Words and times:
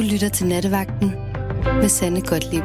Du 0.00 0.04
lytter 0.04 0.28
til 0.28 0.46
Nattevagten 0.46 1.10
med 1.64 1.88
Sande 1.88 2.20
Godtlib. 2.20 2.62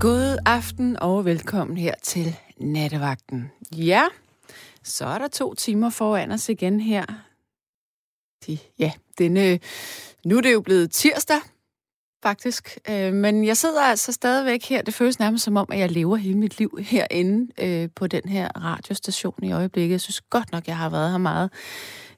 God 0.00 0.38
aften 0.46 0.96
og 0.96 1.24
velkommen 1.24 1.76
her 1.76 1.94
til 2.02 2.36
Nattevagten. 2.60 3.50
Ja, 3.76 4.02
så 4.82 5.06
er 5.06 5.18
der 5.18 5.28
to 5.28 5.54
timer 5.54 5.90
foran 5.90 6.30
os 6.30 6.48
igen 6.48 6.80
her. 6.80 7.04
De, 8.46 8.58
ja, 8.78 8.92
denne, 9.18 9.58
nu 10.24 10.36
er 10.36 10.40
det 10.40 10.52
jo 10.52 10.60
blevet 10.60 10.90
tirsdag, 10.90 11.40
faktisk. 12.22 12.78
Øh, 12.90 13.12
men 13.12 13.44
jeg 13.44 13.56
sidder 13.56 13.82
altså 13.82 14.12
stadigvæk 14.12 14.64
her. 14.64 14.82
Det 14.82 14.94
føles 14.94 15.18
nærmest 15.18 15.44
som 15.44 15.56
om, 15.56 15.66
at 15.70 15.78
jeg 15.78 15.90
lever 15.90 16.16
hele 16.16 16.38
mit 16.38 16.58
liv 16.58 16.78
herinde 16.80 17.52
øh, 17.62 17.88
på 17.94 18.06
den 18.06 18.28
her 18.28 18.48
radiostation 18.48 19.44
i 19.44 19.52
øjeblikket. 19.52 19.92
Jeg 19.92 20.00
synes 20.00 20.20
godt 20.20 20.52
nok, 20.52 20.66
jeg 20.66 20.76
har 20.76 20.90
været 20.90 21.10
her 21.10 21.18
meget 21.18 21.50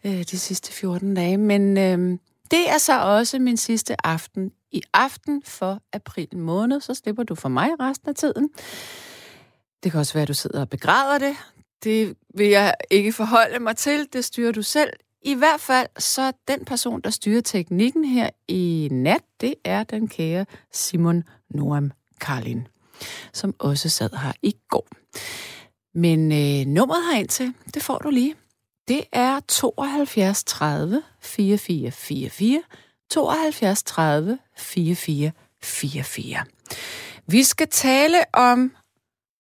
øh, 0.04 0.23
de 0.23 0.38
sidste 0.38 0.73
14 0.73 1.14
dage. 1.14 1.36
Men 1.36 1.78
øh, 1.78 2.18
det 2.50 2.70
er 2.70 2.78
så 2.78 3.00
også 3.00 3.38
min 3.38 3.56
sidste 3.56 4.06
aften 4.06 4.52
i 4.70 4.82
aften 4.92 5.42
for 5.42 5.80
april 5.92 6.36
måned. 6.36 6.80
Så 6.80 6.95
slipper 6.95 7.22
du 7.22 7.34
for 7.34 7.48
mig 7.48 7.69
resten 7.80 8.09
af 8.09 8.14
tiden. 8.14 8.50
Det 9.82 9.92
kan 9.92 10.00
også 10.00 10.12
være, 10.12 10.22
at 10.22 10.28
du 10.28 10.34
sidder 10.34 10.60
og 10.60 10.69
begræder 10.69 11.19
det. 11.19 11.36
Det 11.84 12.16
vil 12.34 12.46
jeg 12.46 12.74
ikke 12.91 13.12
forholde 13.12 13.59
mig 13.59 13.77
til. 13.77 14.09
Det 14.12 14.24
styrer 14.24 14.52
du 14.52 14.62
selv. 14.62 14.91
I 15.22 15.34
hvert 15.34 15.60
fald 15.60 15.88
så 15.98 16.32
den 16.48 16.64
person, 16.64 17.00
der 17.00 17.10
styrer 17.10 17.41
teknikken 17.41 18.05
her 18.05 18.30
i 18.48 18.88
nat, 18.92 19.22
det 19.41 19.55
er 19.64 19.84
den 19.84 20.08
kære 20.08 20.47
Simon 20.72 21.24
Noam 21.50 21.92
Karlin, 22.20 22.66
som 23.33 23.55
også 23.58 23.88
sad 23.88 24.10
her 24.22 24.33
i 24.42 24.56
går. 24.69 24.88
Men 25.94 26.33
øh, 26.33 26.66
nummeret 26.66 27.02
herind 27.12 27.28
til, 27.28 27.55
det 27.74 27.83
får 27.83 27.98
du 27.98 28.10
lige. 28.10 28.34
Det 28.88 29.04
er 29.12 29.40
72 29.48 30.45
30 30.45 31.02
44 31.20 31.91
44, 31.91 32.62
72 33.11 33.83
30 33.83 34.38
44 34.56 35.33
44. 35.62 36.44
Vi 37.27 37.42
skal 37.42 37.69
tale 37.69 38.19
om 38.33 38.72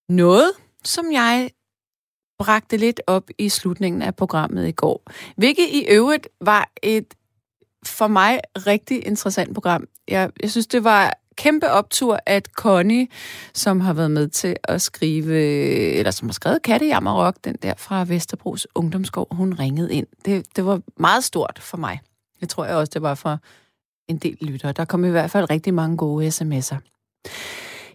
noget, 0.08 0.52
som 0.84 1.12
jeg 1.12 1.50
bragte 2.38 2.76
lidt 2.76 3.00
op 3.06 3.30
i 3.38 3.48
slutningen 3.48 4.02
af 4.02 4.16
programmet 4.16 4.68
i 4.68 4.72
går. 4.72 5.02
Hvilket 5.36 5.68
i 5.68 5.86
øvrigt 5.88 6.28
var 6.40 6.70
et 6.82 7.14
for 7.86 8.06
mig 8.06 8.40
rigtig 8.56 9.06
interessant 9.06 9.54
program. 9.54 9.88
Jeg, 10.08 10.30
jeg 10.42 10.50
synes, 10.50 10.66
det 10.66 10.84
var 10.84 11.18
kæmpe 11.36 11.70
optur, 11.70 12.20
at 12.26 12.46
Connie, 12.46 13.08
som 13.54 13.80
har 13.80 13.92
været 13.92 14.10
med 14.10 14.28
til 14.28 14.56
at 14.64 14.82
skrive, 14.82 15.40
eller 15.94 16.10
som 16.10 16.28
har 16.28 16.32
skrevet 16.32 16.62
Kattejammerok, 16.62 17.34
den 17.44 17.56
der 17.62 17.74
fra 17.76 18.04
Vesterbros 18.04 18.66
Ungdomsgård, 18.74 19.34
hun 19.36 19.54
ringede 19.54 19.94
ind. 19.94 20.06
Det, 20.24 20.56
det 20.56 20.66
var 20.66 20.80
meget 20.96 21.24
stort 21.24 21.58
for 21.62 21.76
mig. 21.76 22.00
Det 22.40 22.48
tror 22.48 22.64
jeg 22.64 22.76
også, 22.76 22.90
det 22.94 23.02
var 23.02 23.14
for 23.14 23.38
en 24.08 24.18
del 24.18 24.36
lyttere. 24.40 24.72
Der 24.72 24.84
kom 24.84 25.04
i 25.04 25.08
hvert 25.08 25.30
fald 25.30 25.50
rigtig 25.50 25.74
mange 25.74 25.96
gode 25.96 26.28
sms'er. 26.28 26.78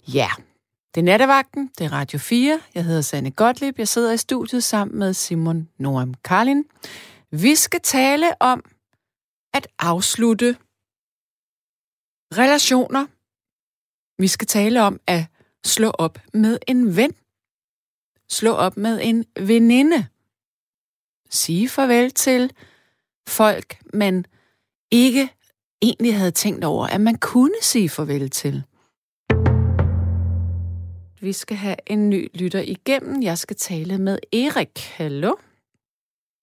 Ja, 0.08 0.30
det 0.95 1.02
er 1.02 1.05
nattevagten, 1.05 1.72
det 1.78 1.86
er 1.86 1.94
Radio 1.94 2.20
4. 2.20 2.59
Jeg 2.76 2.86
hedder 2.86 3.02
Sanne 3.02 3.31
Gottlieb. 3.31 3.80
Jeg 3.80 3.88
sidder 3.88 4.11
i 4.11 4.17
studiet 4.17 4.64
sammen 4.64 5.00
med 5.00 5.14
Simon 5.14 5.70
Noam 5.78 6.14
Karlin. 6.14 6.66
Vi 7.31 7.55
skal 7.55 7.80
tale 7.83 8.42
om 8.42 8.64
at 9.53 9.67
afslutte 9.80 10.55
relationer. 12.38 13.05
Vi 14.23 14.27
skal 14.27 14.47
tale 14.47 14.81
om 14.81 15.00
at 15.08 15.22
slå 15.66 15.89
op 16.05 16.16
med 16.33 16.58
en 16.67 16.97
ven. 16.97 17.11
Slå 18.30 18.52
op 18.52 18.77
med 18.77 19.00
en 19.03 19.25
veninde. 19.50 20.00
Sige 21.30 21.69
farvel 21.69 22.11
til 22.11 22.52
folk, 23.39 23.69
man 23.94 24.25
ikke 24.92 25.23
egentlig 25.81 26.16
havde 26.17 26.31
tænkt 26.31 26.64
over, 26.66 26.86
at 26.95 27.02
man 27.02 27.16
kunne 27.31 27.58
sige 27.61 27.89
farvel 27.89 28.30
til. 28.30 28.55
Vi 31.21 31.33
skal 31.33 31.58
have 31.58 31.80
en 31.87 32.10
ny 32.10 32.21
lytter 32.42 32.64
igennem. 32.76 33.23
Jeg 33.23 33.37
skal 33.37 33.55
tale 33.55 33.98
med 33.98 34.17
Erik. 34.33 34.76
Hallo? 34.98 35.31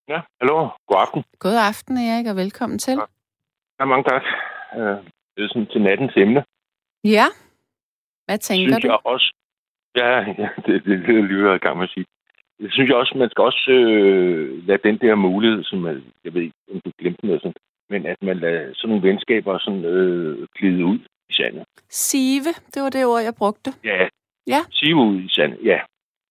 Ja, 0.07 0.19
hallo. 0.41 0.57
God 0.87 0.97
aften. 1.03 1.23
God 1.39 1.57
aften, 1.69 1.97
Erik, 1.97 2.27
og 2.27 2.35
velkommen 2.35 2.79
til. 2.79 2.97
Ja, 3.79 3.85
mange 3.85 4.03
tak. 4.03 4.23
Øh, 4.77 4.97
det 5.35 5.43
er 5.43 5.47
sådan 5.47 5.67
til 5.71 5.81
nattens 5.81 6.13
emne. 6.17 6.43
Ja. 7.03 7.25
Hvad 8.29 8.37
tænker 8.37 8.67
synes 8.67 8.81
du? 8.83 8.87
jeg 8.87 8.99
også, 9.13 9.29
ja, 10.01 10.11
ja 10.41 10.47
det, 10.65 10.75
det, 10.85 10.95
det 11.07 11.23
lyder 11.31 11.47
jeg 11.51 11.55
i 11.55 11.65
gang 11.65 11.77
med 11.77 11.83
at 11.89 11.93
sige. 11.95 12.05
Det 12.61 12.69
synes 12.73 12.87
jeg 12.89 12.97
også, 12.97 13.13
man 13.17 13.29
skal 13.29 13.41
også 13.49 13.71
øh, 13.71 14.67
lade 14.67 14.81
den 14.87 14.97
der 15.03 15.15
mulighed, 15.15 15.63
som 15.63 15.79
man, 15.79 16.03
jeg 16.23 16.33
ved 16.33 16.41
ikke, 16.41 16.55
om 16.73 16.81
du 16.85 16.91
glemte 16.99 17.25
noget 17.25 17.41
sådan, 17.41 17.53
men 17.89 18.05
at 18.05 18.17
man 18.23 18.37
lader 18.39 18.73
sådan 18.75 18.89
nogle 18.89 19.07
venskaber 19.09 19.57
sådan 19.59 19.85
øh, 19.85 20.47
glide 20.57 20.85
ud 20.85 20.99
i 21.29 21.33
sandet. 21.33 21.63
Sive, 21.89 22.51
det 22.73 22.79
var 22.83 22.89
det 22.89 23.05
ord, 23.05 23.21
jeg 23.21 23.35
brugte. 23.41 23.69
Ja, 23.83 24.07
Ja. 24.47 24.61
sige 24.71 24.95
ud 24.95 25.19
i 25.21 25.29
sandet, 25.29 25.59
ja. 25.63 25.79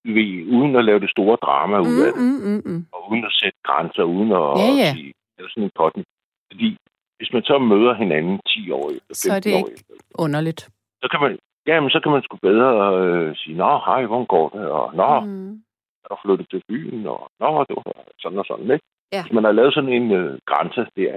Ved, 0.05 0.47
uden 0.57 0.77
at 0.77 0.85
lave 0.85 1.01
det 1.01 1.11
store 1.11 1.37
drama 1.37 1.79
ud 1.81 2.01
af 2.07 2.13
Mm, 2.17 2.23
det, 2.23 2.43
mm, 2.45 2.51
mm, 2.55 2.73
mm. 2.75 2.87
og 2.93 3.11
uden 3.11 3.25
at 3.25 3.33
sætte 3.41 3.59
grænser, 3.69 4.03
uden 4.03 4.31
at 4.33 4.47
Ja, 4.63 4.69
ja. 4.83 4.91
sige, 4.95 5.13
lave 5.39 5.49
sådan 5.51 5.65
en 5.65 5.71
potten. 5.75 6.05
Fordi 6.53 6.77
hvis 7.19 7.33
man 7.33 7.43
så 7.43 7.59
møder 7.59 7.95
hinanden 7.95 8.41
10 8.49 8.71
år 8.71 8.87
efter, 8.91 9.07
15 9.09 9.15
Så 9.15 9.33
er 9.37 9.41
det 9.41 9.55
år 9.55 9.59
ikke- 9.59 9.73
efter, 9.73 9.95
Underligt. 10.25 10.61
så 11.03 11.07
kan 11.11 11.21
man, 11.25 11.39
jamen, 11.69 11.91
så 11.91 12.01
kan 12.01 12.13
man 12.13 12.23
sgu 12.23 12.37
bedre 12.37 12.71
øh, 13.03 13.37
sige, 13.37 13.57
nå, 13.57 13.71
hej, 13.87 14.07
hvordan 14.07 14.27
går 14.27 14.49
det? 14.49 14.67
Og 14.79 14.87
nå, 14.95 15.21
mm. 15.21 15.63
Er 16.05 16.09
du 16.15 16.17
flyttet 16.25 16.47
til 16.51 16.63
byen? 16.69 17.07
Og 17.07 17.21
nå, 17.41 17.65
det 17.69 17.75
var 17.77 17.85
sådan 18.23 18.39
og 18.39 18.45
sådan, 18.51 18.71
ikke? 18.77 18.87
Ja. 19.13 19.23
Hvis 19.23 19.33
man 19.33 19.45
har 19.45 19.53
lavet 19.53 19.75
sådan 19.75 19.93
en 19.99 20.13
øh, 20.21 20.39
grænse 20.51 20.83
der, 20.97 21.13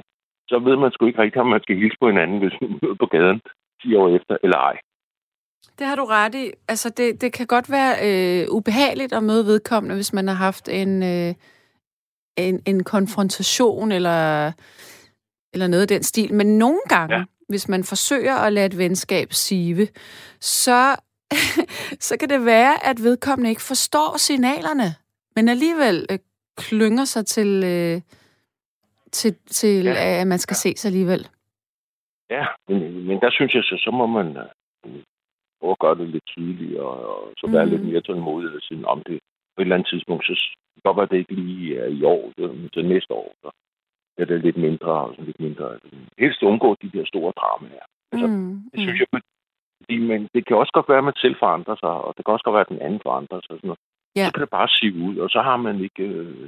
så 0.50 0.60
ved 0.60 0.76
man 0.78 0.92
sgu 0.92 1.06
ikke 1.06 1.22
rigtigt, 1.22 1.42
om 1.42 1.48
man 1.48 1.64
skal 1.64 1.76
hilse 1.76 1.98
på 2.02 2.08
hinanden, 2.08 2.40
hvis 2.40 2.56
man 2.62 2.70
møder 2.82 2.96
på 3.00 3.06
gaden 3.06 3.42
10 3.82 3.96
år 3.96 4.16
efter, 4.18 4.38
eller 4.44 4.58
ej. 4.58 4.78
Det 5.80 5.88
har 5.88 5.96
du 5.96 6.06
ret 6.06 6.36
i. 6.36 6.46
Altså, 6.68 6.90
det, 6.90 7.22
det 7.22 7.34
kan 7.34 7.48
godt 7.48 7.72
være 7.72 7.94
øh, 8.08 8.56
ubehageligt 8.58 9.14
at 9.14 9.24
møde 9.24 9.46
vedkommende, 9.46 9.96
hvis 9.96 10.14
man 10.14 10.28
har 10.28 10.36
haft 10.36 10.70
en, 10.70 11.04
øh, 11.04 11.34
en, 12.38 12.62
en 12.66 12.84
konfrontation 12.84 13.92
eller, 13.92 14.52
eller 15.54 15.68
noget 15.68 15.82
af 15.82 15.88
den 15.88 16.04
stil. 16.04 16.34
Men 16.34 16.58
nogle 16.58 16.82
gange, 16.90 17.16
ja. 17.16 17.24
Hvis 17.52 17.70
man 17.70 17.84
forsøger 17.84 18.36
at 18.36 18.54
lade 18.54 18.66
et 18.66 18.78
venskab 18.78 19.28
sive, 19.34 19.88
så, 20.40 20.96
så 22.08 22.14
kan 22.20 22.30
det 22.30 22.46
være, 22.46 22.86
at 22.90 22.98
vedkommende 23.04 23.50
ikke 23.50 23.62
forstår 23.62 24.18
signalerne, 24.18 24.90
men 25.36 25.50
alligevel 25.50 26.06
øh, 26.12 26.20
klynger 26.58 27.06
sig 27.06 27.26
til, 27.26 27.64
øh, 27.74 28.02
til, 29.12 29.36
til 29.60 29.84
Ja. 29.84 30.22
at 30.22 30.28
man 30.28 30.40
skal 30.40 30.54
ja. 30.56 30.58
ses 30.70 30.86
alligevel. 30.86 31.28
Ja, 32.30 32.46
men, 32.68 32.80
men 33.08 33.20
der 33.22 33.32
synes 33.32 33.54
jeg 33.56 33.64
så, 33.64 33.76
så 33.86 33.92
må 33.92 34.06
man 34.08 34.28
øh, 34.38 34.92
prøve 35.60 35.72
at 35.72 35.80
gøre 35.80 35.98
det 35.98 36.08
lidt 36.10 36.26
tydeligt, 36.28 36.80
og, 36.80 36.96
så 37.38 37.48
være 37.48 37.66
Mhm. 37.66 37.72
lidt 37.76 37.86
mere 37.86 38.02
tålmodig 38.02 38.56
og 38.56 38.62
sige, 38.62 38.88
om 38.88 39.04
det 39.08 39.20
på 39.56 39.62
et 39.62 39.66
eller 39.66 39.76
andet 39.76 39.90
tidspunkt, 39.90 40.26
så 40.26 40.34
være, 40.96 41.08
det 41.12 41.18
ikke 41.18 41.34
lige 41.34 41.78
er 41.80 41.86
i 41.88 42.04
år, 42.04 42.22
er 42.38 42.70
til 42.74 42.86
næste 42.86 43.14
år, 43.14 43.34
så 43.42 43.50
er 44.18 44.26
det 44.26 44.42
lidt 44.46 44.58
mindre 44.58 44.92
og 45.06 45.10
sådan 45.14 45.26
lidt 45.26 45.40
mindre. 45.40 45.66
Altså, 45.74 45.88
Helst 46.20 46.44
undgå 46.44 46.76
de 46.82 46.92
der 46.96 47.06
store 47.06 47.34
dramaer. 47.40 47.86
Altså, 48.12 48.28
Mm, 48.28 48.54
Det 48.72 48.80
synes 48.86 49.00
jeg, 49.00 49.08
fordi, 49.82 49.98
men 50.12 50.20
det 50.34 50.42
kan 50.46 50.58
også 50.58 50.74
godt 50.74 50.90
være, 50.90 50.98
at 50.98 51.10
man 51.10 51.22
selv 51.24 51.36
forandrer 51.40 51.76
sig, 51.84 51.90
og 52.08 52.14
det 52.18 52.26
kan 52.26 52.34
også 52.34 52.44
godt 52.44 52.54
være, 52.58 52.68
at 52.68 52.74
den 52.76 52.82
anden 52.86 53.02
forandrer 53.08 53.40
sig. 53.42 53.56
Sådan 53.58 53.68
noget. 53.72 53.84
Ja. 54.16 54.26
Så 54.26 54.32
kan 54.34 54.42
det 54.42 54.50
bare 54.60 54.70
sive 54.78 54.98
ud, 55.10 55.16
og 55.24 55.30
så 55.30 55.40
har 55.42 55.58
man 55.58 55.76
ikke... 55.88 56.04
Øh, 56.04 56.48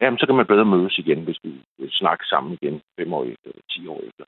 jamen, 0.00 0.18
så 0.18 0.26
kan 0.26 0.36
man 0.36 0.46
bedre 0.46 0.64
mødes 0.64 0.98
igen, 0.98 1.20
hvis 1.24 1.38
vi 1.44 1.50
vil 1.78 1.90
snakke 1.90 2.24
sammen 2.32 2.58
igen 2.62 2.80
fem 2.98 3.12
år 3.12 3.24
efter, 3.24 3.48
eller 3.50 3.66
ti 3.74 3.80
år 3.94 4.00
efter. 4.08 4.24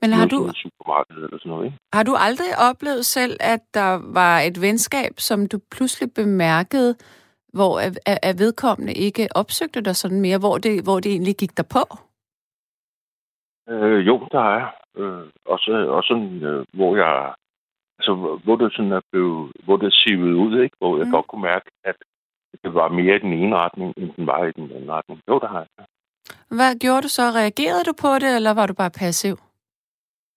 Men 0.00 0.12
har 0.12 0.26
du, 0.26 0.38
supermarkedet 0.62 1.24
eller 1.24 1.38
sådan 1.38 1.50
noget, 1.50 1.64
ikke? 1.66 1.78
Har 1.92 2.02
du 2.02 2.14
aldrig 2.26 2.50
oplevet 2.70 3.04
selv, 3.06 3.36
at 3.40 3.62
der 3.74 3.90
var 4.18 4.34
et 4.40 4.60
venskab, 4.60 5.12
som 5.18 5.46
du 5.52 5.58
pludselig 5.70 6.08
bemærkede, 6.14 6.94
hvor 7.52 7.72
at- 7.86 7.98
at 8.28 8.38
vedkommende 8.38 8.92
ikke 9.06 9.28
opsøgte 9.34 9.80
dig 9.80 9.96
sådan 9.96 10.20
mere, 10.20 10.38
hvor 10.38 10.58
det, 10.58 10.84
hvor 10.84 11.00
det 11.00 11.10
egentlig 11.12 11.36
gik 11.36 11.56
der 11.56 11.62
på? 11.76 11.84
Øh, 13.68 14.06
jo, 14.06 14.28
der 14.32 14.44
er. 14.56 14.64
Øh, 14.96 15.26
også, 15.46 15.70
også 15.96 16.08
sådan, 16.08 16.42
øh, 16.42 16.64
hvor 16.74 16.96
jeg... 16.96 17.34
Altså, 17.98 18.12
hvor 18.44 18.56
det 18.56 18.72
sådan 18.72 18.92
er 18.92 19.00
blevet, 19.12 19.52
hvor 19.64 19.76
det 19.76 19.94
sivet 19.94 20.32
ud, 20.34 20.60
ikke? 20.62 20.76
Hvor 20.78 20.96
jeg 20.98 21.06
Mm. 21.06 21.12
godt 21.12 21.26
kunne 21.26 21.42
mærke, 21.42 21.70
at 21.84 21.96
det 22.64 22.74
var 22.74 22.88
mere 22.88 23.16
i 23.16 23.18
den 23.18 23.32
ene 23.32 23.56
retning, 23.56 23.94
end 23.96 24.10
den 24.16 24.26
var 24.26 24.44
i 24.44 24.52
den 24.52 24.70
anden 24.72 24.90
retning. 24.90 25.20
Jo, 25.28 25.38
der 25.38 25.48
har 25.48 25.58
jeg. 25.78 25.86
Hvad 26.56 26.78
gjorde 26.78 27.02
du 27.02 27.08
så? 27.08 27.22
Reagerede 27.22 27.84
du 27.84 27.92
på 28.00 28.08
det, 28.22 28.36
eller 28.36 28.54
var 28.54 28.66
du 28.66 28.74
bare 28.74 28.90
passiv? 28.90 29.36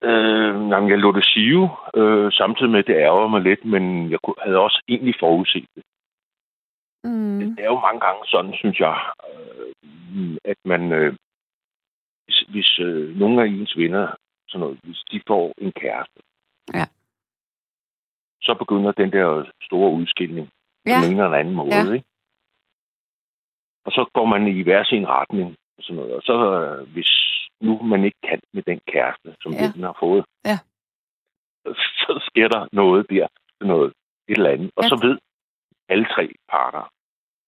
Øh, 0.04 0.54
jamen, 0.72 0.90
jeg 0.90 0.98
lå 0.98 1.12
det 1.12 1.26
sive, 1.26 1.70
øh, 1.96 2.32
samtidig 2.32 2.72
med, 2.72 2.80
at 2.80 2.88
det 2.88 2.96
ærger 2.96 3.28
mig 3.28 3.42
lidt, 3.42 3.66
men 3.66 4.12
jeg 4.12 4.20
havde 4.44 4.58
også 4.58 4.82
egentlig 4.88 5.16
forudset 5.20 5.66
det. 5.76 5.84
Mm. 7.06 7.40
Det 7.56 7.60
er 7.66 7.70
jo 7.74 7.80
mange 7.80 8.00
gange 8.00 8.22
sådan, 8.26 8.54
synes 8.54 8.80
jeg, 8.80 8.98
øh, 9.30 10.38
at 10.52 10.58
man, 10.66 10.92
øh, 10.92 11.16
hvis, 12.26 12.40
hvis 12.50 12.80
øh, 12.80 13.16
nogle 13.20 13.42
af 13.42 13.48
ens 13.48 13.78
venner, 13.78 14.16
sådan 14.48 14.60
noget, 14.60 14.80
hvis 14.84 15.04
de 15.12 15.22
får 15.28 15.54
en 15.58 15.72
kæreste, 15.72 16.20
Ja. 16.74 16.86
så 18.42 18.56
begynder 18.60 18.92
den 18.92 19.12
der 19.12 19.46
store 19.62 19.92
udskilning 19.92 20.50
Ja. 20.86 21.00
på 21.00 21.06
en 21.12 21.20
eller 21.20 21.38
anden 21.38 21.56
måde. 21.56 21.76
Ja. 21.76 21.94
Ikke? 21.94 22.06
Og 23.86 23.92
så 23.92 24.10
går 24.14 24.26
man 24.26 24.48
i 24.48 24.62
hver 24.64 24.84
sin 24.84 25.08
retning. 25.08 25.56
Og, 25.78 25.84
sådan 25.84 25.96
noget. 25.96 26.14
og 26.16 26.22
så 26.22 26.36
øh, 26.62 26.92
hvis 26.94 27.12
nu 27.62 27.82
man 27.84 28.04
ikke 28.04 28.18
kan 28.24 28.40
med 28.54 28.64
den 28.64 28.80
kæreste, 28.88 29.36
som 29.42 29.52
Ja. 29.52 29.72
den 29.76 29.84
har 29.84 29.98
fået. 30.00 30.26
Ja. 30.46 30.58
Så 32.06 32.20
sker 32.30 32.48
der 32.48 32.68
noget 32.72 33.10
der, 33.10 33.28
noget, 33.62 33.94
et 34.28 34.38
eller 34.38 34.50
andet. 34.50 34.72
Og 34.76 34.84
Ja. 34.84 34.90
så 34.90 34.96
ved 35.08 35.18
alle 35.90 36.06
tre 36.06 36.34
parter 36.50 36.92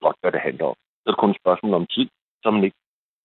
godt, 0.02 0.18
hvad 0.22 0.32
det 0.32 0.42
handler 0.48 0.66
om. 0.66 0.76
Så 1.02 1.06
er 1.06 1.12
det 1.12 1.20
kun 1.20 1.32
et 1.32 1.42
spørgsmål 1.42 1.74
om 1.74 1.88
tid, 1.96 2.08
så 2.44 2.52
man 2.52 2.64
ikke 2.64 2.78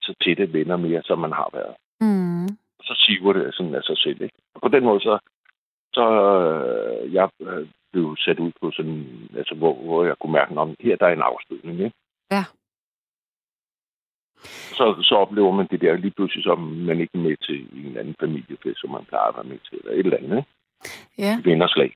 så 0.03 0.15
tætte 0.25 0.53
venner 0.53 0.77
mere, 0.77 1.03
som 1.03 1.19
man 1.19 1.33
har 1.33 1.49
været. 1.53 1.75
Mm. 2.01 2.49
Så 2.83 2.95
siver 3.05 3.33
det 3.33 3.55
sådan 3.55 3.75
af 3.75 3.83
sig 3.83 3.99
selv. 3.99 4.23
Ikke? 4.23 4.37
Og 4.55 4.61
på 4.61 4.69
den 4.69 4.85
måde, 4.85 5.01
så, 5.01 5.19
så 5.93 6.05
øh, 6.31 7.15
jeg 7.15 7.29
øh, 7.41 7.69
blev 7.93 8.17
sat 8.19 8.39
ud 8.39 8.53
på 8.61 8.71
sådan, 8.71 9.29
altså, 9.37 9.55
hvor, 9.55 9.75
hvor 9.75 10.05
jeg 10.05 10.17
kunne 10.19 10.33
mærke, 10.33 10.57
om 10.57 10.77
her 10.81 10.97
der 10.97 11.07
er 11.07 11.13
en 11.13 11.29
afstødning. 11.31 11.81
Ikke? 11.81 11.97
Ja. 12.31 12.45
Så, 14.79 14.85
så 15.03 15.15
oplever 15.15 15.53
man 15.53 15.67
det 15.71 15.81
der 15.81 15.97
lige 15.97 16.11
pludselig, 16.17 16.45
som 16.45 16.59
man 16.59 17.01
ikke 17.01 17.15
er 17.15 17.19
med 17.29 17.37
til 17.37 17.87
en 17.87 17.97
anden 17.97 18.15
familiefest, 18.21 18.81
som 18.81 18.91
man 18.91 19.05
plejer 19.05 19.29
at 19.29 19.37
være 19.37 19.51
med 19.53 19.59
til, 19.59 19.79
eller 19.79 19.93
et 19.93 19.99
eller 19.99 20.17
andet. 20.17 20.37
Ikke? 20.37 20.49
Ja. 21.19 21.41
Vennerslag. 21.45 21.95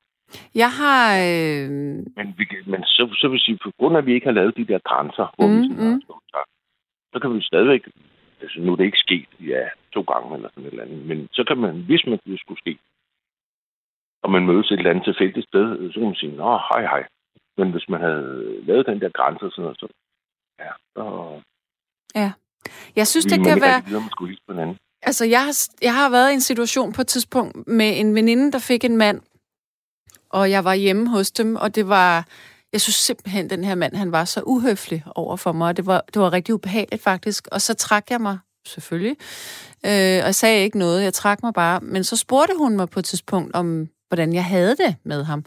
Jeg 0.54 0.70
har... 0.80 1.02
Øh... 1.28 1.70
Men, 2.18 2.26
vi, 2.38 2.44
men 2.66 2.82
så, 2.84 3.16
så 3.20 3.28
vil 3.28 3.40
sige, 3.40 3.58
på 3.62 3.70
grund 3.78 3.96
af, 3.96 4.00
at 4.00 4.06
vi 4.06 4.14
ikke 4.14 4.26
har 4.26 4.32
lavet 4.38 4.56
de 4.56 4.66
der 4.66 4.78
grænser, 4.78 5.26
hvor 5.36 5.46
Mm, 5.46 5.56
vi 5.56 5.68
sådan 5.68 5.84
mm. 5.84 6.02
har 6.34 6.44
så 7.12 7.20
kan 7.22 7.34
vi 7.34 7.42
stadigvæk, 7.42 7.82
altså 8.42 8.60
nu 8.60 8.72
er 8.72 8.76
det 8.76 8.84
ikke 8.84 9.04
sket, 9.06 9.28
ja, 9.40 9.64
to 9.94 10.00
gange 10.12 10.34
eller 10.36 10.48
sådan 10.48 10.64
et 10.64 10.70
eller 10.70 10.84
andet, 10.84 11.06
men 11.06 11.28
så 11.32 11.44
kan 11.48 11.58
man, 11.58 11.74
hvis 11.88 12.06
man 12.06 12.18
det 12.26 12.40
skulle 12.40 12.60
ske, 12.64 12.78
og 14.22 14.30
man 14.30 14.46
mødes 14.46 14.70
et 14.70 14.78
eller 14.78 14.90
andet 14.90 15.04
tilfældigt 15.04 15.48
sted, 15.48 15.92
så 15.92 15.98
kan 16.00 16.08
man 16.10 16.14
sige, 16.22 16.36
nå, 16.36 16.50
hej, 16.68 16.82
hej. 16.92 17.02
Men 17.58 17.70
hvis 17.70 17.88
man 17.88 18.00
havde 18.00 18.60
lavet 18.68 18.86
den 18.86 19.00
der 19.00 19.08
grænse 19.08 19.44
og 19.44 19.50
sådan 19.52 19.62
noget, 19.62 19.78
så, 19.80 19.86
ja, 20.62 20.70
så 20.94 21.04
Jeg 22.96 23.06
synes, 23.06 23.26
det 23.26 23.38
man 23.40 23.46
kan 23.48 23.60
være... 23.60 23.76
rigtig 23.76 23.88
vide, 23.88 23.96
om 23.96 24.02
man 24.02 24.10
skulle 24.10 24.30
hilse 24.30 24.42
på 24.46 24.52
hinanden. 24.52 24.76
Altså, 25.02 25.24
jeg 25.24 25.42
har, 25.46 25.54
jeg 25.82 25.94
har 25.94 26.10
været 26.10 26.30
i 26.30 26.34
en 26.34 26.40
situation 26.50 26.92
på 26.92 27.00
et 27.00 27.06
tidspunkt 27.06 27.68
med 27.68 28.00
en 28.00 28.14
veninde, 28.14 28.52
der 28.52 28.58
fik 28.58 28.84
en 28.84 28.96
mand, 28.96 29.20
og 30.36 30.50
jeg 30.50 30.64
var 30.64 30.74
hjemme 30.74 31.08
hos 31.08 31.30
dem, 31.30 31.56
og 31.56 31.74
det 31.74 31.88
var... 31.88 32.26
Jeg 32.72 32.80
synes 32.80 32.94
simpelthen, 32.94 33.50
den 33.50 33.64
her 33.64 33.74
mand, 33.74 33.96
han 33.96 34.12
var 34.12 34.24
så 34.24 34.42
uhøflig 34.46 35.04
over 35.14 35.36
for 35.36 35.52
mig, 35.52 35.68
og 35.68 35.76
det 35.76 35.86
var, 35.86 36.04
det 36.14 36.22
var 36.22 36.32
rigtig 36.32 36.54
ubehageligt 36.54 37.02
faktisk. 37.02 37.48
Og 37.52 37.62
så 37.62 37.74
trak 37.74 38.10
jeg 38.10 38.20
mig, 38.20 38.38
selvfølgelig, 38.66 39.16
øh, 39.86 40.18
og 40.20 40.26
jeg 40.26 40.34
sagde 40.34 40.64
ikke 40.64 40.78
noget, 40.78 41.02
jeg 41.02 41.14
trak 41.14 41.42
mig 41.42 41.54
bare. 41.54 41.80
Men 41.80 42.04
så 42.04 42.16
spurgte 42.16 42.54
hun 42.58 42.76
mig 42.76 42.88
på 42.88 42.98
et 42.98 43.04
tidspunkt, 43.04 43.54
om 43.54 43.88
hvordan 44.08 44.32
jeg 44.32 44.44
havde 44.44 44.76
det 44.76 44.96
med 45.04 45.24
ham, 45.24 45.44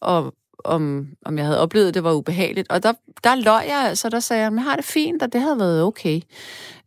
og 0.00 0.34
om, 0.64 1.08
om 1.24 1.38
jeg 1.38 1.46
havde 1.46 1.60
oplevet, 1.60 1.88
at 1.88 1.94
det 1.94 2.04
var 2.04 2.12
ubehageligt. 2.12 2.70
Og 2.70 2.82
der, 2.82 2.92
der 3.24 3.34
løg 3.34 3.68
jeg 3.68 3.84
altså, 3.88 4.08
der 4.08 4.20
sagde 4.20 4.42
jeg, 4.42 4.52
jeg 4.52 4.62
har 4.62 4.76
det 4.76 4.84
fint, 4.84 5.22
og 5.22 5.32
det 5.32 5.40
havde 5.40 5.58
været 5.58 5.82
okay. 5.82 6.20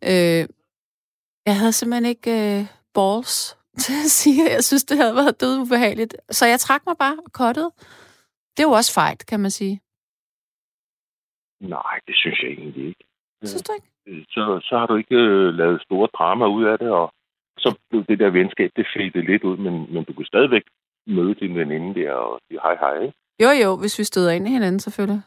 Øh, 0.04 0.46
jeg 1.46 1.58
havde 1.58 1.72
simpelthen 1.72 2.06
ikke 2.06 2.58
øh, 2.58 2.66
balls 2.94 3.56
til 3.86 3.98
at 4.06 4.10
sige, 4.20 4.40
at 4.46 4.52
jeg 4.56 4.64
synes, 4.64 4.84
det 4.84 4.96
havde 4.96 5.14
været 5.14 5.40
død 5.40 5.54
ubehageligt. 5.58 6.16
Så 6.30 6.46
jeg 6.46 6.60
trak 6.60 6.82
mig 6.86 6.96
bare 6.98 7.16
og 7.26 7.32
kottede. 7.32 7.70
Det 8.54 8.60
er 8.62 8.68
jo 8.70 8.76
også 8.80 8.92
fejt, 8.94 9.26
kan 9.26 9.40
man 9.40 9.50
sige. 9.50 9.80
Nej, 11.60 11.96
det 12.06 12.14
synes 12.16 12.38
jeg 12.42 12.50
egentlig 12.50 12.84
ikke. 12.88 13.04
Synes 13.44 13.62
du 13.62 13.72
ikke? 13.72 13.86
så, 14.34 14.60
så 14.68 14.78
har 14.78 14.86
du 14.86 14.96
ikke 14.96 15.14
øh, 15.14 15.54
lavet 15.54 15.82
store 15.82 16.08
drama 16.18 16.46
ud 16.46 16.64
af 16.64 16.78
det, 16.78 16.90
og 16.90 17.14
så 17.58 17.78
blev 17.90 18.04
det 18.04 18.18
der 18.18 18.30
venskab, 18.30 18.70
det 18.76 18.86
fedte 18.94 19.20
lidt 19.20 19.44
ud, 19.44 19.56
men, 19.56 19.94
men 19.94 20.04
du 20.04 20.12
kan 20.12 20.24
stadigvæk 20.24 20.62
møde 21.06 21.34
din 21.34 21.54
veninde 21.56 22.00
der 22.00 22.12
og 22.12 22.40
sige 22.48 22.60
hej 22.62 22.76
hej. 22.76 23.00
Ikke? 23.00 23.14
Jo, 23.42 23.48
jo, 23.64 23.76
hvis 23.80 23.98
vi 23.98 24.04
støder 24.04 24.30
ind 24.32 24.46
i 24.46 24.50
hinanden, 24.50 24.80
selvfølgelig. 24.80 25.22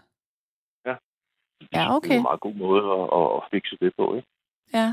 Ja, 1.73 1.95
okay. 1.95 2.09
Det 2.09 2.15
er 2.15 2.17
en 2.17 2.29
meget 2.31 2.39
god 2.39 2.53
måde 2.53 2.83
at, 2.97 3.05
at, 3.19 3.27
at 3.37 3.41
fikse 3.51 3.77
det 3.81 3.91
på. 3.97 4.15
Ikke? 4.15 4.27
Ja. 4.73 4.87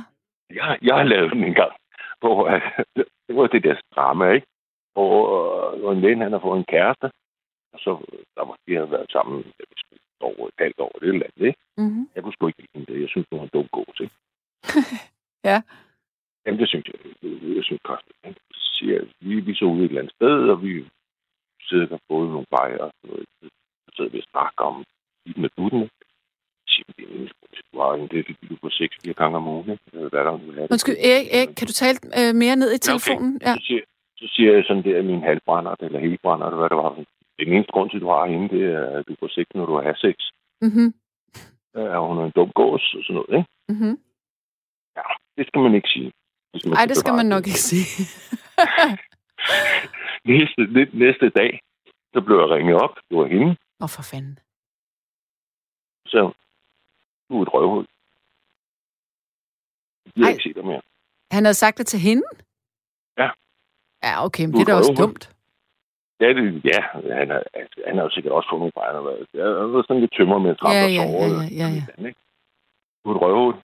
Jeg, 0.51 0.79
jeg 0.83 0.95
har 0.97 1.03
lavet 1.03 1.33
den 1.33 1.45
en 1.45 1.55
gang, 1.55 1.73
hvor 2.21 2.47
øh, 2.53 2.61
det 3.27 3.37
var 3.37 3.47
det 3.47 3.65
der 3.65 3.81
drama, 3.95 4.31
ikke? 4.31 4.47
Hvor, 4.93 5.15
øh, 5.37 5.81
hvor 5.81 5.93
en 5.93 6.03
ven, 6.03 6.21
han 6.21 6.33
har 6.33 6.39
fået 6.41 6.59
en 6.59 6.73
kæreste, 6.75 7.11
og 7.73 7.79
så 7.85 7.91
der 8.37 8.45
var, 8.45 8.57
de 8.67 8.75
havde 8.75 8.91
været 8.91 9.11
sammen 9.11 9.53
sgu, 10.21 10.47
et 10.47 10.55
halvt 10.59 10.81
år, 10.81 10.93
det 11.01 11.09
eller 11.09 11.27
andet, 11.27 11.47
ikke? 11.47 11.61
Mm-hmm. 11.77 12.09
Jeg 12.15 12.23
kunne 12.23 12.33
sgu 12.33 12.47
ikke 12.47 12.65
lide 12.75 12.87
det. 12.93 13.01
Jeg 13.01 13.09
synes, 13.09 13.27
hun 13.31 13.39
var 13.39 13.45
en 13.45 13.51
dum 13.55 13.69
god 13.79 13.91
til. 13.97 14.11
Ja. 15.45 15.63
Jamen, 16.47 16.61
det 16.61 16.69
synes 16.69 16.87
jeg. 16.87 16.95
Det, 17.23 17.57
jeg 17.57 17.65
synes 17.65 17.83
godt. 17.83 18.05
Så 18.53 18.69
siger 18.77 18.95
jeg, 18.95 19.07
vi, 19.21 19.41
vi 19.41 19.55
så 19.55 19.65
ude 19.65 19.85
et 19.85 19.89
eller 19.89 20.01
andet 20.01 20.15
sted, 20.15 20.49
og 20.53 20.63
vi 20.63 20.89
sidder 21.69 21.87
der 21.87 21.99
både 22.09 22.29
nogle 22.29 22.47
bajer 22.51 22.79
og 22.79 22.93
sådan 22.97 23.11
noget. 23.11 23.27
Så 23.85 23.91
sidder 23.97 24.11
vi 24.11 24.19
og 24.19 24.31
snakker 24.31 24.65
om 24.65 24.85
lidt 25.27 25.39
med 25.39 25.51
dutten. 25.59 25.83
ikke? 25.83 25.95
Så 26.61 26.67
siger 26.73 26.85
vi, 26.89 27.05
det 27.05 27.17
er 27.17 27.21
en 27.21 27.29
du 27.81 27.85
har 27.87 27.95
en 27.95 28.09
det, 28.09 28.37
du 28.51 28.57
på 28.63 28.71
seks 28.71 28.97
fire 29.03 29.15
gange 29.21 29.37
om 29.37 29.49
ugen. 29.49 29.71
ikke? 29.71 29.85
Hvad 29.93 30.21
er 30.21 30.25
der, 30.25 30.39
have 30.39 30.63
det? 30.63 30.71
Undskyld, 30.75 30.99
Erik, 31.11 31.29
Erik, 31.37 31.49
kan 31.59 31.67
du 31.67 31.75
tale 31.83 31.99
øh, 32.19 32.35
mere 32.43 32.57
ned 32.57 32.71
i 32.75 32.79
telefonen? 32.79 33.33
Ja, 33.43 33.53
okay. 33.53 33.61
så, 33.61 33.67
siger, 33.67 33.83
så 34.21 34.27
siger 34.35 34.51
jeg 34.55 34.65
sådan 34.69 34.85
der, 34.85 35.03
min 35.03 35.23
halvbrænder, 35.29 35.75
eller 35.81 36.01
helbrænder, 36.07 36.47
eller 36.47 36.61
hvad 36.61 36.71
det 36.73 36.79
var. 36.85 36.91
Den 37.41 37.53
eneste 37.55 37.73
grund 37.73 37.91
til, 37.91 37.97
at 37.97 38.05
du 38.07 38.11
har 38.17 38.27
hende, 38.33 38.49
det 38.55 38.63
er, 38.75 38.83
at 38.99 39.05
du 39.09 39.15
får 39.21 39.29
sex, 39.37 39.47
når 39.55 39.67
du 39.67 39.75
har 39.77 39.95
sex. 40.07 40.17
Mm-hmm. 40.65 40.89
Ja, 41.77 42.07
hun 42.07 42.19
er 42.19 42.25
en 42.25 42.37
dum 42.39 42.51
gås 42.61 42.85
og 42.97 43.03
sådan 43.05 43.15
noget, 43.19 43.33
ikke? 43.39 43.49
Mm-hmm. 43.73 43.95
Det 45.37 45.45
skal 45.49 45.61
man 45.67 45.75
ikke 45.75 45.91
sige. 45.95 46.11
Det 46.55 46.73
Ej, 46.79 46.87
det 46.87 46.97
skal 46.97 47.15
man 47.21 47.27
nok 47.27 47.45
ikke 47.47 47.65
sige. 47.71 47.87
næste, 50.31 50.61
næ- 50.77 50.95
næste 51.05 51.29
dag, 51.41 51.53
så 52.13 52.21
blev 52.27 52.37
jeg 52.43 52.51
ringet 52.55 52.77
op. 52.85 52.95
Det 53.09 53.17
var 53.19 53.27
hende. 53.27 53.51
Åh, 53.81 53.85
oh, 53.85 53.89
for 53.97 54.03
fanden. 54.11 54.39
Så 56.07 56.21
du 57.31 57.39
er 57.39 57.43
et 57.43 57.55
røvhul. 57.55 57.87
Jeg 60.17 60.25
Ej. 60.25 60.31
ikke 60.31 60.43
se 60.43 60.53
dig 60.55 60.65
mere. 60.65 60.83
Han 61.31 61.45
havde 61.45 61.55
sagt 61.55 61.79
det 61.79 61.87
til 61.87 62.01
hende? 62.01 62.27
Ja. 63.19 63.31
Ja, 64.07 64.25
okay, 64.27 64.45
men 64.45 64.53
Du 64.53 64.59
det 64.59 64.69
er 64.69 64.73
da 64.73 64.79
også 64.79 64.95
dumt. 65.03 65.23
Ja, 66.21 66.29
det, 66.29 66.65
ja 66.65 66.81
han, 67.21 67.31
har, 67.31 67.43
altså, 67.55 67.81
han 67.87 67.97
har 67.97 68.05
jo 68.05 68.11
sikkert 68.11 68.33
også 68.33 68.49
fået 68.51 68.61
nogle 68.61 68.79
fejl. 68.81 68.95
Har 68.95 69.03
været 69.73 69.87
sådan 69.87 70.01
lidt 70.01 70.15
tømmer 70.17 70.39
med 70.39 70.51
at 70.51 70.59
Ja, 70.63 70.87
ja, 70.99 71.05
ja, 71.21 71.27
ja, 71.61 71.67
ja, 71.79 72.07
ikke? 72.09 72.21
Du 73.05 73.11
er 73.11 73.15
et 73.15 73.23
røvhul. 73.23 73.55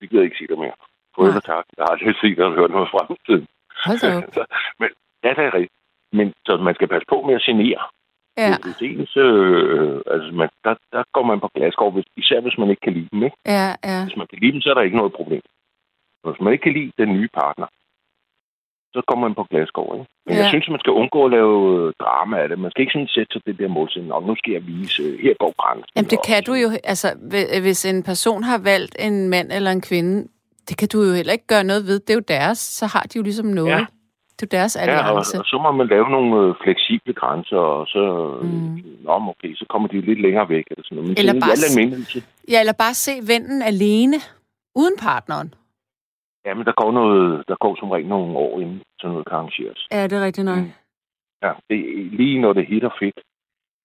Det 0.00 0.10
gider 0.10 0.22
jeg 0.22 0.28
ikke 0.28 0.40
se 0.40 0.46
dig 0.52 0.58
mere. 0.58 0.76
Farvel 1.14 1.36
og 1.36 1.44
tak. 1.44 1.64
Jeg 1.76 1.82
har 1.84 1.90
aldrig 1.92 2.16
set 2.20 2.38
og 2.38 2.54
hørt 2.58 2.70
noget 2.70 2.88
fremtiden. 2.94 3.46
Hold 3.84 3.98
da 4.02 4.08
op. 4.16 4.48
Men 4.80 4.90
ja, 5.24 5.30
det 5.36 5.44
er 5.48 5.54
rigtigt. 5.54 5.76
Men 6.12 6.26
så 6.46 6.56
man 6.56 6.74
skal 6.74 6.88
passe 6.88 7.06
på 7.12 7.16
med 7.26 7.34
at 7.34 7.42
genere. 7.48 7.82
Ja, 8.42 8.54
Hvis 8.64 8.80
ens, 8.88 9.12
øh, 9.16 10.00
altså 10.14 10.30
man, 10.40 10.48
der, 10.64 10.74
der 10.94 11.02
går 11.16 11.24
man 11.30 11.40
på 11.40 11.48
glasgård, 11.54 11.92
hvis, 11.94 12.08
især 12.16 12.40
hvis 12.40 12.58
man 12.58 12.70
ikke 12.70 12.80
kan 12.86 12.92
lide 12.98 13.08
dem. 13.12 13.22
Ikke? 13.28 13.36
ja, 13.56 13.68
ja. 13.90 13.98
Hvis 14.04 14.16
man 14.20 14.26
kan 14.30 14.38
lide 14.42 14.52
dem, 14.52 14.60
så 14.60 14.70
er 14.70 14.74
der 14.74 14.82
ikke 14.88 14.96
noget 15.02 15.12
problem. 15.20 15.42
Hvis 16.24 16.40
man 16.44 16.52
ikke 16.52 16.62
kan 16.62 16.72
lide 16.78 16.92
den 17.02 17.10
nye 17.16 17.28
partner, 17.40 17.66
så 18.94 19.00
kommer 19.08 19.28
man 19.28 19.34
på 19.34 19.44
glasgård. 19.50 19.92
Ikke? 19.98 20.10
Men 20.26 20.34
ja. 20.34 20.40
Jeg 20.40 20.48
synes, 20.52 20.64
at 20.68 20.72
man 20.74 20.80
skal 20.84 20.92
undgå 21.00 21.24
at 21.24 21.30
lave 21.30 21.56
øh, 21.78 21.92
drama 22.02 22.34
af 22.42 22.48
det. 22.48 22.58
Man 22.58 22.70
skal 22.70 22.82
ikke 22.82 22.92
sådan 22.96 23.14
sætte 23.16 23.32
sig 23.32 23.42
det 23.46 23.58
der 23.58 23.68
målsætning, 23.68 24.12
om 24.12 24.22
nu 24.22 24.34
skal 24.40 24.52
jeg 24.52 24.66
vise, 24.66 25.02
øh, 25.02 25.18
her 25.24 25.34
går 25.42 25.52
grænsen. 25.62 25.92
Jamen, 25.96 26.10
det 26.10 26.18
og 26.18 26.24
kan 26.28 26.42
du 26.48 26.52
jo... 26.64 26.68
Altså, 26.92 27.08
hvi- 27.30 27.60
hvis 27.66 27.84
en 27.92 28.02
person 28.02 28.42
har 28.42 28.58
valgt 28.72 28.96
en 28.98 29.28
mand 29.28 29.52
eller 29.52 29.70
en 29.70 29.80
kvinde, 29.90 30.28
det 30.68 30.76
kan 30.78 30.88
du 30.92 30.98
jo 31.02 31.12
heller 31.12 31.32
ikke 31.32 31.46
gøre 31.54 31.64
noget 31.64 31.86
ved. 31.86 32.00
Det 32.00 32.10
er 32.10 32.14
jo 32.14 32.24
deres. 32.28 32.58
Så 32.58 32.86
har 32.86 33.02
de 33.02 33.16
jo 33.16 33.22
ligesom 33.22 33.46
noget. 33.46 33.70
Ja. 33.70 33.86
Det 34.40 34.42
er 34.52 34.58
deres 34.58 34.76
Ja, 34.76 34.80
og, 34.82 35.06
alliance. 35.08 35.38
og 35.38 35.44
så 35.44 35.58
må 35.62 35.70
man 35.72 35.86
lave 35.86 36.08
nogle 36.10 36.30
øh, 36.48 36.54
fleksible 36.64 37.12
grænser, 37.14 37.56
og 37.56 37.86
så, 37.86 38.02
Mm. 38.42 38.82
Nå, 39.06 39.12
okay, 39.32 39.54
så 39.54 39.64
kommer 39.70 39.88
de 39.88 40.00
lidt 40.00 40.20
længere 40.26 40.48
væk. 40.48 40.64
Eller, 40.70 40.84
sådan 40.84 40.96
noget. 40.96 41.08
Men 41.08 41.18
Eller 41.18 41.32
bare 41.44 41.50
i 41.50 41.56
al 41.58 41.58
s- 41.58 41.76
almindelighed, 41.76 42.22
Ja, 42.52 42.60
eller 42.60 42.76
bare 42.84 42.94
se 42.94 43.12
vennen 43.32 43.62
alene, 43.62 44.16
uden 44.80 44.96
partneren. 45.08 45.54
Jamen, 46.46 46.64
der 46.66 46.72
går, 46.80 46.90
noget, 46.92 47.44
der 47.48 47.56
går 47.64 47.76
som 47.80 47.90
regel 47.90 48.08
nogle 48.08 48.36
år, 48.36 48.60
inden 48.60 48.80
sådan 49.00 49.10
noget 49.12 49.26
kan 49.28 49.36
arrangeres. 49.36 49.80
Ja, 49.92 50.02
det 50.08 50.12
er 50.18 50.24
rigtigt 50.24 50.44
nok. 50.44 50.58
Mm. 50.58 50.72
Ja, 51.42 51.52
det, 51.70 51.78
lige 52.20 52.40
når 52.40 52.52
det 52.52 52.66
hitter 52.66 52.90
fedt, 53.00 53.20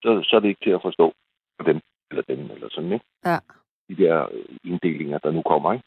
så, 0.04 0.10
så 0.28 0.36
er 0.36 0.40
det 0.40 0.50
ikke 0.50 0.64
til 0.66 0.70
at 0.78 0.82
forstå 0.88 1.14
for 1.58 1.64
dem, 1.70 1.80
eller 2.12 2.24
dem, 2.32 2.40
eller 2.54 2.68
sådan, 2.72 2.92
ikke? 2.94 3.06
Ja. 3.26 3.38
De 3.90 3.96
der 4.04 4.16
øh, 4.34 4.72
inddelinger, 4.72 5.18
der 5.18 5.32
nu 5.32 5.42
kommer, 5.42 5.74
ikke? 5.74 5.86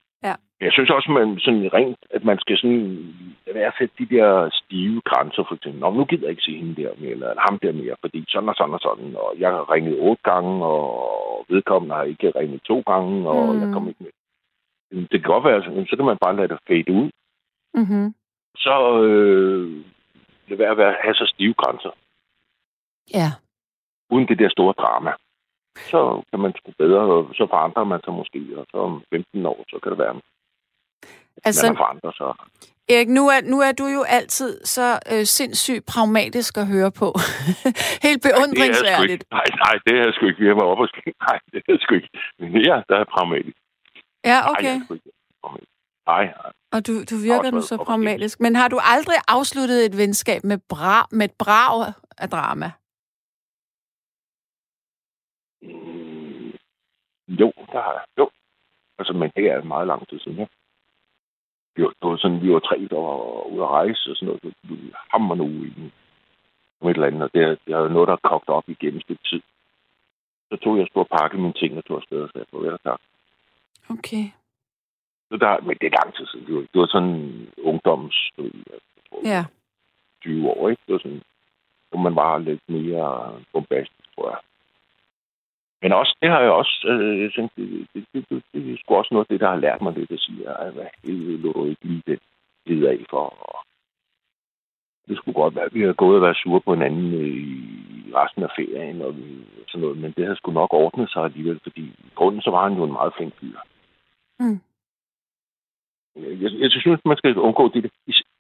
Jeg 0.60 0.72
synes 0.72 0.90
også, 0.90 1.10
man 1.10 1.38
sådan 1.38 1.72
rent, 1.74 1.98
at 2.10 2.24
man 2.24 2.38
skal 2.38 2.56
sådan 2.58 3.14
være 3.54 3.72
sætte 3.78 3.94
de 3.98 4.16
der 4.16 4.50
stive 4.52 5.00
grænser, 5.04 5.44
for 5.48 5.54
eksempel, 5.54 5.80
Nå, 5.80 5.90
nu 5.90 6.04
gider 6.04 6.22
jeg 6.22 6.30
ikke 6.30 6.42
se 6.42 6.56
hende 6.56 6.82
der 6.82 6.90
mere, 7.00 7.10
eller 7.10 7.34
ham 7.48 7.58
der 7.58 7.72
mere, 7.72 7.96
fordi 8.00 8.24
sådan 8.28 8.48
og 8.48 8.54
sådan 8.54 8.74
og 8.74 8.80
sådan, 8.80 9.16
og 9.16 9.34
jeg 9.38 9.50
har 9.50 9.72
ringet 9.72 10.00
otte 10.00 10.22
gange, 10.30 10.64
og 10.64 11.44
vedkommende 11.48 11.94
har 11.94 12.02
ikke 12.02 12.32
ringet 12.40 12.62
to 12.62 12.80
gange, 12.86 13.28
og 13.28 13.54
Mm. 13.54 13.60
jeg 13.62 13.72
kommer 13.72 13.88
ikke 13.88 14.04
med. 14.04 14.12
Det 15.10 15.20
kan 15.22 15.32
godt 15.32 15.44
være, 15.44 15.62
sådan, 15.62 15.86
så 15.86 15.96
kan 15.96 16.04
man 16.04 16.18
bare 16.24 16.36
lade 16.36 16.48
det 16.48 16.58
fade 16.68 16.92
ud, 16.92 17.10
Mm-hmm. 17.74 18.14
så 18.56 19.02
øh, 19.02 19.84
lad 20.48 20.56
være 20.58 20.70
at 20.70 20.76
være- 20.76 20.96
have 21.02 21.14
så 21.14 21.26
stive 21.34 21.54
grænser, 21.54 21.90
Ja. 23.14 23.28
uden 24.10 24.28
det 24.28 24.38
der 24.38 24.48
store 24.48 24.74
drama. 24.82 25.12
Så 25.76 26.22
kan 26.30 26.40
man 26.40 26.52
sgu 26.56 26.72
bedre, 26.78 27.00
og 27.00 27.30
så 27.34 27.46
forandrer 27.50 27.84
man 27.84 28.00
sig 28.04 28.12
måske, 28.12 28.40
og 28.56 28.66
så 28.70 28.76
om 28.76 29.02
15 29.10 29.46
år, 29.46 29.64
så 29.70 29.78
kan 29.82 29.92
det 29.92 29.98
være, 29.98 30.20
Altså, 31.44 31.66
man 31.66 31.76
har 31.76 31.84
forandret 31.84 32.14
sig. 32.16 32.26
Erik, 32.88 33.08
nu 33.08 33.28
er, 33.28 33.40
nu 33.52 33.60
er 33.60 33.72
du 33.72 33.86
jo 33.86 34.02
altid 34.02 34.64
så 34.64 34.98
øh, 35.12 35.24
sindssygt 35.24 35.86
pragmatisk 35.86 36.56
at 36.56 36.66
høre 36.66 36.92
på. 36.92 37.08
Helt 38.06 38.24
jeg 38.24 38.32
beundringsværdigt. 38.34 39.24
Nej, 39.30 39.48
nej, 39.64 39.74
det 39.84 39.92
er 39.98 40.02
jeg 40.06 40.12
sgu 40.14 40.26
ikke. 40.26 40.46
Har 40.46 40.58
været 40.60 40.72
oppe 40.72 40.84
og 40.84 40.88
ske. 40.88 41.02
Nej, 41.26 41.38
det 41.52 41.58
er 41.58 41.72
jeg 41.74 41.78
sgu 41.80 41.94
ikke. 41.94 42.10
Men 42.38 42.60
ja, 42.70 42.76
der 42.88 42.96
er 43.02 43.04
pragmatisk. 43.14 43.56
Ja, 44.24 44.38
Nej, 44.40 44.50
okay. 44.50 44.64
jeg 44.64 44.96
er. 45.44 45.58
Nej, 46.06 46.24
nej. 46.24 46.52
Og 46.74 46.86
du, 46.86 46.92
du 47.10 47.16
virker 47.28 47.50
nu 47.50 47.60
så 47.60 47.76
pragmatisk. 47.76 48.40
Men 48.40 48.56
har 48.56 48.68
du 48.68 48.78
aldrig 48.94 49.16
afsluttet 49.28 49.86
et 49.86 49.96
venskab 49.96 50.44
med, 50.44 50.58
bra, 50.68 51.08
med 51.12 51.24
et 51.24 51.34
brag 51.38 51.92
af 52.18 52.28
drama? 52.30 52.68
Mm, 55.62 56.50
jo, 57.40 57.48
der 57.72 57.80
har 57.86 57.92
jeg. 57.98 58.04
Jo. 58.18 58.30
Altså, 58.98 59.12
men 59.12 59.30
det 59.36 59.44
er 59.50 59.62
meget 59.62 59.86
lang 59.86 60.08
tid 60.08 60.20
siden, 60.20 60.38
ja. 60.38 60.46
Vi 61.76 61.82
var, 61.82 61.88
det 61.88 62.10
var 62.10 62.16
sådan, 62.16 62.42
vi 62.42 62.52
var 62.52 62.58
tre, 62.58 62.76
der 62.90 63.00
var 63.06 63.46
ude 63.52 63.62
at 63.62 63.68
rejse 63.68 64.10
og 64.10 64.16
sådan 64.16 64.26
noget. 64.26 64.54
Vi 64.62 64.92
hammer 65.12 65.34
nu 65.34 65.46
i 65.46 65.72
et 66.90 66.96
eller 66.96 67.06
andet, 67.06 67.22
og 67.22 67.30
det, 67.34 67.58
det 67.66 67.74
er 67.74 67.88
noget, 67.88 68.08
der 68.08 68.16
er 68.16 68.28
kogt 68.28 68.48
op 68.48 68.68
igennem 68.68 69.00
et 69.08 69.18
tid. 69.30 69.42
Så 70.50 70.56
tog 70.56 70.78
jeg 70.78 70.86
og 70.94 71.08
pakke 71.18 71.36
mine 71.36 71.52
ting 71.52 71.76
og 71.78 71.84
tog 71.84 71.96
afsted 71.96 72.20
og 72.22 72.30
sagde, 72.32 72.46
farvel 72.50 72.72
og 72.72 72.82
tak. 72.82 73.00
Okay. 73.90 74.24
Så 75.28 75.36
der, 75.36 75.60
men 75.60 75.76
det 75.80 75.86
er 75.86 75.98
lang 76.00 76.14
tid 76.14 76.26
siden. 76.26 76.46
Det 76.46 76.54
var, 76.54 76.60
det 76.60 76.80
var 76.80 76.86
sådan 76.86 77.46
ungdoms, 77.62 78.30
jeg 78.38 78.50
tror, 79.08 79.20
Ja. 79.24 79.44
20 80.22 80.50
år, 80.50 80.68
ikke? 80.68 80.82
Det 80.86 80.92
var 80.92 80.98
sådan, 80.98 81.22
hvor 81.90 82.00
man 82.00 82.16
var 82.16 82.38
lidt 82.38 82.60
mere 82.68 83.40
bombastisk, 83.52 84.14
tror 84.14 84.30
jeg. 84.30 84.38
Men 85.86 85.92
også, 85.92 86.16
det 86.22 86.30
har 86.30 86.40
jeg 86.40 86.50
også, 86.50 86.76
øh, 86.90 87.22
jeg 87.22 87.32
tænkte, 87.32 87.62
det, 87.62 87.86
det, 87.94 88.06
det, 88.12 88.24
det, 88.30 88.42
det, 88.52 88.72
er 88.72 88.76
sgu 88.78 88.94
også 88.94 89.14
noget 89.14 89.24
af 89.24 89.30
det, 89.32 89.40
der 89.40 89.48
har 89.48 89.64
lært 89.64 89.82
mig 89.82 89.92
lidt 89.92 90.10
at 90.10 90.20
sige, 90.20 90.48
at 90.48 90.72
hvad 90.72 90.86
helvede 91.04 91.42
lå 91.42 91.66
ikke 91.66 91.84
lige 91.84 92.02
det 92.06 92.18
led 92.66 92.86
af 92.86 92.98
for. 93.10 93.26
Og 93.48 93.58
det 95.08 95.16
skulle 95.16 95.40
godt 95.42 95.54
være, 95.54 95.64
at 95.64 95.74
vi 95.74 95.80
havde 95.80 96.02
gået 96.02 96.16
og 96.16 96.22
været 96.22 96.36
sure 96.36 96.60
på 96.60 96.74
hinanden 96.74 97.14
øh, 97.14 97.36
i 98.08 98.12
resten 98.14 98.42
af 98.42 98.50
ferien 98.56 99.02
og 99.02 99.14
sådan 99.68 99.80
noget, 99.80 99.98
men 99.98 100.12
det 100.16 100.24
havde 100.24 100.36
sgu 100.36 100.50
nok 100.52 100.72
ordnet 100.72 101.10
sig 101.10 101.22
alligevel, 101.24 101.60
fordi 101.62 101.82
i 102.08 102.10
grunden 102.14 102.42
så 102.42 102.50
var 102.50 102.62
han 102.68 102.76
jo 102.78 102.84
en 102.84 102.92
meget 102.98 103.14
flink 103.16 103.34
fyr. 103.40 103.58
Mm. 104.40 104.60
Jeg, 106.16 106.32
jeg, 106.42 106.50
jeg 106.62 106.70
synes, 106.70 107.00
man 107.04 107.16
skal 107.16 107.38
undgå 107.38 107.68
det. 107.68 107.92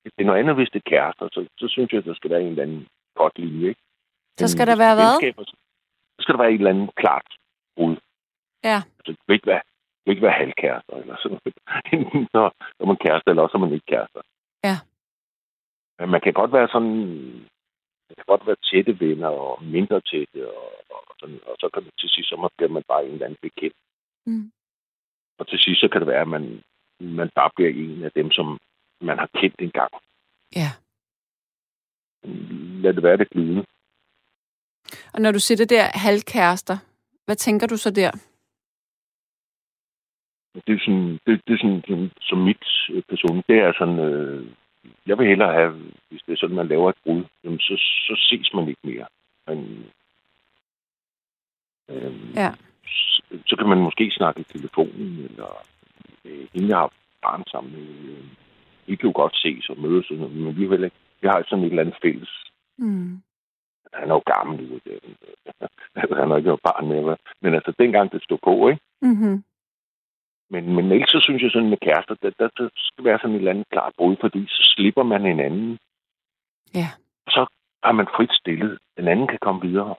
Det 0.04 0.12
er 0.18 0.24
noget 0.24 0.40
andet, 0.40 0.54
hvis 0.54 0.70
det 0.72 0.82
er 0.84 0.90
kærester, 0.90 1.28
så, 1.32 1.46
så 1.58 1.68
synes 1.68 1.92
jeg, 1.92 1.98
at 1.98 2.04
der 2.04 2.14
skal 2.14 2.30
være 2.30 2.42
en 2.42 2.48
eller 2.48 2.62
anden 2.62 2.86
godt 3.16 3.38
linje, 3.38 3.68
ikke? 3.68 3.80
Så 4.36 4.48
skal 4.48 4.66
der 4.66 4.76
være 4.76 4.94
hvad? 4.94 5.12
Så 6.16 6.20
skal 6.22 6.32
der 6.34 6.42
være 6.42 6.52
et 6.52 6.60
eller 6.62 6.74
andet 6.74 6.94
klart 6.94 7.28
brud. 7.76 7.96
Ja. 8.64 8.78
Altså, 8.98 9.10
det 9.12 9.24
vil 9.26 9.34
ikke 9.34 9.52
være, 9.54 9.64
det 9.98 10.04
vil 10.04 10.12
ikke 10.12 10.26
være 10.26 10.40
halvkærester 10.40 10.94
eller 10.96 11.16
sådan 11.22 11.38
noget. 11.38 11.56
Enten 11.94 12.28
så 12.34 12.42
er 12.80 12.86
man 12.86 13.02
kærester, 13.04 13.30
eller 13.30 13.42
også 13.42 13.56
er 13.56 13.64
man 13.64 13.72
ikke 13.72 13.90
kærester. 13.92 14.22
Ja. 14.68 14.76
Men 15.98 16.08
man 16.10 16.20
kan 16.20 16.32
godt 16.32 16.52
være 16.52 16.68
sådan... 16.68 16.96
Man 18.08 18.16
kan 18.16 18.24
godt 18.32 18.46
være 18.46 18.64
tætte 18.70 19.00
venner 19.00 19.28
og 19.28 19.64
mindre 19.64 20.00
tætte, 20.00 20.40
og, 20.56 20.68
og, 20.90 21.14
sådan, 21.20 21.40
og 21.46 21.56
så 21.60 21.68
kan 21.74 21.84
det 21.84 21.92
til 22.00 22.08
sidst, 22.08 22.28
så 22.28 22.48
bliver 22.56 22.70
man 22.70 22.82
bare 22.88 23.04
en 23.04 23.12
eller 23.12 23.26
anden 23.26 23.42
bekendt. 23.42 23.76
Mm. 24.26 24.52
Og 25.38 25.48
til 25.48 25.58
sidst, 25.58 25.80
så 25.80 25.88
kan 25.88 26.00
det 26.00 26.08
være, 26.08 26.20
at 26.20 26.28
man, 26.28 26.62
man 27.00 27.30
bare 27.34 27.50
bliver 27.56 27.70
en 27.70 28.04
af 28.04 28.12
dem, 28.12 28.30
som 28.30 28.58
man 29.00 29.18
har 29.18 29.30
kendt 29.34 29.58
engang. 29.58 29.92
Ja. 30.60 30.70
Lad 32.82 32.94
det 32.94 33.02
være 33.02 33.16
det 33.16 33.30
glidende. 33.30 33.64
Og 35.14 35.20
når 35.20 35.32
du 35.32 35.38
siger 35.38 35.56
det 35.56 35.70
der 35.70 35.84
halvkærester, 35.94 36.76
hvad 37.24 37.36
tænker 37.36 37.66
du 37.66 37.76
så 37.76 37.90
der? 37.90 38.10
Det 40.66 40.74
er 40.74 40.78
sådan, 40.78 41.18
det, 41.26 41.40
det 41.46 41.52
er 41.54 41.58
sådan, 41.58 41.82
sådan 41.88 42.10
som 42.20 42.38
mit 42.38 42.64
øh, 42.90 43.02
person, 43.08 43.42
det 43.48 43.56
er 43.58 43.72
sådan, 43.78 43.98
øh, 43.98 44.46
jeg 45.06 45.18
vil 45.18 45.26
hellere 45.26 45.52
have, 45.52 45.72
hvis 46.08 46.22
det 46.26 46.32
er 46.32 46.36
sådan, 46.36 46.56
man 46.56 46.68
laver 46.68 46.90
et 46.90 46.96
brud, 47.04 47.24
jamen 47.44 47.58
så, 47.58 47.74
så 47.76 48.14
ses 48.28 48.54
man 48.54 48.68
ikke 48.68 48.80
mere. 48.84 49.06
Men, 49.46 49.84
øh, 51.90 52.36
Ja. 52.36 52.50
så, 52.86 53.22
så 53.46 53.56
kan 53.56 53.68
man 53.68 53.78
måske 53.78 54.10
snakke 54.10 54.40
i 54.40 54.44
telefonen, 54.44 55.24
eller 55.24 55.66
øh, 56.24 56.46
inden 56.54 56.70
jeg 56.70 56.78
har 56.78 56.92
barn 57.22 57.42
sammen. 57.50 57.74
Øh, 57.74 58.24
vi 58.86 58.96
kan 58.96 59.08
jo 59.10 59.12
godt 59.14 59.36
ses 59.36 59.68
og 59.68 59.78
mødes, 59.78 60.10
men 60.10 60.56
vi, 60.56 60.62
ikke, 60.62 60.90
vi 61.20 61.28
har 61.28 61.44
sådan 61.48 61.64
et 61.64 61.70
eller 61.70 61.82
andet 61.82 61.98
fælles. 62.02 62.30
Mm. 62.78 63.22
Han 63.94 64.10
er 64.10 64.14
jo 64.14 64.22
gammel 64.34 64.80
han 66.20 66.28
har 66.30 66.36
ikke 66.36 66.46
noget 66.46 66.66
barn 66.68 66.88
mere. 66.88 67.04
vel? 67.04 67.16
Men 67.42 67.54
altså, 67.54 67.72
dengang 67.78 68.12
det 68.12 68.22
stod 68.22 68.38
på, 68.44 68.68
ikke? 68.68 68.82
Mm-hmm. 69.02 69.44
Men, 70.50 70.74
men 70.74 70.92
ellers 70.92 71.10
så 71.10 71.20
synes 71.20 71.42
jeg 71.42 71.50
sådan 71.50 71.70
med 71.70 71.78
kærester, 71.78 72.14
der, 72.22 72.30
der, 72.38 72.48
der 72.58 72.68
skal 72.74 73.04
være 73.04 73.18
sådan 73.18 73.34
et 73.34 73.38
eller 73.38 73.50
andet 73.50 73.68
klart 73.68 73.92
brud, 73.98 74.16
fordi 74.20 74.46
så 74.48 74.62
slipper 74.74 75.02
man 75.02 75.22
hinanden. 75.22 75.78
Ja. 76.74 76.88
Og 77.26 77.32
så 77.36 77.46
er 77.82 77.92
man 77.92 78.06
frit 78.16 78.32
stillet. 78.32 78.78
Den 78.96 79.08
anden 79.08 79.28
kan 79.28 79.38
komme 79.42 79.60
videre. 79.68 79.94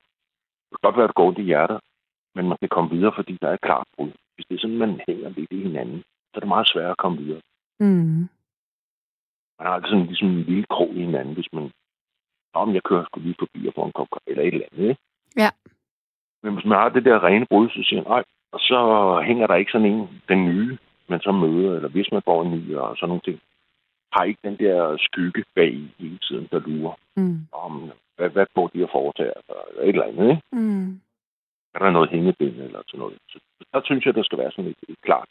Det 0.69 0.71
kan 0.71 0.85
godt 0.87 0.97
være, 0.97 1.03
at 1.03 1.09
det 1.09 1.15
går 1.15 1.27
ondt 1.27 1.39
i 1.39 1.49
hjertet, 1.51 1.79
men 2.35 2.47
man 2.47 2.57
kan 2.57 2.69
komme 2.69 2.89
videre, 2.95 3.13
fordi 3.15 3.37
der 3.41 3.47
er 3.49 3.53
et 3.53 3.67
klart 3.67 3.87
brud. 3.95 4.11
Hvis 4.35 4.45
det 4.49 4.55
er 4.55 4.59
sådan, 4.59 4.77
man 4.77 5.01
hænger 5.07 5.29
lidt 5.29 5.51
i 5.51 5.63
hinanden, 5.63 5.99
så 5.99 6.33
er 6.35 6.39
det 6.39 6.47
meget 6.47 6.69
sværere 6.69 6.91
at 6.91 7.03
komme 7.03 7.17
videre. 7.17 7.41
Mm. 7.79 8.29
Man 9.57 9.67
har 9.67 9.73
altid 9.73 9.89
sådan 9.89 10.05
ligesom 10.05 10.27
en 10.27 10.43
lille 10.43 10.65
krog 10.69 10.91
i 10.95 11.05
hinanden, 11.05 11.33
hvis 11.33 11.53
man... 11.53 11.71
Om 12.63 12.73
jeg 12.73 12.83
kører 12.83 13.05
sgu 13.05 13.19
lige 13.19 13.35
forbi 13.39 13.67
og 13.67 13.73
får 13.75 13.85
en 13.85 13.91
kop 13.91 14.07
eller 14.27 14.43
et 14.43 14.53
eller 14.53 14.65
andet, 14.71 14.89
ikke? 14.89 15.01
Ja. 15.37 15.49
Men 16.43 16.53
hvis 16.53 16.65
man 16.65 16.77
har 16.77 16.89
det 16.89 17.05
der 17.05 17.23
rene 17.23 17.45
brud, 17.45 17.69
så 17.69 17.79
siger 17.83 18.01
man, 18.01 18.11
nej, 18.11 18.23
og 18.51 18.59
så 18.59 18.79
hænger 19.25 19.47
der 19.47 19.55
ikke 19.55 19.71
sådan 19.71 19.91
en, 19.91 20.21
den 20.29 20.45
nye, 20.45 20.77
man 21.07 21.19
så 21.21 21.31
møder, 21.31 21.75
eller 21.75 21.89
hvis 21.89 22.11
man 22.11 22.21
får 22.25 22.43
en 22.43 22.51
ny, 22.51 22.75
og 22.75 22.97
sådan 22.97 23.07
nogle 23.09 23.21
ting, 23.25 23.39
har 24.13 24.23
ikke 24.23 24.39
den 24.43 24.57
der 24.57 24.97
skygge 24.99 25.43
bag 25.55 25.71
i 25.73 25.91
hele 25.99 26.17
tiden, 26.17 26.47
der 26.51 26.59
lurer 26.59 26.95
Mm. 27.17 27.39
om, 27.51 27.91
hvad, 28.17 28.29
hvad 28.29 28.45
går 28.55 28.67
de 28.67 28.83
at 28.83 28.89
foretage, 28.91 29.33
eller 29.49 29.81
et 29.83 29.89
eller 29.89 30.03
andet, 30.03 30.29
ikke? 30.29 30.41
Mm. 30.51 31.01
Er 31.73 31.79
der 31.79 31.91
noget 31.91 32.09
hængebind 32.09 32.55
eller 32.55 32.81
sådan 32.87 32.99
noget? 32.99 33.17
Så 33.29 33.39
der 33.73 33.81
synes 33.85 34.05
jeg, 34.05 34.15
der 34.15 34.23
skal 34.23 34.37
være 34.37 34.51
sådan 34.51 34.71
et, 34.71 34.77
et 34.89 35.01
klart 35.01 35.29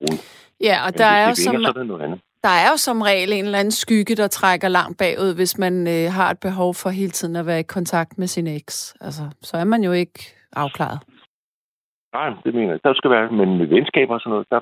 brud. 0.00 0.18
Ja, 0.60 0.76
og 0.86 0.90
Men 0.92 0.98
der 0.98 1.04
er, 1.04 1.28
jo 1.28 1.34
som, 1.34 1.52
vinger, 1.52 1.66
så 1.66 1.72
er 1.74 1.78
det 1.80 1.86
noget 1.86 2.02
andet. 2.02 2.20
Der 2.44 2.48
er 2.48 2.70
jo 2.70 2.76
som 2.76 3.00
regel 3.02 3.32
en 3.32 3.44
eller 3.44 3.58
anden 3.58 3.70
skygge, 3.84 4.16
der 4.16 4.28
trækker 4.28 4.68
langt 4.68 4.98
bagud, 4.98 5.34
hvis 5.34 5.58
man 5.58 5.74
øh, 5.86 6.12
har 6.12 6.30
et 6.30 6.40
behov 6.40 6.74
for 6.74 6.90
hele 6.90 7.10
tiden 7.10 7.36
at 7.36 7.46
være 7.46 7.60
i 7.60 7.72
kontakt 7.76 8.18
med 8.18 8.26
sin 8.26 8.46
eks. 8.46 8.96
Altså, 9.00 9.22
så 9.40 9.56
er 9.56 9.64
man 9.64 9.84
jo 9.84 9.92
ikke 9.92 10.20
afklaret. 10.52 10.98
Nej, 12.12 12.28
det 12.44 12.54
mener 12.54 12.70
jeg. 12.72 12.80
Der 12.84 12.94
skal 12.94 13.10
være, 13.10 13.30
men 13.32 13.58
med 13.58 13.66
venskaber 13.66 14.14
og 14.14 14.20
sådan 14.20 14.30
noget, 14.30 14.46
der, 14.50 14.60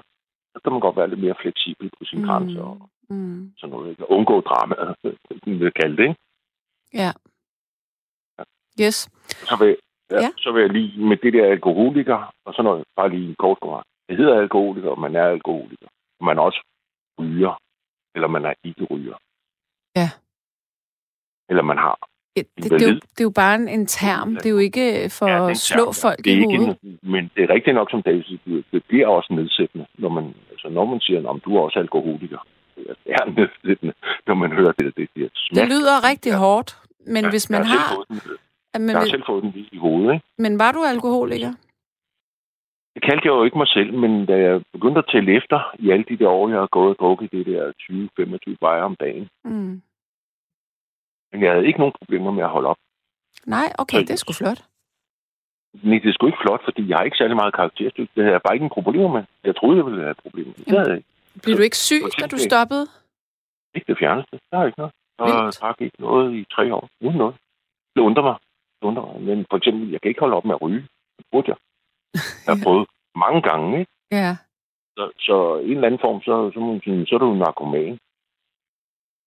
der 0.54 0.60
kan 0.64 0.72
man 0.72 0.80
godt 0.80 0.96
være 0.96 1.08
lidt 1.08 1.20
mere 1.20 1.34
fleksibel 1.42 1.90
på 1.98 2.04
sine 2.04 2.22
Mm. 2.22 2.28
grænser 2.28 2.62
og 2.62 2.90
Mm. 3.10 3.52
sådan 3.58 3.70
noget. 3.74 3.90
Ikke? 3.90 4.10
Undgå 4.10 4.42
vi 5.44 5.52
vil 5.54 5.72
kalde 5.72 5.96
det, 5.96 6.02
ikke? 6.02 6.20
Ja. 6.94 7.12
Yes. 8.80 9.08
Så 9.50 9.56
vil, 9.60 9.76
ja, 10.10 10.16
Ja. 10.16 10.22
ja. 10.22 10.30
så 10.36 10.52
vil 10.52 10.60
jeg 10.60 10.70
lige 10.70 11.00
med 11.00 11.16
det 11.16 11.32
der 11.32 11.46
alkoholiker 11.50 12.32
og 12.44 12.54
sådan 12.54 12.64
noget, 12.64 12.84
bare 12.96 13.08
lige 13.10 13.28
en 13.28 13.34
kort 13.38 13.58
kommentar. 13.60 13.84
Det 14.08 14.16
hedder 14.16 14.40
alkoholiker, 14.40 14.90
og 14.90 15.00
man 15.00 15.16
er 15.16 15.26
alkoholiker. 15.26 15.86
Man 16.20 16.38
er 16.38 16.42
også 16.42 16.60
ryger, 17.21 17.61
eller 18.14 18.28
man 18.28 18.44
er 18.44 18.54
ikke 18.64 18.85
ryger. 18.90 19.16
Ja. 19.97 20.11
Eller 21.49 21.62
man 21.62 21.78
har. 21.78 21.99
Ja, 22.37 22.42
det, 22.56 22.64
det, 22.71 22.83
er 22.83 22.88
jo, 22.88 22.94
det 22.94 23.21
er 23.21 23.25
jo 23.25 23.30
bare 23.30 23.54
en, 23.54 23.68
en 23.68 23.87
term. 23.87 24.35
Det 24.35 24.47
er 24.47 24.50
jo 24.50 24.59
ikke 24.59 25.11
for 25.11 25.28
Ja, 25.28 25.44
det 25.44 25.50
at 25.50 25.56
slå 25.56 25.85
term, 25.85 25.94
folk 25.94 26.25
det 26.25 26.33
er 26.33 26.37
i 26.37 26.44
hovedet. 26.44 26.78
En, 26.83 26.99
men 27.02 27.30
det 27.37 27.44
er 27.44 27.49
rigtigt 27.54 27.75
nok, 27.75 27.90
som 27.90 28.02
David 28.02 28.23
siger, 28.25 28.62
det 28.73 28.85
bliver 28.88 29.06
også 29.09 29.33
nedsættende, 29.33 29.87
når 29.99 30.09
man, 30.09 30.35
altså 30.50 30.68
når 30.68 30.85
man 30.85 31.00
siger, 31.00 31.28
om 31.28 31.40
du 31.40 31.56
er 31.56 31.61
også 31.61 31.78
alkoholiker. 31.78 32.47
Det 32.76 32.97
er 33.06 33.25
nedsættende, 33.25 33.94
når 34.26 34.35
man 34.35 34.52
hører 34.52 34.73
det. 34.73 34.97
Det, 34.97 35.09
det, 35.16 35.30
Det 35.54 35.68
lyder 35.68 36.09
rigtig 36.11 36.30
Ja. 36.30 36.38
hårdt, 36.38 36.78
men 37.06 37.25
Ja, 37.25 37.30
hvis 37.30 37.50
jeg 37.50 37.59
man 37.59 37.66
har 37.66 37.78
har... 37.78 37.88
selv 37.88 37.97
fået 37.97 38.09
den, 38.09 38.83
Men, 38.87 38.90
jeg 38.90 38.99
har 38.99 39.06
selv 39.06 39.23
fået 39.26 39.42
den 39.42 39.50
lige 39.50 39.68
i 39.73 39.76
hovedet, 39.78 40.14
ikke? 40.14 40.26
men 40.38 40.59
var 40.59 40.73
du 40.73 40.85
alkoholiker? 40.85 41.52
Det 42.94 43.02
kaldte 43.02 43.26
jeg 43.26 43.34
jo 43.38 43.44
ikke 43.44 43.58
mig 43.58 43.68
selv, 43.68 43.92
men 44.02 44.26
da 44.26 44.36
jeg 44.46 44.62
begyndte 44.72 44.98
at 44.98 45.08
tælle 45.12 45.36
efter 45.36 45.74
i 45.78 45.90
alle 45.90 46.04
de 46.04 46.16
der 46.16 46.28
år, 46.28 46.48
jeg 46.48 46.58
har 46.58 46.66
gået 46.66 46.90
og 46.90 46.98
drukket 46.98 47.32
det 47.32 47.46
der 47.46 47.72
20-25 48.52 48.56
bajer 48.60 48.82
om 48.82 48.96
dagen. 48.96 49.28
Mm. 49.44 49.82
Men 51.32 51.42
jeg 51.42 51.52
havde 51.52 51.66
ikke 51.66 51.78
nogen 51.78 51.94
problemer 52.00 52.30
med 52.30 52.42
at 52.42 52.50
holde 52.50 52.68
op. 52.68 52.76
Nej, 53.46 53.68
okay, 53.78 54.00
det 54.00 54.10
er 54.10 54.16
sgu 54.16 54.32
flot. 54.32 54.60
Nej, 55.82 55.98
det 56.02 56.08
er 56.08 56.12
sgu 56.12 56.26
ikke 56.26 56.44
flot, 56.44 56.64
fordi 56.64 56.88
jeg 56.88 56.96
har 56.96 57.04
ikke 57.04 57.16
særlig 57.16 57.36
meget 57.36 57.54
karakterstykke. 57.54 58.12
Det 58.14 58.22
havde 58.24 58.32
jeg 58.32 58.42
bare 58.42 58.54
ikke 58.54 58.64
en 58.64 58.76
problemer 58.78 59.12
med. 59.16 59.24
Jeg 59.44 59.56
troede, 59.56 59.76
jeg 59.76 59.86
ville 59.86 60.02
have 60.02 60.14
problemer. 60.14 60.52
Det 60.52 60.68
havde 60.68 60.88
jeg 60.88 60.96
ikke. 60.96 61.08
Blev 61.42 61.56
du 61.56 61.62
ikke 61.62 61.76
syg, 61.76 62.02
da 62.20 62.26
du 62.26 62.38
stoppede? 62.38 62.86
Ikke 63.74 63.86
det 63.92 63.98
fjerneste. 63.98 64.40
Der 64.50 64.58
er 64.58 64.66
ikke 64.66 64.78
noget. 64.78 64.94
Og 65.18 65.26
Vildt. 65.26 65.60
drak 65.60 65.80
ikke 65.80 66.00
noget 66.00 66.34
i 66.34 66.44
tre 66.54 66.74
år. 66.74 66.88
Uden 67.00 67.16
noget. 67.16 67.34
Det 67.94 68.00
undrer 68.00 68.22
mig. 68.22 68.36
Det 68.80 68.86
undrer 68.88 69.06
mig. 69.06 69.22
Men 69.28 69.46
for 69.50 69.56
eksempel, 69.56 69.90
jeg 69.90 70.00
kan 70.00 70.08
ikke 70.08 70.20
holde 70.20 70.36
op 70.36 70.44
med 70.44 70.54
at 70.54 70.62
ryge. 70.62 70.82
Det 71.16 71.26
burde 71.32 71.48
jeg. 71.48 71.56
Jeg 72.47 72.50
har 72.54 72.61
prøvet 72.64 72.88
mange 73.16 73.42
gange, 73.42 73.78
ikke? 73.80 73.92
Ja. 74.11 74.37
Så, 74.97 75.12
så 75.18 75.56
i 75.59 75.64
en 75.71 75.76
eller 75.76 75.87
anden 75.87 76.00
form, 76.00 76.21
så, 76.23 76.50
så, 76.54 76.61
må 76.61 76.73
man 76.73 76.80
sige, 76.85 77.06
så 77.06 77.14
er 77.14 77.18
du 77.18 77.35
narkoman. 77.35 77.99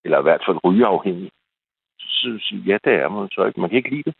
Eller 0.06 0.20
i 0.20 0.22
hvert 0.28 0.44
fald 0.48 0.58
rygeafhængig. 0.66 1.32
Så, 2.00 2.06
så 2.22 2.40
sige, 2.48 2.62
ja, 2.62 2.78
det 2.84 2.94
er 2.94 3.10
man 3.10 3.30
så 3.32 3.46
ikke. 3.46 3.60
Man 3.60 3.70
kan 3.70 3.78
ikke 3.78 3.90
lide 3.90 4.04
det. 4.04 4.16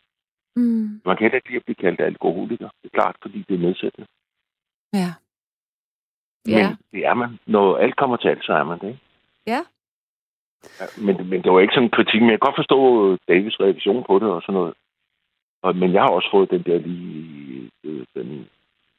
Mm. 0.56 1.00
Man 1.04 1.16
kan 1.16 1.24
heller 1.24 1.36
ikke 1.36 1.48
lide 1.48 1.56
at 1.62 1.64
blive 1.64 1.82
kaldt 1.84 2.00
alkoholiker. 2.00 2.68
Det 2.82 2.84
er 2.88 2.98
klart, 3.00 3.16
fordi 3.22 3.44
det 3.48 3.54
er 3.54 3.58
nedsættende. 3.66 4.06
Ja. 4.92 5.10
Men 6.44 6.54
Ja. 6.54 6.76
det 6.92 7.06
er 7.06 7.14
man. 7.14 7.38
Når 7.46 7.76
alt 7.76 7.96
kommer 7.96 8.16
til 8.16 8.28
alt, 8.28 8.44
så 8.44 8.52
er 8.52 8.64
man 8.64 8.78
det, 8.78 8.86
ikke? 8.88 9.00
Ja. 9.46 9.60
Ja, 10.80 10.86
men, 11.04 11.28
men 11.30 11.42
det 11.42 11.52
var 11.52 11.60
ikke 11.60 11.74
sådan 11.74 11.84
en 11.84 11.96
kritik, 11.98 12.20
men 12.20 12.30
jeg 12.30 12.40
kan 12.40 12.46
godt 12.48 12.56
forstå 12.62 12.78
Davids 13.28 13.60
reaktion 13.60 14.04
på 14.06 14.18
det 14.18 14.28
og 14.30 14.42
sådan 14.42 14.54
noget. 14.54 14.74
Og, 15.62 15.76
men 15.76 15.92
jeg 15.92 16.02
har 16.02 16.08
også 16.10 16.28
fået 16.30 16.50
den 16.50 16.62
der 16.62 16.78
lige, 16.78 17.70
øh, 17.84 18.06
den, 18.14 18.48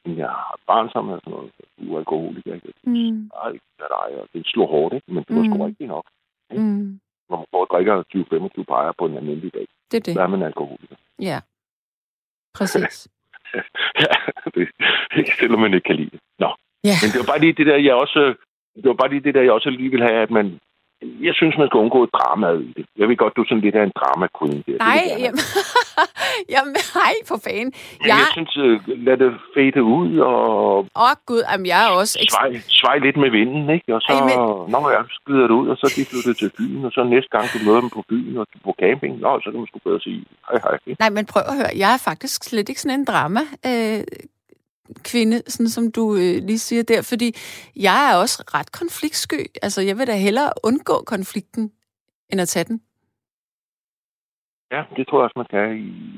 den 0.04 0.18
jeg 0.18 0.28
har 0.28 0.58
barn 0.66 0.90
sammen 0.92 1.14
og 1.14 1.20
sådan 1.24 1.30
noget. 1.36 1.52
du 1.78 1.94
er 1.94 1.98
alkoholiker. 1.98 2.54
Ikke? 2.54 2.72
Mm. 2.84 3.30
Ej, 3.44 3.50
det 3.76 3.84
er 3.86 3.92
dig, 3.98 4.20
og 4.20 4.28
det 4.32 4.46
slår 4.46 4.66
hårdt, 4.66 4.94
ikke? 4.94 5.12
men 5.14 5.24
det 5.28 5.36
var 5.36 5.42
Mm. 5.42 5.48
sgu 5.52 5.64
rigtig 5.64 5.86
nok. 5.86 6.06
Mm. 6.50 7.00
Når 7.28 7.36
man 7.36 7.46
får 7.50 7.64
drikker 7.64 8.02
20-25 8.12 8.64
bajer 8.64 8.92
på 8.98 9.06
en 9.06 9.16
almindelig 9.16 9.54
dag, 9.54 9.66
Det 9.90 9.96
er 9.96 10.00
det. 10.00 10.14
så 10.14 10.20
er 10.20 10.26
man 10.26 10.42
alkoholiker. 10.42 10.96
Ja. 11.20 11.38
Præcis. 12.54 13.08
ja, 14.04 14.12
det, 14.54 14.68
ikke 15.18 15.32
selvom 15.40 15.60
man 15.60 15.74
ikke 15.74 15.86
kan 15.86 15.96
lide 15.96 16.10
det. 16.10 16.20
Nå, 16.38 16.50
Ja. 16.84 16.96
men 17.02 17.08
det 17.12 17.18
var 17.22 17.28
bare 17.32 17.40
lige 17.40 17.52
det 17.52 17.66
der, 17.66 17.76
jeg 17.76 17.94
også, 17.94 18.34
det 18.76 18.84
var 18.90 18.94
bare 19.02 19.10
lige 19.10 19.20
det 19.26 19.34
der, 19.34 19.42
jeg 19.42 19.52
også 19.52 19.70
lige 19.70 19.90
vil 19.90 20.02
have, 20.02 20.22
at 20.22 20.30
man, 20.30 20.58
jeg 21.28 21.34
synes, 21.34 21.54
man 21.58 21.68
skal 21.68 21.78
undgå 21.84 21.98
i 22.04 22.08
det. 22.76 22.86
Jeg 23.00 23.08
ved 23.08 23.16
godt, 23.16 23.36
du 23.36 23.42
er 23.42 23.48
sådan 23.48 23.64
lidt 23.66 23.76
af 23.80 23.84
en 23.88 23.92
drama 24.00 24.26
queen 24.36 24.58
der. 24.66 24.72
Det 24.72 24.78
Nej, 24.88 25.00
have. 25.08 25.20
jamen, 25.24 25.44
jamen, 26.54 26.74
nej, 27.02 27.14
for 27.30 27.38
fanden. 27.46 27.72
Men 28.00 28.08
Jeg, 28.12 28.20
jeg 28.20 28.28
synes, 28.36 28.52
øh, 28.64 28.74
lad 29.06 29.16
det 29.22 29.30
fade 29.54 29.82
ud, 29.98 30.10
og 30.18 30.38
åh 31.02 31.02
oh, 31.04 31.14
gud, 31.30 31.42
jamen, 31.50 31.66
jeg 31.72 31.80
er 31.86 31.90
også... 32.00 32.14
Svej, 32.34 32.50
svej 32.80 32.96
lidt 33.06 33.16
med 33.24 33.30
vinden, 33.38 33.64
ikke? 33.76 33.88
Og 33.96 34.00
så, 34.06 34.12
Ej, 34.12 34.20
men... 34.28 34.36
når 34.74 34.84
jeg 34.96 35.02
skyder 35.18 35.46
det 35.50 35.56
ud, 35.60 35.66
og 35.72 35.76
så 35.76 35.84
er 35.90 35.94
de 35.98 36.04
flyttet 36.10 36.34
til 36.42 36.50
byen, 36.58 36.84
og 36.86 36.92
så 36.96 37.00
næste 37.14 37.30
gang, 37.34 37.44
du 37.54 37.58
møder 37.66 37.80
dem 37.84 37.90
på 37.98 38.02
byen 38.10 38.34
og 38.40 38.46
på 38.66 38.72
camping, 38.82 39.12
nå, 39.24 39.30
så 39.42 39.48
kan 39.50 39.58
man 39.60 39.68
sgu 39.70 39.78
bedre 39.88 40.00
sige, 40.06 40.20
hej, 40.48 40.58
hej. 40.64 40.78
ikke? 40.86 41.00
Nej, 41.02 41.10
men 41.16 41.24
prøv 41.32 41.42
at 41.52 41.56
høre. 41.60 41.72
Jeg 41.82 41.90
er 41.96 42.00
faktisk 42.10 42.38
slet 42.44 42.68
ikke 42.68 42.80
sådan 42.84 42.98
en 43.00 43.06
drama 43.12 43.42
øh, 43.70 44.00
kvinde, 45.04 45.36
sådan 45.46 45.68
som 45.68 45.92
du 45.92 46.14
øh, 46.14 46.36
lige 46.48 46.58
siger 46.58 46.82
der, 46.82 47.02
fordi 47.02 47.28
jeg 47.76 47.98
er 48.10 48.16
også 48.16 48.44
ret 48.54 48.72
konfliktsky. 48.72 49.40
Altså, 49.62 49.80
jeg 49.82 49.98
vil 49.98 50.06
da 50.06 50.16
hellere 50.16 50.52
undgå 50.64 50.96
konflikten, 51.06 51.72
end 52.30 52.40
at 52.40 52.48
tage 52.48 52.64
den. 52.64 52.82
Ja, 54.72 54.82
det 54.96 55.06
tror 55.06 55.18
jeg 55.18 55.24
også, 55.24 55.38
man 55.42 55.50
kan 55.50 55.66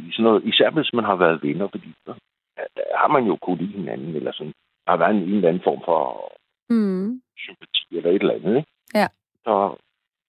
i 0.09 0.12
sådan 0.12 0.25
noget. 0.25 0.45
Især 0.45 0.71
hvis 0.71 0.93
man 0.93 1.05
har 1.05 1.17
været 1.17 1.43
venner, 1.43 1.69
fordi 1.69 1.95
så 2.07 2.14
ja, 2.59 2.62
der 2.76 2.83
har 3.00 3.09
man 3.09 3.25
jo 3.25 3.37
kunne 3.37 3.59
lide 3.62 3.79
hinanden, 3.79 4.17
eller 4.17 4.33
sådan. 4.33 4.55
Der 4.85 4.91
har 4.93 4.97
været 4.97 5.14
en, 5.17 5.23
en 5.23 5.35
eller 5.35 5.49
anden 5.49 5.62
form 5.64 5.83
for 5.85 6.33
Mm. 6.71 7.23
sympati 7.38 7.87
eller 7.91 8.11
et 8.11 8.23
eller 8.23 8.35
andet, 8.35 8.57
ikke? 8.57 8.71
Ja. 8.95 9.09
Så 9.45 9.76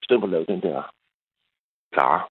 for 0.09 0.23
at 0.23 0.29
lave 0.29 0.45
den 0.45 0.61
der 0.61 0.91
klare, 1.93 2.21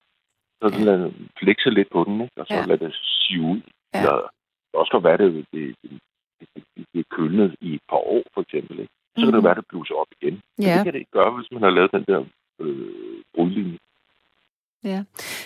så 0.61 0.67
ja. 0.77 0.83
lad 0.83 1.11
flekse 1.39 1.69
lidt 1.69 1.89
på 1.91 2.03
den, 2.03 2.21
ikke? 2.21 2.41
Og 2.41 2.45
så 2.47 2.53
ja. 2.53 2.65
lad 2.65 2.77
det 2.77 2.95
sive 2.95 3.43
ud. 3.43 3.61
Ja. 3.93 3.99
Eller, 3.99 4.32
det 4.73 4.77
kan 4.77 4.83
også 4.83 4.91
godt 4.91 5.03
være, 5.03 5.17
det, 5.17 5.29
det, 5.53 5.75
det, 5.83 5.91
det, 6.39 6.63
det, 6.75 6.85
det 6.93 6.99
er 6.99 7.15
kølnet 7.15 7.55
i 7.61 7.75
et 7.75 7.81
par 7.89 8.01
år, 8.15 8.23
for 8.33 8.41
eksempel, 8.41 8.79
ikke? 8.79 8.93
Så 9.15 9.19
kan 9.21 9.25
Mhm. 9.25 9.33
det 9.35 9.43
være, 9.43 9.55
det 9.55 9.65
bluser 9.69 9.95
op 9.95 10.07
igen. 10.21 10.41
Men 10.57 10.67
Ja. 10.67 10.75
det 10.75 10.83
kan 10.83 10.93
det 10.93 10.99
ikke 10.99 11.11
gøre, 11.19 11.31
hvis 11.37 11.51
man 11.51 11.61
har 11.63 11.69
lavet 11.69 11.91
den 11.91 12.05
der 12.07 12.19
øh, 12.59 13.21
brudlinje. 13.35 13.77
Ja. 14.83 15.03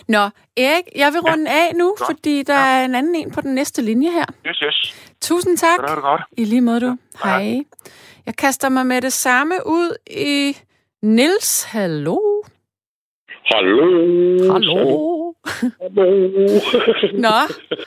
Nå, 0.08 0.24
Erik, 0.58 0.86
jeg 0.96 1.10
vil 1.14 1.22
runde 1.30 1.50
af 1.62 1.76
nu, 1.76 1.88
Godt. 1.98 2.04
fordi 2.10 2.44
der 2.44 2.54
Ja. 2.60 2.80
er 2.82 2.86
en 2.86 2.96
anden 2.96 3.16
en 3.16 3.32
på 3.32 3.42
den 3.42 3.56
næste 3.56 3.82
linje 3.82 4.10
her. 4.12 4.26
Yes, 4.48 4.58
yes. 4.58 4.78
Tusind 5.22 5.58
tak. 5.58 5.80
er 5.80 5.96
det 5.96 6.04
godt. 6.04 6.22
I 6.38 6.44
lige 6.44 6.62
måde, 6.62 6.80
du. 6.82 6.86
Ja, 6.86 6.96
hej. 7.24 7.44
Hej. 7.44 7.64
Jeg 8.26 8.36
kaster 8.36 8.70
mig 8.70 8.86
med 8.86 9.02
det 9.02 9.14
samme 9.14 9.56
ud 9.66 9.98
i 10.10 10.58
Nils. 11.02 11.64
Hallo. 11.64 12.18
Hallo. 13.46 13.82
Hallo. 14.54 15.34
Hallo. 15.82 16.04
Nå, 17.26 17.38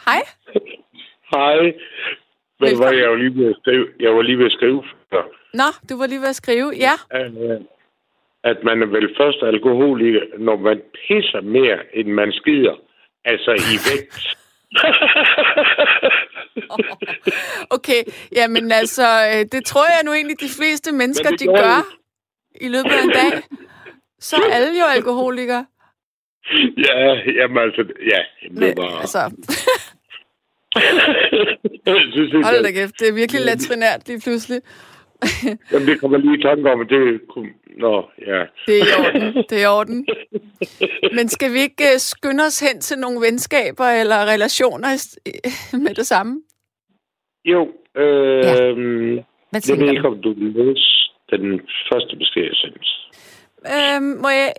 hej. 0.08 0.22
Hej. 1.34 1.56
Men 1.62 1.72
Velkommen. 2.60 2.86
var 2.86 2.92
jeg 2.92 3.10
var 3.10 3.16
lige 3.16 3.34
ved 3.38 3.50
at 3.50 3.56
skrive, 3.62 3.86
jeg 4.00 4.14
var 4.16 4.22
lige 4.22 4.38
ved 4.38 4.46
at 4.46 4.52
skrive 4.52 4.84
før, 5.12 5.22
Nå, 5.54 5.68
du 5.90 5.98
var 5.98 6.06
lige 6.06 6.20
ved 6.20 6.28
at 6.28 6.36
skrive. 6.36 6.72
Ja. 6.86 6.94
at, 7.10 7.26
øh, 8.56 8.64
man 8.64 8.82
er 8.82 8.86
vel 8.86 9.14
først 9.16 9.42
alkoholiker, 9.42 10.20
når 10.38 10.56
man 10.56 10.82
pisser 10.94 11.40
mere, 11.40 11.78
end 11.96 12.08
man 12.08 12.32
skider. 12.32 12.76
Altså 13.24 13.50
i 13.52 13.74
vægt. 13.88 14.14
Okay, 17.70 18.02
jamen 18.36 18.72
altså, 18.72 19.02
øh, 19.32 19.44
det 19.52 19.64
tror 19.64 19.84
jeg 19.84 20.00
nu 20.04 20.12
egentlig, 20.12 20.40
de 20.40 20.48
fleste 20.58 20.92
mennesker, 20.92 21.30
de 21.30 21.46
gør 21.46 21.78
i 22.60 22.68
løbet 22.68 22.90
af 22.98 23.02
en 23.04 23.10
dag. 23.10 23.42
Så 24.18 24.36
er 24.36 24.54
alle 24.54 24.78
jo 24.80 24.86
alkoholikere. 24.96 25.66
ja, 26.88 27.14
jamen 27.38 27.58
altså, 27.58 27.82
ja. 28.12 28.20
Det 28.48 28.52
Men, 28.52 28.74
var... 28.76 29.00
altså, 29.00 29.18
jeg 29.18 29.30
synes, 32.12 32.30
det, 32.32 32.44
hold 32.44 32.64
da 32.64 32.70
kæft, 32.72 32.94
det 33.00 33.08
er 33.08 33.12
virkelig 33.12 33.42
latrinært 33.44 34.08
lige 34.08 34.20
pludselig. 34.20 34.60
Jamen, 35.72 35.88
det 35.88 36.00
kommer 36.00 36.18
lige 36.18 36.38
i 36.38 36.42
tanke 36.42 36.70
om, 36.70 36.80
at 36.80 36.88
det 36.88 37.20
kunne... 37.28 37.50
Nå, 37.78 38.04
ja. 38.26 38.40
Det 38.66 38.74
er 38.80 38.84
i 38.86 38.92
orden, 39.06 39.44
det 39.50 39.52
er 39.58 39.62
i 39.62 39.66
orden. 39.66 40.06
Men 41.16 41.28
skal 41.28 41.52
vi 41.52 41.58
ikke 41.58 41.84
øh, 41.84 41.98
skynde 41.98 42.44
os 42.44 42.60
hen 42.60 42.80
til 42.80 42.98
nogle 42.98 43.20
venskaber 43.20 43.84
eller 43.84 44.16
relationer 44.34 44.88
med 45.84 45.94
det 45.94 46.06
samme? 46.06 46.42
Jo, 47.44 47.68
øh, 47.96 48.44
Ja. 48.44 48.64
ja. 48.64 48.72
Hvad 49.50 49.60
jeg 49.68 49.78
ved 49.78 49.90
ikke, 49.90 50.08
om 50.08 50.22
du 50.22 50.34
læse 50.38 51.10
den 51.30 51.60
første 51.92 52.16
besked, 52.16 52.42
jeg 52.42 52.54
sendte. 52.54 52.80
Øhm, 53.74 54.20
må 54.22 54.28
jeg, 54.28 54.52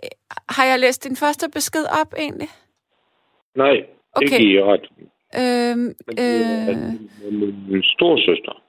har 0.48 0.64
jeg 0.64 0.78
læst 0.78 1.04
din 1.04 1.16
første 1.16 1.46
besked 1.54 1.84
op 2.02 2.14
egentlig? 2.18 2.48
Nej, 3.56 3.76
Okay. 4.16 4.26
okay. 4.26 4.38
ikke 4.40 4.52
i 4.52 4.62
ret. 4.62 4.88
Øhm, 5.38 5.94
øh, 6.18 6.76
min, 7.68 7.82
storsøster. 7.82 8.62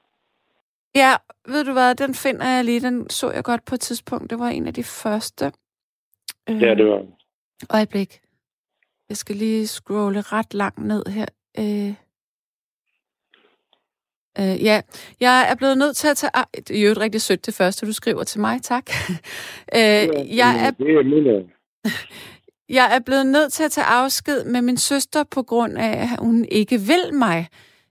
ja, 0.96 1.16
ved 1.48 1.66
du 1.66 1.72
hvad, 1.74 1.96
den 1.96 2.14
finder 2.14 2.48
jeg 2.48 2.66
lige. 2.66 2.80
Den 2.82 3.10
så 3.10 3.32
jeg 3.32 3.44
godt 3.44 3.66
på 3.66 3.76
et 3.76 3.82
tidspunkt. 3.82 4.30
Det 4.30 4.40
var 4.40 4.48
en 4.50 4.68
af 4.68 4.74
de 4.74 4.84
første. 4.84 5.52
Øh, 6.50 6.62
Ja, 6.62 6.76
det 6.76 6.86
var. 6.86 7.06
Øjeblik. 7.74 8.20
Jeg 9.10 9.18
skal 9.18 9.36
lige 9.36 9.68
scrolle 9.68 10.22
ret 10.22 10.54
langt 10.54 10.80
ned 10.86 11.04
her. 11.06 11.26
Øh, 11.60 11.94
øh, 14.40 14.64
ja, 14.64 14.82
jeg 15.20 15.48
er 15.52 15.56
blevet 15.56 15.78
nødt 15.78 15.96
til 15.96 16.08
at 16.08 16.18
tage... 16.18 16.32
Ah, 16.34 16.46
det 16.68 16.80
er 16.80 16.84
jo 16.86 16.92
et 16.92 16.98
rigtig 16.98 17.22
sødt 17.22 17.46
det 17.46 17.54
første, 17.54 17.86
du 17.86 17.94
skriver 17.94 18.24
til 18.24 18.42
mig. 18.42 18.62
Tak. 18.62 18.90
øh, 19.78 19.82
jeg, 20.38 20.66
er, 20.66 20.72
Det 20.72 20.90
er 20.90 21.44
jeg 22.70 22.96
er 22.96 23.00
blevet 23.06 23.26
nødt 23.26 23.54
til 23.54 23.64
at 23.64 23.72
tage 23.72 23.86
afsked 23.86 24.46
med 24.46 24.62
min 24.62 24.78
søster 24.78 25.24
på 25.32 25.44
grund 25.44 25.78
af, 25.78 26.02
at 26.02 26.10
hun 26.20 26.46
ikke 26.52 26.78
vil 26.78 27.14
mig. 27.14 27.48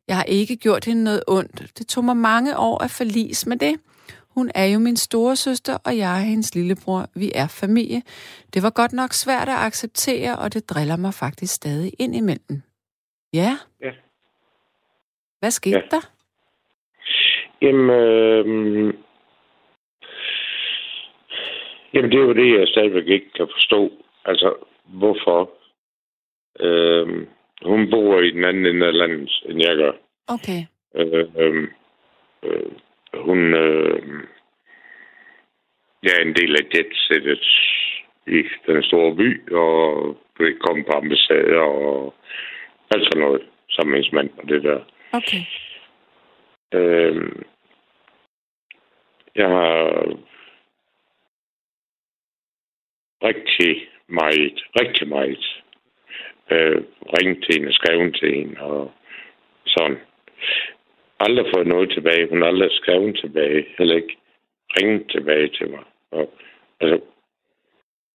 Jeg 0.09 0.17
har 0.17 0.25
ikke 0.25 0.57
gjort 0.57 0.85
hende 0.85 1.05
noget 1.05 1.23
ondt. 1.29 1.79
Det 1.79 1.89
tog 1.89 2.05
mig 2.05 2.17
mange 2.17 2.59
år 2.59 2.83
at 2.85 2.91
forlis 2.91 3.47
med 3.47 3.57
det. 3.57 3.81
Hun 4.29 4.51
er 4.55 4.65
jo 4.67 4.79
min 4.79 4.97
store 4.97 5.37
søster, 5.37 5.79
og 5.85 5.97
jeg 5.97 6.17
er 6.21 6.25
hendes 6.25 6.55
lillebror. 6.55 7.07
Vi 7.15 7.33
er 7.35 7.47
familie. 7.49 8.03
Det 8.55 8.63
var 8.63 8.71
godt 8.71 8.93
nok 8.93 9.13
svært 9.13 9.49
at 9.49 9.55
acceptere, 9.59 10.39
og 10.39 10.55
det 10.55 10.71
driller 10.71 10.97
mig 10.97 11.15
faktisk 11.15 11.55
stadig 11.55 11.93
ind 11.99 12.17
imellem. 12.17 12.63
Ja. 13.35 13.59
Ja. 13.83 13.91
Hvad 15.41 15.51
skete 15.51 15.77
Ja. 15.77 15.83
der? 15.91 16.11
Jamen, 17.63 17.91
øh, 17.91 18.95
jamen, 21.95 22.11
det 22.11 22.19
er 22.19 22.23
jo 22.23 22.33
det, 22.35 22.59
jeg 22.59 22.69
stadigvæk 22.69 23.07
ikke 23.07 23.33
kan 23.37 23.49
forstå. 23.55 23.91
Altså, 24.25 24.55
hvorfor 24.85 25.51
øh, 26.61 27.27
hun 27.63 27.91
bor 27.91 28.21
i 28.21 28.31
den 28.31 28.45
anden 28.45 28.67
ende 28.67 28.87
af 28.87 28.97
landet, 28.97 29.43
end 29.45 29.63
jeg 29.63 29.77
gør. 29.77 29.93
Okay. 30.27 30.61
Øh, 30.95 31.27
øh, 31.37 31.69
øh, 32.43 32.73
hun 33.15 33.55
øh, 33.55 34.03
er 36.03 36.21
en 36.23 36.35
del 36.35 36.57
af 36.57 36.67
jetsættet 36.75 37.45
i 38.27 38.43
den 38.67 38.83
store 38.83 39.17
by, 39.17 39.53
og 39.53 40.17
vil 40.39 40.59
komme 40.59 40.85
på 40.85 40.93
ambassader 40.93 41.61
og 41.61 42.15
alt 42.95 43.05
sådan 43.05 43.21
noget, 43.21 43.43
samlingsmand 43.71 44.31
og 44.39 44.49
det 44.49 44.63
der. 44.63 44.81
Okay. 45.13 45.43
Øh, 46.75 47.33
jeg 49.35 49.49
har 49.49 50.05
rigtig 53.23 53.89
meget, 54.21 54.65
rigtig 54.81 55.09
meget 55.09 55.45
øh, 56.51 56.83
ringet 57.17 57.45
til 57.45 57.55
hende 57.59 57.73
skrevet 57.73 58.17
til 58.17 58.35
hende 58.35 58.61
og 58.61 58.93
sådan. 59.67 59.99
Aldrig 61.21 61.47
fået 61.55 61.67
noget 61.67 61.91
tilbage. 61.91 62.29
Hun 62.29 62.43
har 62.43 62.49
aldrig 62.49 62.71
skrevet 62.73 63.17
tilbage. 63.17 63.67
Heller 63.79 63.97
ikke 63.97 64.17
ringet 64.77 65.11
tilbage 65.11 65.49
til 65.49 65.71
mig. 65.71 65.85
Og, 66.11 66.35
altså, 66.81 67.01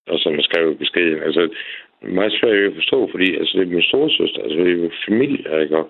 og 0.08 0.20
som 0.20 0.36
jeg 0.36 0.44
skrev 0.44 0.78
beskeden. 0.78 1.24
Altså, 1.24 1.56
meget 2.02 2.34
svært 2.40 2.56
at 2.56 2.76
forstå, 2.76 3.12
fordi 3.12 3.36
altså, 3.36 3.58
det 3.58 3.64
er 3.64 3.74
min 3.76 3.84
storesøster. 3.84 4.42
Altså, 4.44 4.58
det 4.58 4.72
er 4.72 4.84
jo 4.84 4.92
familie, 5.08 5.62
ikke? 5.64 5.78
Og, 5.78 5.90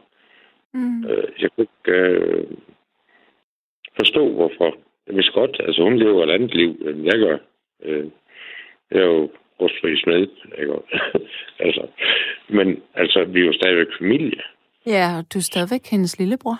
Mm. 0.73 1.05
Øh, 1.05 1.27
jeg 1.41 1.49
kunne 1.51 1.67
ikke 1.67 1.99
øh, 1.99 2.47
forstå, 3.99 4.33
hvorfor. 4.33 4.77
Jeg 5.07 5.15
vidste 5.15 5.31
godt, 5.31 5.57
altså 5.59 5.83
hun 5.83 5.97
lever 5.97 6.23
et 6.23 6.31
andet 6.31 6.55
liv, 6.55 6.69
end 6.69 7.05
jeg 7.05 7.19
gør. 7.19 7.37
Øh, 7.83 8.05
jeg 8.91 9.01
er 9.01 9.05
jo 9.05 9.29
rustfri 9.61 9.97
smed, 9.97 10.27
ikke? 10.57 10.73
altså, 11.65 11.87
men 12.49 12.83
altså, 12.93 13.23
vi 13.23 13.39
er 13.39 13.45
jo 13.45 13.53
stadigvæk 13.53 13.87
familie. 13.99 14.41
Ja, 14.85 15.17
og 15.17 15.33
du 15.33 15.37
er 15.39 15.49
stadigvæk 15.51 15.85
hendes 15.91 16.19
lillebror. 16.19 16.59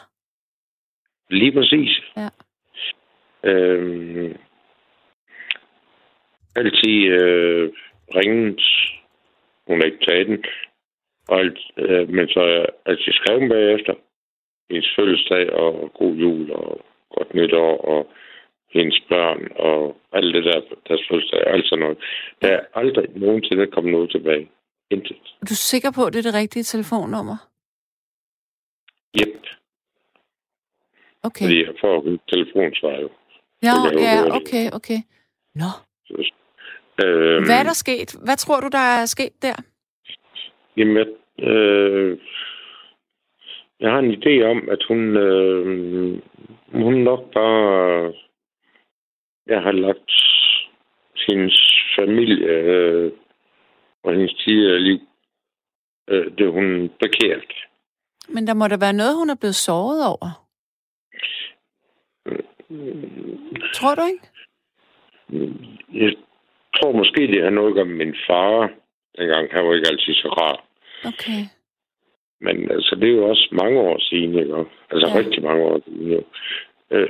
Lige 1.29 1.51
præcis. 1.51 2.01
Ja. 2.17 2.29
Øh, 3.43 4.35
altid 6.55 6.97
øh, 7.21 7.69
ringet. 8.15 8.61
Hun 9.67 9.79
har 9.79 9.85
ikke 9.85 10.05
taget 10.07 10.27
den. 10.27 10.45
Og 11.27 11.39
alt, 11.39 11.59
øh, 11.77 12.09
men 12.09 12.27
så 12.27 12.39
er 12.39 12.47
jeg 12.47 12.65
altid 12.85 13.11
skrevet 13.13 13.49
bagefter. 13.49 13.93
Hendes 14.69 14.93
fødselsdag 14.95 15.53
og 15.53 15.91
god 15.93 16.13
jul 16.15 16.51
og 16.51 16.85
godt 17.15 17.33
nytår, 17.33 17.77
og 17.77 18.11
hendes 18.77 18.99
børn, 19.09 19.41
og 19.55 19.97
alt 20.13 20.35
det 20.35 20.43
der, 20.45 20.59
deres 20.87 21.03
fødselsdag, 21.09 21.43
alt 21.47 21.65
sådan 21.67 21.83
noget. 21.83 21.97
Der 22.41 22.47
er 22.47 22.61
aldrig 22.73 23.05
nogensinde 23.15 23.67
kommet 23.67 23.91
noget 23.91 24.11
tilbage. 24.11 24.49
Intet. 24.91 25.17
Er 25.41 25.45
du 25.45 25.55
sikker 25.55 25.91
på, 25.91 26.01
at 26.05 26.13
det 26.13 26.19
er 26.19 26.31
det 26.31 26.39
rigtige 26.41 26.63
telefonnummer? 26.63 27.37
Yep. 29.21 29.43
Okay. 31.23 31.45
Fordi 31.45 31.65
jeg 31.65 31.73
får 31.81 31.95
telefonsvar 32.33 32.95
jo. 33.03 33.09
Ja, 33.63 33.75
ja, 34.07 34.35
okay, 34.35 34.65
okay. 34.77 34.99
Nå, 35.55 35.71
Øhm, 37.05 37.45
hvad 37.45 37.59
er 37.59 37.63
der 37.63 37.73
sket? 37.73 38.15
Hvad 38.25 38.37
tror 38.37 38.59
du, 38.59 38.67
der 38.71 38.85
er 38.99 39.05
sket 39.05 39.41
der? 39.41 39.55
Jamen, 40.77 40.97
jeg, 40.97 41.07
øh, 41.47 42.17
jeg 43.79 43.91
har 43.91 43.99
en 43.99 44.13
idé 44.13 44.43
om, 44.43 44.69
at 44.69 44.83
hun, 44.87 45.17
øh, 45.17 46.21
hun 46.71 46.93
nok 46.93 47.33
bare 47.33 48.13
jeg 49.47 49.61
har 49.61 49.71
lagt 49.71 50.11
hendes 51.27 51.57
familie 51.99 52.45
øh, 52.45 53.11
og 54.03 54.13
hendes 54.13 54.33
tidligere 54.33 54.79
liv, 54.79 54.99
øh, 56.07 56.37
det 56.37 56.51
hun 56.51 56.89
bekært. 56.99 57.53
Men 58.29 58.47
der 58.47 58.53
må 58.53 58.67
der 58.67 58.77
være 58.77 58.93
noget, 58.93 59.15
hun 59.15 59.29
er 59.29 59.35
blevet 59.35 59.55
såret 59.55 60.05
over. 60.07 60.29
Tror 63.73 63.95
du 63.95 64.01
ikke? 64.13 64.27
Jeg 65.93 66.13
tror 66.75 66.91
måske, 66.91 67.21
det 67.27 67.43
har 67.43 67.49
noget 67.49 67.87
med 67.87 68.05
min 68.05 68.15
far. 68.27 68.71
Dengang 69.17 69.51
han 69.51 69.65
var 69.65 69.73
ikke 69.73 69.89
altid 69.91 70.13
så 70.13 70.27
rar. 70.27 70.65
Okay. 71.05 71.41
Men 72.41 72.71
altså, 72.71 72.95
det 72.95 73.09
er 73.09 73.13
jo 73.13 73.29
også 73.29 73.49
mange 73.51 73.79
år 73.79 73.99
siden, 73.99 74.39
ikke? 74.39 74.65
Altså 74.91 75.07
ja. 75.07 75.17
rigtig 75.19 75.43
mange 75.43 75.63
år 75.63 75.81
siden, 75.85 76.11
jo. 76.11 76.23
Øh, 76.91 77.09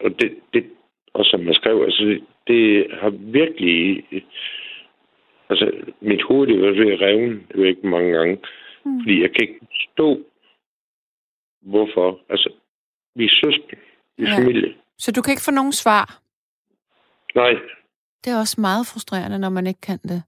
og 0.00 0.10
det, 0.20 0.38
det, 0.54 0.64
og 1.14 1.24
som 1.24 1.46
jeg 1.46 1.54
skrev, 1.54 1.82
altså, 1.82 2.20
det, 2.46 2.86
har 3.00 3.10
virkelig... 3.10 4.04
Altså, 5.50 5.70
mit 6.00 6.22
hoved, 6.22 6.46
det 6.48 6.60
var 6.60 6.70
ved 6.70 6.92
at 6.92 7.00
revne, 7.00 7.40
det 7.48 7.56
ved 7.56 7.66
ikke 7.66 7.86
mange 7.86 8.12
gange. 8.12 8.38
Mm. 8.84 9.00
Fordi 9.02 9.22
jeg 9.22 9.30
kan 9.34 9.40
ikke 9.48 9.58
forstå, 9.60 10.24
hvorfor. 11.62 12.20
Altså, 12.28 12.52
vi 13.14 13.24
er 13.24 13.28
søskende. 13.44 13.82
Vi 14.16 14.24
er 14.24 14.28
Ja. 14.30 14.36
familie. 14.38 14.74
Så 14.98 15.12
du 15.12 15.22
kan 15.22 15.32
ikke 15.32 15.42
få 15.44 15.50
nogen 15.50 15.72
svar? 15.72 16.20
Nej, 17.34 17.52
Det 18.24 18.32
er 18.32 18.38
også 18.38 18.60
meget 18.60 18.86
frustrerende, 18.92 19.38
når 19.38 19.48
man 19.48 19.66
ikke 19.66 19.80
kan 19.80 19.98
det. 19.98 20.22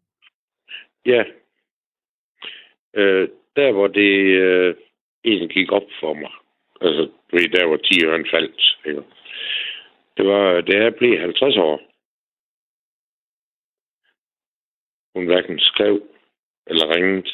ja. 1.07 1.25
Øh, 2.94 3.29
der, 3.57 3.72
hvor 3.72 3.87
det 3.87 4.12
øh, 4.44 4.75
egentlig 5.25 5.51
gik 5.51 5.72
op 5.72 5.88
for 6.01 6.14
mig, 6.14 6.31
altså, 6.81 7.11
der 7.33 7.66
hvor 7.66 7.77
10 7.77 8.05
øren 8.07 8.27
faldt, 8.31 8.77
ikke? 8.87 9.03
Det 10.16 10.26
var, 10.26 10.61
da 10.61 10.83
jeg 10.85 10.94
blev 10.94 11.18
50 11.20 11.57
år. 11.57 11.81
Hun 15.14 15.26
hverken 15.26 15.59
skrev, 15.59 16.02
eller 16.66 16.94
ringede, 16.94 17.31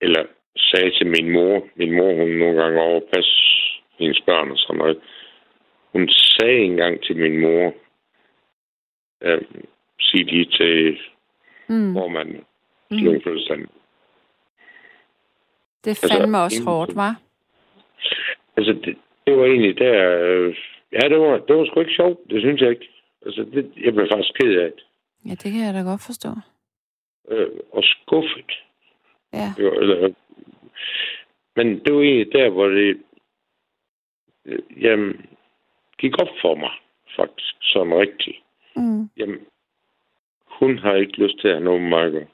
eller 0.00 0.26
sagde 0.56 0.90
til 0.90 1.06
min 1.06 1.30
mor, 1.32 1.68
min 1.74 1.92
mor, 1.96 2.12
hun 2.14 2.28
nogle 2.28 2.62
gange 2.62 2.80
overpas 2.80 3.28
hendes 3.98 4.20
børn 4.26 4.50
og 4.50 4.58
sådan 4.58 4.78
noget. 4.78 5.00
Hun 5.92 6.08
sagde 6.08 6.58
engang 6.58 7.02
til 7.02 7.16
min 7.16 7.40
mor, 7.40 7.74
øh, 9.22 9.42
sig 10.00 10.24
lige 10.24 10.44
til 10.44 10.98
Mm. 11.68 11.74
man 12.12 12.44
Mm. 12.90 13.20
fødselsdagen. 13.24 13.66
Det 15.84 15.90
Altså, 15.90 16.08
fandme 16.18 16.38
også 16.38 16.56
ingen- 16.56 16.68
hårdt, 16.72 16.96
var. 16.96 17.20
Altså, 18.56 18.72
det, 18.72 18.98
det 19.26 19.36
var 19.38 19.44
egentlig 19.44 19.78
der... 19.78 20.20
Øh, 20.20 20.56
ja, 20.96 21.08
det 21.08 21.18
var, 21.20 21.38
det 21.38 21.56
var 21.56 21.64
sgu 21.66 21.80
ikke 21.80 21.92
sjovt. 22.00 22.18
Det 22.30 22.40
synes 22.40 22.60
jeg 22.60 22.70
ikke. 22.70 22.88
Altså, 23.26 23.42
det, 23.42 23.72
jeg 23.84 23.92
blev 23.94 24.06
faktisk 24.12 24.34
ked 24.40 24.52
af 24.60 24.70
det. 24.72 24.84
Ja, 25.26 25.30
det 25.30 25.52
kan 25.52 25.60
jeg 25.66 25.74
da 25.74 25.80
godt 25.90 26.02
forstå. 26.06 26.28
Øh, 27.28 27.50
og 27.72 27.82
skuffet. 27.84 28.52
Ja. 29.32 29.48
Jo, 29.58 29.72
eller, 29.80 30.12
men 31.56 31.66
det 31.84 31.94
var 31.94 32.00
egentlig 32.00 32.32
der, 32.32 32.48
hvor 32.50 32.66
det... 32.68 33.02
Øh, 34.44 34.58
jamen, 34.84 35.26
gik 35.98 36.18
op 36.22 36.28
for 36.42 36.54
mig, 36.54 36.70
faktisk, 37.16 37.54
sådan 37.60 37.94
rigtigt. 37.94 38.38
Mm. 38.76 39.10
Jamen, 39.16 39.40
hun 40.46 40.78
har 40.78 40.94
ikke 40.94 41.22
lyst 41.22 41.38
til 41.40 41.48
at 41.48 41.62
have 41.62 42.06
at 42.06 42.12
gøre. 42.12 42.26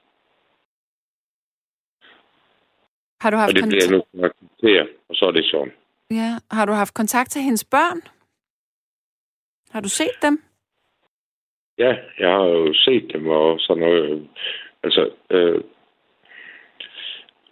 Har 3.20 3.30
du 3.30 3.36
Og 3.36 3.42
haft 3.42 3.54
det 3.56 3.64
bliver 3.68 3.82
jeg 3.84 3.90
kontakt? 3.90 3.92
nødt 3.92 4.04
til 4.10 4.18
at 4.18 4.30
acceptere, 4.30 4.86
og 5.08 5.14
så 5.14 5.24
er 5.26 5.30
det 5.30 5.44
sådan. 5.44 5.72
Ja. 6.10 6.30
Har 6.50 6.66
du 6.66 6.72
haft 6.72 6.94
kontakt 6.94 7.30
til 7.30 7.42
hendes 7.42 7.64
børn? 7.64 8.00
Har 9.70 9.80
du 9.80 9.88
set 9.88 10.22
dem? 10.22 10.42
Ja, 11.78 11.96
jeg 12.18 12.30
har 12.30 12.44
jo 12.44 12.74
set 12.74 13.12
dem 13.12 13.26
og 13.26 13.60
sådan 13.60 13.80
noget. 13.80 14.28
Altså, 14.82 15.10
øh, 15.30 15.60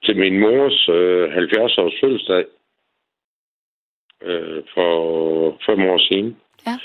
til 0.04 0.16
min 0.16 0.40
mors 0.40 0.88
øh, 0.88 1.36
70-års 1.36 2.00
fødselsdag 2.00 2.44
øh, 4.22 4.64
for 4.74 4.90
fem 5.66 5.80
år 5.90 5.98
siden. 5.98 6.40
Ja. 6.66 6.78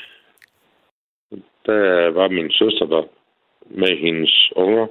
Der 1.66 2.10
var 2.10 2.28
min 2.28 2.52
søster 2.52 2.86
der 2.86 3.04
med 3.66 3.98
hendes 3.98 4.52
unger. 4.56 4.88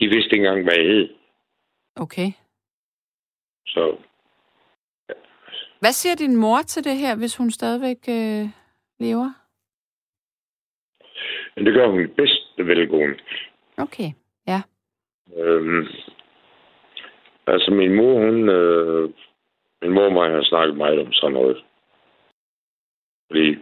De 0.00 0.08
vidste 0.08 0.32
ikke 0.32 0.36
engang, 0.36 0.62
hvad 0.62 0.74
jeg 0.76 0.86
hed. 0.86 1.08
Okay. 1.96 2.32
Så 3.66 3.96
Hvad 5.80 5.92
siger 5.92 6.14
din 6.14 6.36
mor 6.36 6.58
til 6.62 6.84
det 6.84 6.96
her, 6.96 7.16
hvis 7.16 7.36
hun 7.36 7.50
stadigvæk 7.50 7.98
øh, 8.08 8.44
lever? 9.00 9.30
det 11.56 11.74
gør 11.74 11.86
hun 11.88 12.00
i 12.04 12.06
bedste 12.06 12.66
velgående. 12.66 13.18
Okay. 13.78 14.10
Ja. 14.46 14.60
Øhm, 15.36 15.86
altså 17.46 17.70
min 17.70 17.94
mor, 17.94 18.14
hun... 18.18 18.48
Øh, 18.48 19.10
min 19.82 19.92
mor 19.92 20.04
og 20.04 20.12
mig 20.12 20.30
har 20.30 20.42
snakket 20.42 20.76
meget 20.76 21.00
om 21.00 21.12
sådan 21.12 21.32
noget. 21.32 21.64
Fordi... 23.30 23.56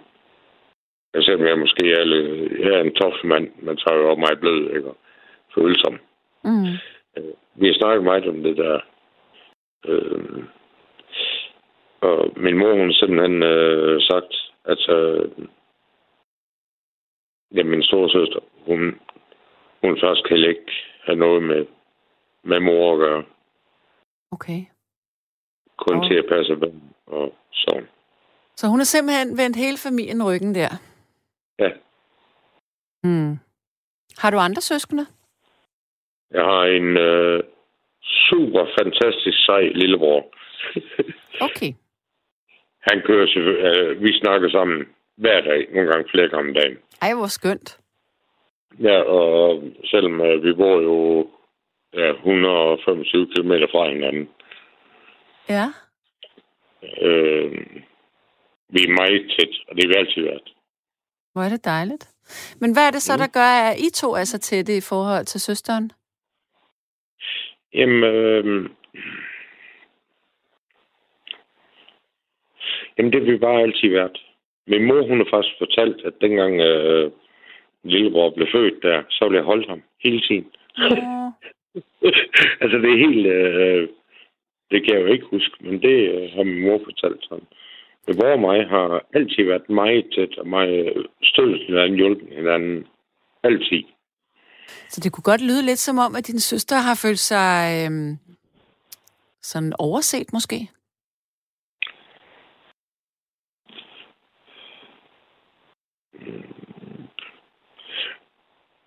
Jeg 1.14 1.24
ser 1.24 1.46
jeg 1.46 1.58
måske 1.58 1.92
er, 1.92 2.04
lidt- 2.04 2.60
jeg 2.60 2.70
er 2.78 2.82
en 2.82 2.94
tof 2.94 3.14
mand, 3.24 3.48
men 3.62 3.78
så 3.78 3.84
er 3.90 3.94
jeg 3.94 4.02
jo 4.04 4.14
meget 4.14 4.40
blød, 4.40 4.76
ikke? 4.76 4.88
Og 4.88 4.96
følsom. 5.54 5.98
Mm. 6.44 6.66
Øh, 7.16 7.34
vi 7.54 7.66
har 7.66 7.74
snakket 7.74 8.04
meget 8.04 8.28
om 8.28 8.42
det 8.42 8.56
der. 8.56 8.80
Øh, 9.86 10.44
og 12.08 12.32
min 12.36 12.58
mor, 12.58 12.72
hun 12.80 12.92
simpelthen 12.92 13.42
øh, 13.42 14.00
sagt, 14.10 14.32
at 14.64 14.82
øh, 14.98 15.30
ja, 17.56 17.62
min 17.62 17.82
store 17.82 18.10
søster, 18.10 18.40
hun, 18.66 18.80
hun 19.82 20.00
først 20.02 20.24
kan 20.28 20.36
ikke 20.36 20.72
have 21.06 21.16
noget 21.18 21.42
med, 21.42 21.66
med 22.44 22.60
mor 22.60 22.92
at 22.92 22.98
gøre. 22.98 23.24
Okay. 24.32 24.60
Kun 25.76 25.96
Åh. 25.96 26.08
til 26.08 26.14
at 26.14 26.26
passe 26.28 26.56
børn 26.56 26.82
og 27.06 27.34
sådan. 27.52 27.88
Så 28.56 28.66
hun 28.66 28.78
har 28.78 28.84
simpelthen 28.84 29.38
vendt 29.38 29.56
hele 29.56 29.78
familien 29.86 30.26
ryggen 30.26 30.54
der? 30.54 30.68
Ja, 31.58 31.70
Mm. 33.04 33.38
Har 34.18 34.30
du 34.30 34.38
andre 34.38 34.62
søskende? 34.62 35.06
jeg 36.30 36.44
har 36.44 36.62
en 36.64 36.96
øh, 36.96 37.42
super 38.28 38.66
fantastisk 38.78 39.38
sej 39.46 39.62
lillebror. 39.62 40.24
Okay. 41.40 41.72
Han 42.86 43.02
kører 43.06 43.26
øh, 43.36 44.02
vi 44.02 44.18
snakker 44.18 44.50
sammen 44.50 44.86
hver 45.16 45.40
dag, 45.40 45.66
nogle 45.74 45.90
gange 45.92 46.08
flere 46.10 46.28
gange 46.28 46.48
om 46.48 46.54
dagen. 46.54 46.76
Ej, 47.02 47.14
hvor 47.14 47.26
skønt. 47.26 47.78
Ja, 48.80 48.98
og 49.00 49.62
selvom 49.84 50.20
øh, 50.20 50.42
vi 50.44 50.52
bor 50.52 50.80
jo 50.80 51.28
ja, 51.94 52.10
125 52.10 53.26
km 53.26 53.52
fra 53.72 53.88
hinanden, 53.92 54.28
Ja. 55.48 55.66
øh, 57.02 57.52
vi 58.68 58.80
er 58.84 58.96
meget 59.00 59.30
tæt, 59.38 59.54
og 59.68 59.76
det 59.76 59.84
har 59.84 59.88
vi 59.88 59.94
altid 59.98 60.22
været. 60.22 60.52
Hvor 61.32 61.42
er 61.42 61.48
det 61.48 61.64
dejligt. 61.64 62.08
Men 62.60 62.72
hvad 62.72 62.86
er 62.86 62.90
det 62.90 63.02
så, 63.02 63.12
Mm. 63.14 63.18
der 63.18 63.26
gør, 63.26 63.52
at 63.70 63.78
I 63.78 63.90
to 63.94 64.12
er 64.12 64.24
så 64.24 64.38
tætte 64.38 64.76
i 64.76 64.80
forhold 64.80 65.24
til 65.24 65.40
søsteren? 65.40 65.90
Jamen, 67.74 68.04
øh, 68.04 68.70
jamen, 72.98 73.12
det 73.12 73.20
har 73.20 73.32
vi 73.32 73.38
bare 73.38 73.62
altid 73.62 73.88
været. 73.88 74.18
Min 74.66 74.84
mor, 74.84 75.08
hun 75.08 75.18
har 75.18 75.28
faktisk 75.30 75.58
fortalt, 75.58 76.04
at 76.04 76.12
dengang 76.20 76.60
øh, 76.60 77.10
lillebror 77.84 78.30
blev 78.30 78.48
født 78.52 78.82
der, 78.82 79.02
så 79.10 79.24
ville 79.24 79.38
jeg 79.38 79.44
holde 79.44 79.68
ham 79.68 79.82
hele 80.04 80.20
tiden. 80.20 80.46
Nå. 80.78 80.86
altså, 82.62 82.76
det 82.82 82.90
er 82.92 83.04
helt... 83.06 83.26
Øh, 83.26 83.88
det 84.70 84.84
kan 84.84 84.94
jeg 84.94 85.02
jo 85.02 85.06
ikke 85.06 85.26
huske, 85.30 85.54
men 85.60 85.82
det 85.82 85.96
øh, 86.14 86.30
har 86.34 86.42
min 86.42 86.62
mor 86.62 86.80
fortalt 86.84 87.24
sådan. 87.28 87.46
Mor 88.16 88.32
og 88.32 88.40
mig 88.40 88.68
har 88.68 89.06
altid 89.14 89.44
været 89.44 89.68
meget 89.70 90.04
tæt 90.14 90.38
og 90.38 90.46
meget 90.48 91.06
støttet 91.22 91.66
hinanden, 91.66 91.96
hjulpet 91.96 92.28
hinanden. 92.36 92.86
Altid. 93.42 93.82
Så 94.88 95.00
det 95.00 95.12
kunne 95.12 95.22
godt 95.22 95.42
lyde 95.42 95.66
lidt 95.66 95.78
som 95.78 95.98
om, 95.98 96.16
at 96.16 96.26
din 96.26 96.40
søster 96.40 96.76
har 96.76 96.94
følt 97.02 97.18
sig 97.18 97.84
øhm, 97.84 98.18
sådan 99.42 99.72
overset 99.78 100.32
måske? 100.32 100.68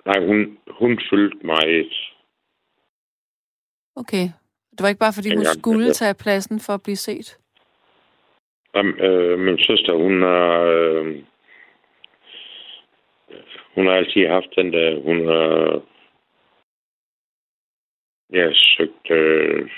Nej, 0.05 0.25
hun, 0.27 0.57
hun 0.67 0.99
fyldte 1.09 1.45
meget. 1.45 1.93
Okay. 3.95 4.25
Det 4.71 4.81
var 4.81 4.87
ikke 4.87 4.99
bare, 4.99 5.13
fordi 5.13 5.29
hun 5.29 5.37
Dengang, 5.37 5.59
skulle 5.59 5.85
altså. 5.85 5.99
tage 5.99 6.13
pladsen 6.13 6.59
for 6.59 6.73
at 6.73 6.83
blive 6.83 6.95
set? 6.95 7.37
Jamen, 8.75 8.99
øh, 8.99 9.39
min 9.39 9.57
søster, 9.57 9.93
hun 9.93 10.21
har... 10.21 10.59
Øh, 10.59 11.23
hun 13.75 13.85
har 13.85 13.93
altid 13.93 14.27
haft 14.27 14.55
den 14.55 14.73
der... 14.73 15.01
Hun 15.01 15.27
har... 15.27 15.81
Ja, 18.33 18.49
søgt 18.53 19.11
øh, 19.11 19.69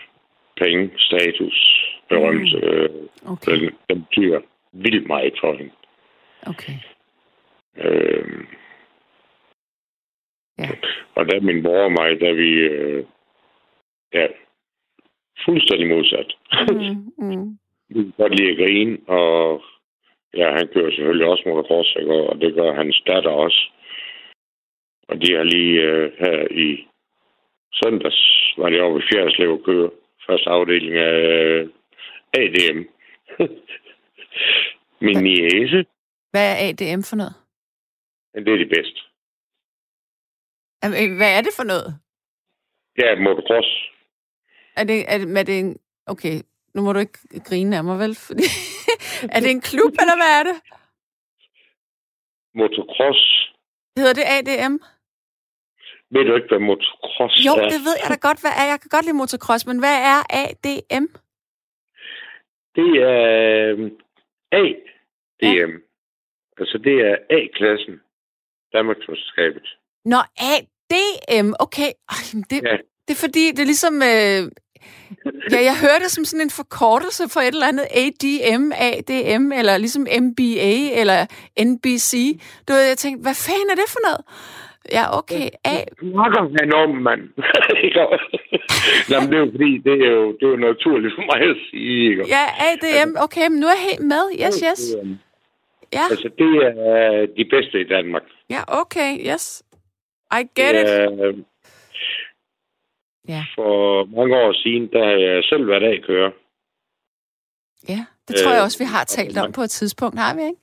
penge, 0.58 0.92
status, 0.98 1.86
berømmelse. 2.10 2.58
Mm. 2.58 2.64
Øh, 2.64 2.90
Okay. 3.26 3.52
den, 3.52 3.76
den 3.90 4.06
betyder 4.06 4.42
vildt 4.72 5.08
meget 5.08 5.34
for 5.42 5.54
hende. 5.54 5.72
Okay. 6.48 6.74
Øh, 7.78 8.46
Ja. 10.62 10.70
Og 11.16 11.26
der 11.26 11.40
min 11.40 11.64
bror 11.64 11.84
og 11.84 11.92
mig, 11.92 12.20
der 12.20 12.34
vi... 12.34 12.50
Øh, 12.54 13.06
ja, 14.14 14.28
fuldstændig 15.46 15.88
modsat. 15.90 16.34
Mm, 16.70 17.26
mm. 17.26 17.58
Vi 17.94 18.04
kan 18.04 18.14
godt 18.18 18.36
lide 18.36 18.52
at 18.52 18.58
grine, 18.58 18.98
og 19.08 19.62
ja, 20.38 20.52
han 20.58 20.68
kører 20.74 20.92
selvfølgelig 20.92 21.28
også 21.28 21.44
motocross, 21.46 21.96
og 22.30 22.42
det 22.42 22.56
gør 22.56 22.74
hans 22.74 23.04
datter 23.08 23.30
også. 23.30 23.62
Og 25.08 25.22
de 25.22 25.34
har 25.36 25.44
lige 25.44 25.82
øh, 25.82 26.12
her 26.20 26.48
i 26.52 26.88
søndags, 27.84 28.54
var 28.58 28.70
de 28.70 28.80
oppe 28.80 29.00
i 29.00 29.08
Fjerdslev 29.12 29.52
og 29.52 29.64
køre 29.66 29.90
første 30.28 30.50
afdeling 30.50 30.96
af 30.96 31.14
øh, 31.14 31.70
ADM. 32.34 32.80
Min 35.06 35.24
niece, 35.24 35.86
Hvad 36.32 36.52
er 36.52 36.70
ADM 36.70 37.02
for 37.10 37.16
noget? 37.16 37.41
Det 38.36 38.54
er 38.54 38.58
de 38.66 38.70
bedste. 38.76 39.00
Jamen, 40.84 41.18
Hvad 41.18 41.38
er 41.38 41.42
det 41.42 41.54
for 41.56 41.64
noget? 41.64 42.00
Ja, 42.98 43.16
motocross. 43.20 43.70
Er 44.76 44.84
det, 44.84 45.14
er 45.14 45.18
det, 45.18 45.38
er 45.38 45.44
det 45.44 45.60
en... 45.60 45.78
Okay, 46.06 46.42
nu 46.74 46.82
må 46.82 46.94
du 46.94 47.00
ikke 47.00 47.20
grine 47.46 47.78
af 47.78 47.84
mig, 47.84 48.00
vel? 48.00 48.16
Fordi... 48.28 48.44
er 49.36 49.40
det 49.40 49.52
en 49.52 49.62
klub, 49.62 49.92
eller 50.02 50.18
hvad 50.22 50.32
er 50.40 50.44
det? 50.50 50.58
Motocross. 52.56 53.22
Hedder 53.98 54.14
det 54.14 54.26
ADM? 54.36 54.76
Ved 56.14 56.26
du 56.26 56.36
ikke, 56.36 56.48
hvad 56.48 56.60
motocross 56.60 57.46
Jo, 57.48 57.54
er? 57.54 57.70
det 57.74 57.80
ved 57.88 57.96
jeg 58.02 58.10
da 58.10 58.28
godt, 58.28 58.42
hvad 58.42 58.52
er. 58.62 58.66
Jeg 58.72 58.80
kan 58.82 58.90
godt 58.90 59.06
lide 59.06 59.18
motocross, 59.18 59.66
men 59.68 59.80
hvad 59.80 59.98
er 60.14 60.20
ADM? 60.42 61.06
Det 62.76 62.90
er 63.12 63.20
øh, 63.78 63.92
ADM. 64.52 65.74
Altså, 66.58 66.78
det 66.78 66.96
er 67.10 67.16
A-klassen. 67.30 68.02
Danmarksmesterskabet. 68.74 69.66
Nå, 70.06 70.20
ADM, 70.54 71.54
okay. 71.60 71.90
Ej, 72.14 72.24
det, 72.50 72.60
Ja. 72.70 72.78
det 73.08 73.14
er 73.18 73.22
fordi, 73.26 73.44
det 73.56 73.60
er 73.60 73.72
ligesom... 73.74 73.96
Øh, 74.12 74.42
ja, 75.54 75.60
jeg 75.70 75.76
hørte 75.84 76.04
det 76.06 76.12
som 76.12 76.26
sådan 76.26 76.46
en 76.46 76.50
forkortelse 76.62 77.24
for 77.34 77.40
et 77.40 77.48
eller 77.58 77.68
andet 77.74 77.88
ADM, 78.04 78.66
ADM, 78.90 79.46
eller 79.60 79.78
ligesom 79.78 80.04
MBA, 80.26 80.74
eller 81.02 81.20
NBC. 81.70 82.12
Du 82.68 82.74
ved, 82.74 82.82
jeg 82.94 82.98
tænkte, 82.98 83.22
hvad 83.22 83.38
fanden 83.48 83.70
er 83.72 83.76
det 83.82 83.90
for 83.96 84.02
noget? 84.08 84.22
Ja, 84.98 85.04
okay. 85.20 85.46
A, 85.66 85.76
snakker 86.12 86.42
han 86.60 86.74
om, 86.84 86.90
mand. 87.08 87.22
Jamen, 89.12 89.28
det 89.30 89.36
er 89.40 89.44
jo 89.46 89.52
fordi, 89.56 89.72
det 89.88 89.96
er 90.08 90.12
jo, 90.20 90.26
det 90.38 90.44
er 90.48 90.52
jo 90.56 90.62
naturligt 90.70 91.14
for 91.18 91.26
mig 91.32 91.40
at 91.50 91.58
sige. 91.72 92.10
Ikke? 92.10 92.24
ja, 92.36 92.44
ADM, 92.68 93.12
okay, 93.26 93.46
men 93.50 93.60
nu 93.60 93.66
er 93.68 93.76
jeg 93.80 93.88
helt 93.92 94.06
med. 94.14 94.24
Yes, 94.46 94.58
yes. 94.70 94.82
Ja, 95.98 96.04
Altså, 96.12 96.30
det 96.42 96.52
er 96.66 97.26
de 97.38 97.46
bedste 97.54 97.76
i 97.82 97.88
Danmark. 97.96 98.24
Ja, 98.54 98.62
okay, 98.82 99.12
yes. 99.32 99.64
I 100.40 100.42
get 100.60 100.74
it. 100.82 100.90
Øh, 100.90 101.38
Ja. 103.28 103.44
For 103.56 104.06
mange 104.18 104.36
år 104.44 104.54
siden, 104.64 104.84
der 104.94 105.04
har 105.06 105.18
jeg 105.28 105.44
selv 105.44 105.68
været 105.68 105.84
af 105.84 105.98
kører. 106.08 106.32
Ja, 107.90 108.06
det 108.28 108.36
tror 108.36 108.52
jeg 108.52 108.60
Øh, 108.60 108.64
også, 108.64 108.80
vi 108.84 108.88
har 108.96 109.04
talt 109.04 109.38
om 109.38 109.52
på 109.52 109.62
et 109.62 109.70
tidspunkt, 109.70 110.20
har 110.20 110.36
vi 110.36 110.42
ikke? 110.42 110.62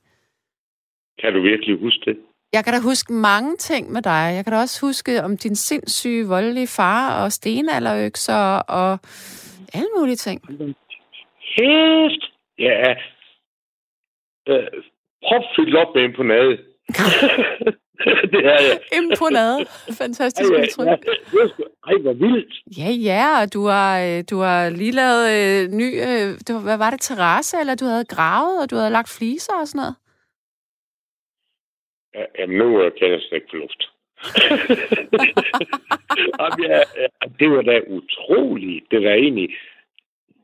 Kan 1.21 1.33
du 1.35 1.41
virkelig 1.41 1.79
huske 1.81 2.03
det? 2.11 2.19
Jeg 2.53 2.65
kan 2.65 2.73
da 2.73 2.81
huske 2.81 3.13
mange 3.13 3.57
ting 3.57 3.93
med 3.93 4.03
dig. 4.03 4.23
Jeg 4.37 4.45
kan 4.45 4.53
da 4.53 4.59
også 4.59 4.87
huske 4.87 5.23
om 5.25 5.37
din 5.37 5.57
sindssyge, 5.57 6.29
voldelige 6.29 6.67
far 6.67 7.25
og 7.25 7.33
stenalderøkser 7.33 8.59
og 8.79 8.99
alle 9.75 9.89
mulige 9.99 10.17
ting. 10.17 10.41
Kæft! 11.55 12.23
Ja. 12.59 12.91
Øh, 14.49 14.67
propfyldt 15.27 15.77
op 15.77 15.95
med 15.95 16.03
imponade. 16.03 16.59
det 18.33 18.41
er 18.47 18.61
jeg. 18.69 18.79
Imponade. 18.99 19.59
Fantastisk 19.99 20.51
Ej, 20.53 20.61
udtryk. 20.63 20.87
ja, 20.87 20.95
Ej, 21.87 21.95
hvor 22.03 22.13
vildt. 22.13 22.55
Ja, 22.79 22.91
ja, 22.91 23.43
og 23.43 23.55
du 23.55 23.67
har, 23.67 24.01
øh, 24.01 24.25
du 24.31 24.39
har 24.39 24.71
lige 24.71 24.93
lavet 24.93 25.25
øh, 25.37 25.69
ny... 25.81 25.89
Øh, 26.09 26.29
var, 26.55 26.63
hvad 26.63 26.79
var 26.79 26.91
det, 26.91 27.01
terrasse, 27.01 27.57
eller 27.61 27.75
du 27.75 27.85
havde 27.85 28.05
gravet, 28.05 28.63
og 28.63 28.71
du 28.71 28.77
havde 28.77 28.91
lagt 28.91 29.11
fliser 29.19 29.55
og 29.61 29.69
sådan 29.69 29.79
noget? 29.79 29.95
Ja, 32.39 32.47
nu 32.47 32.91
kan 32.99 33.11
jeg 33.11 33.21
slet 33.21 33.33
ikke 33.41 33.51
få 33.51 33.57
luft. 33.57 33.83
Jamen, 36.41 36.71
ja, 36.71 36.81
det 37.39 37.51
var 37.51 37.63
da 37.63 37.81
utroligt. 37.89 38.85
Det 38.91 39.03
var 39.05 39.11
egentlig 39.11 39.49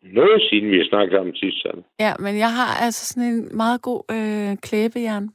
noget 0.03 0.43
siden, 0.51 0.71
vi 0.71 0.77
har 0.77 0.87
snakket 0.89 1.19
om 1.19 1.35
sidst. 1.35 1.63
Sådan. 1.63 1.85
Ja, 2.01 2.13
men 2.19 2.39
jeg 2.39 2.53
har 2.53 2.85
altså 2.85 3.07
sådan 3.07 3.29
en 3.29 3.57
meget 3.57 3.83
god 3.83 4.03
øh, 4.11 4.57
klæbejern. 4.63 5.29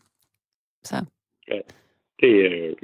Så. 0.83 1.05
Det, 2.21 2.33
øh, 2.51 2.75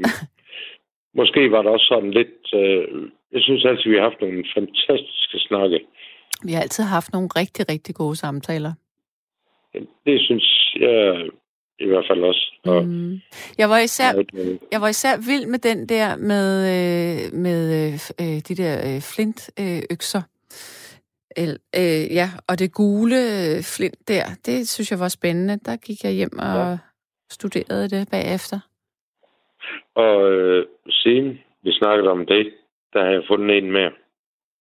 måske 1.19 1.51
var 1.51 1.61
der 1.61 1.69
også 1.69 1.85
sådan 1.85 2.11
lidt... 2.11 2.53
Øh, 2.53 3.09
jeg 3.31 3.41
synes 3.41 3.65
altid, 3.65 3.89
vi 3.91 3.95
har 3.95 4.03
haft 4.09 4.21
nogle 4.21 4.45
fantastiske 4.55 5.39
snakke. 5.39 5.79
Vi 6.45 6.51
har 6.51 6.61
altid 6.61 6.83
haft 6.83 7.13
nogle 7.13 7.29
rigtig, 7.35 7.69
rigtig 7.69 7.95
gode 7.95 8.15
samtaler. 8.15 8.73
Det 10.05 10.21
synes 10.21 10.75
jeg 10.79 11.29
i 11.79 11.85
hvert 11.85 12.05
fald 12.09 12.23
også. 12.23 12.51
Og, 12.65 12.85
Mm. 12.85 13.19
Jeg 13.57 13.69
var 13.69 13.79
især 13.79 14.23
Jeg 14.71 14.81
var 14.81 14.87
især 14.87 15.17
vild 15.17 15.45
med 15.45 15.59
den 15.59 15.89
der 15.89 16.15
med, 16.15 16.47
øh, 16.75 17.39
med 17.39 17.61
øh, 17.81 17.93
øh, 18.21 18.41
de 18.47 18.55
der 18.55 18.95
øh, 18.95 19.01
flintøkser. 19.01 20.21
Øh, 21.39 21.47
øh, 21.75 22.15
ja, 22.15 22.29
og 22.47 22.59
det 22.59 22.73
gule 22.73 23.15
øh, 23.15 23.63
flint 23.75 24.07
der, 24.07 24.23
det 24.45 24.69
synes 24.69 24.91
jeg 24.91 24.99
var 24.99 25.07
spændende. 25.07 25.59
Der 25.65 25.75
gik 25.75 26.03
jeg 26.03 26.11
hjem 26.11 26.39
og 26.39 26.45
Ja. 26.45 26.77
Studerede 27.29 27.89
det 27.89 28.07
bagefter. 28.11 28.59
og 29.95 30.31
øh, 30.33 30.65
siden 30.89 31.39
vi 31.61 31.71
snakkede 31.73 32.09
om 32.09 32.25
det, 32.25 32.53
der 32.93 33.03
har 33.05 33.11
jeg 33.11 33.23
fundet 33.27 33.57
en 33.57 33.71
mere. 33.71 33.91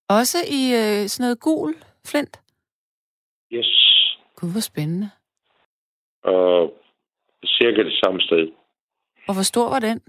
Også 0.09 0.39
i 0.61 0.63
øh, 0.81 1.09
sådan 1.09 1.25
noget 1.25 1.41
gul 1.41 1.75
flint. 2.07 2.41
Yes. 3.53 3.71
Gud, 4.37 4.53
hvor 4.53 4.61
spændende. 4.61 5.11
Og 6.23 6.75
cirka 7.47 7.83
det 7.83 8.01
samme 8.05 8.21
sted. 8.21 8.49
Og 9.29 9.35
hvor 9.35 9.43
stor 9.43 9.69
var 9.69 9.79
den? 9.79 10.01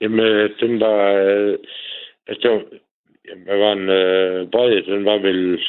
Jamen, 0.00 0.20
øh, 0.20 0.60
den 0.60 0.80
var... 0.80 1.02
Øh, 1.04 1.58
altså, 2.26 2.40
det 2.42 2.50
var, 2.50 2.62
jamen, 3.28 3.44
hvad 3.44 3.58
var 3.58 3.72
en 3.72 3.88
øh, 3.88 4.50
bred? 4.50 4.82
Den 4.82 5.04
var 5.04 5.18
vel 5.18 5.60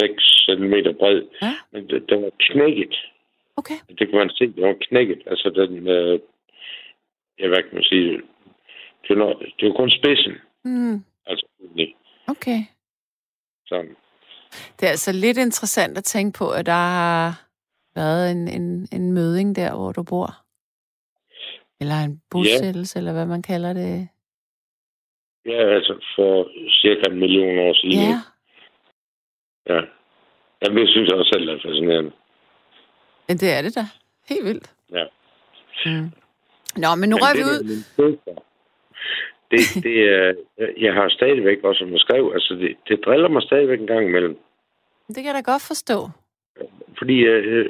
6 0.00 0.22
cm 0.46 0.74
bred. 0.98 1.22
Ja. 1.42 1.52
Men 1.72 1.88
det, 1.88 2.08
den 2.08 2.22
var 2.22 2.30
knækket. 2.38 2.96
Okay. 3.60 3.78
Det 3.88 4.08
kan 4.08 4.18
man 4.18 4.30
se, 4.30 4.44
den 4.46 4.62
var 4.62 4.76
knækket. 4.80 5.22
Altså, 5.26 5.50
den... 5.50 5.88
Øh, 5.88 6.20
ja, 7.38 7.48
hvad 7.48 7.62
kan 7.62 7.74
man 7.74 7.84
sige? 7.84 8.22
Det 9.08 9.18
var, 9.18 9.32
det 9.58 9.68
var 9.68 9.74
kun 9.74 9.90
spidsen. 9.90 10.34
Mm, 10.64 11.04
Altså, 11.26 11.46
okay. 12.28 12.60
sådan. 13.66 13.96
Det 14.80 14.86
er 14.86 14.90
altså 14.90 15.12
lidt 15.12 15.38
interessant 15.38 15.98
at 15.98 16.04
tænke 16.04 16.38
på, 16.38 16.50
at 16.50 16.66
der 16.66 16.72
har 16.72 17.46
været 17.94 18.30
en, 18.30 18.48
en, 18.48 18.88
en 18.92 19.12
møding 19.12 19.56
der, 19.56 19.76
hvor 19.76 19.92
du 19.92 20.02
bor. 20.02 20.28
Eller 21.80 21.94
en 22.04 22.22
bosættelse, 22.30 22.98
eller 22.98 23.12
hvad 23.12 23.26
man 23.26 23.42
kalder 23.42 23.72
det. 23.72 24.08
Ja, 25.46 25.74
altså 25.76 25.94
for 26.16 26.50
cirka 26.70 27.02
en 27.10 27.18
million 27.20 27.58
år 27.58 27.74
siden. 27.74 27.92
Ja, 27.92 28.18
ja. 29.74 29.80
Jamen, 30.62 30.78
det 30.78 30.88
synes 30.90 31.08
jeg 31.08 31.18
også 31.18 31.30
selv 31.34 31.48
er 31.48 31.58
fascinerende. 31.66 32.12
Men 33.28 33.36
det 33.36 33.50
er 33.52 33.62
det 33.62 33.74
da. 33.74 33.84
Helt 34.28 34.44
vildt. 34.44 34.70
Ja. 34.92 35.04
Mm. 35.86 36.10
Nå, 36.76 36.94
men 36.94 37.08
nu 37.10 37.16
Men 37.16 37.22
rører 37.22 37.36
vi 37.36 37.44
ud. 37.52 38.18
Det, 39.50 39.60
det 39.84 39.96
er, 40.08 40.34
jeg 40.76 40.94
har 40.94 41.08
stadigvæk 41.08 41.64
også, 41.64 41.78
som 41.78 41.92
jeg 41.92 42.00
skrev, 42.00 42.30
altså 42.34 42.54
det, 42.54 42.76
det 42.88 43.04
driller 43.04 43.28
mig 43.28 43.42
stadigvæk 43.42 43.80
en 43.80 43.86
gang 43.86 44.06
imellem. 44.06 44.38
Det 45.08 45.16
kan 45.16 45.24
jeg 45.24 45.34
da 45.34 45.50
godt 45.52 45.62
forstå. 45.66 46.10
Fordi 46.98 47.26
jeg, 47.26 47.44
jeg, 47.44 47.64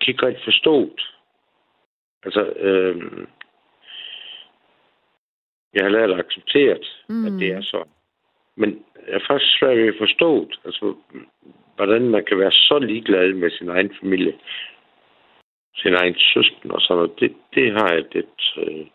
kan 0.00 0.08
ikke 0.08 0.26
rigtig 0.26 0.44
forstå 0.44 0.80
det. 0.80 1.06
Altså, 2.24 2.44
øh, 2.44 3.26
jeg 5.74 5.84
har 5.84 5.90
lært 5.90 6.10
at 6.10 6.18
acceptere, 6.18 6.78
mm. 7.08 7.26
At 7.26 7.32
det 7.32 7.48
er 7.52 7.62
sådan. 7.62 7.92
Men 8.56 8.84
jeg 9.06 9.14
er 9.14 9.26
faktisk 9.28 9.58
svært 9.58 9.76
ved 9.76 9.88
at 9.88 9.94
forstå. 9.98 10.48
Altså, 10.64 10.94
hvordan 11.76 12.08
man 12.08 12.24
kan 12.24 12.38
være 12.38 12.52
så 12.52 12.78
ligeglad 12.78 13.32
med 13.32 13.50
sin 13.50 13.68
egen 13.68 13.92
familie. 14.00 14.34
Sin 15.86 15.94
egen 15.94 16.14
søsken 16.18 16.70
og 16.70 16.80
sådan 16.80 16.96
noget. 16.96 17.20
Det, 17.20 17.36
det 17.54 17.72
har 17.72 17.88
jeg 17.92 18.04
lidt... 18.12 18.42
Øh, 18.56 18.86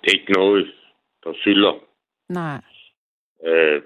det 0.00 0.06
er 0.08 0.18
ikke 0.18 0.32
noget, 0.32 0.66
der 1.24 1.32
fylder 1.44 1.74
Nej. 2.28 2.60
øh, 3.44 3.82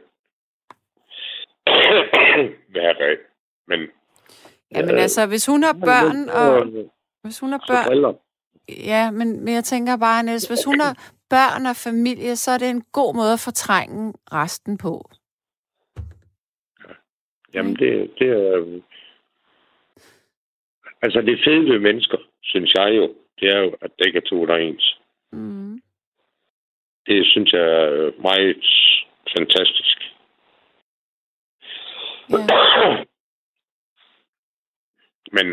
hver 2.72 2.92
dag. 2.92 3.16
Men 3.68 3.80
Jamen 4.74 4.94
Øh, 4.94 5.02
altså, 5.02 5.26
hvis 5.26 5.46
hun 5.46 5.62
har 5.62 5.72
børn, 5.72 6.28
og 6.28 6.66
hvis 7.22 7.40
hun 7.40 7.50
har 7.50 7.64
børn, 7.68 8.16
ja, 8.68 9.10
men, 9.10 9.44
men 9.44 9.54
jeg 9.54 9.64
tænker 9.64 9.96
bare, 9.96 10.22
Niels, 10.22 10.48
hvis 10.48 10.64
hun 10.64 10.80
har 10.80 11.12
børn 11.30 11.66
og 11.66 11.76
familie, 11.76 12.36
så 12.36 12.50
er 12.50 12.58
det 12.58 12.70
en 12.70 12.84
god 12.92 13.14
måde 13.14 13.32
at 13.32 13.44
fortrænge 13.44 14.12
resten 14.32 14.78
på. 14.78 15.10
Jamen, 17.54 17.76
det, 17.76 18.10
det 18.18 18.28
er... 18.28 18.80
Altså, 21.04 21.20
det 21.20 21.44
fede 21.44 21.70
ved 21.70 21.78
mennesker, 21.78 22.18
synes 22.42 22.74
jeg 22.74 22.96
jo, 22.96 23.14
det 23.40 23.48
er 23.54 23.58
jo, 23.58 23.76
at 23.80 23.90
det 23.98 24.06
ikke 24.06 24.18
er 24.18 24.28
to, 24.30 24.46
der 24.46 24.54
er 24.54 24.58
ens. 24.58 24.98
Mm. 25.32 25.82
Det 27.06 27.26
synes 27.26 27.52
jeg 27.52 27.60
er 27.60 28.12
meget 28.22 28.66
fantastisk. 29.36 29.98
Ja. 32.30 32.36
Men 35.36 35.46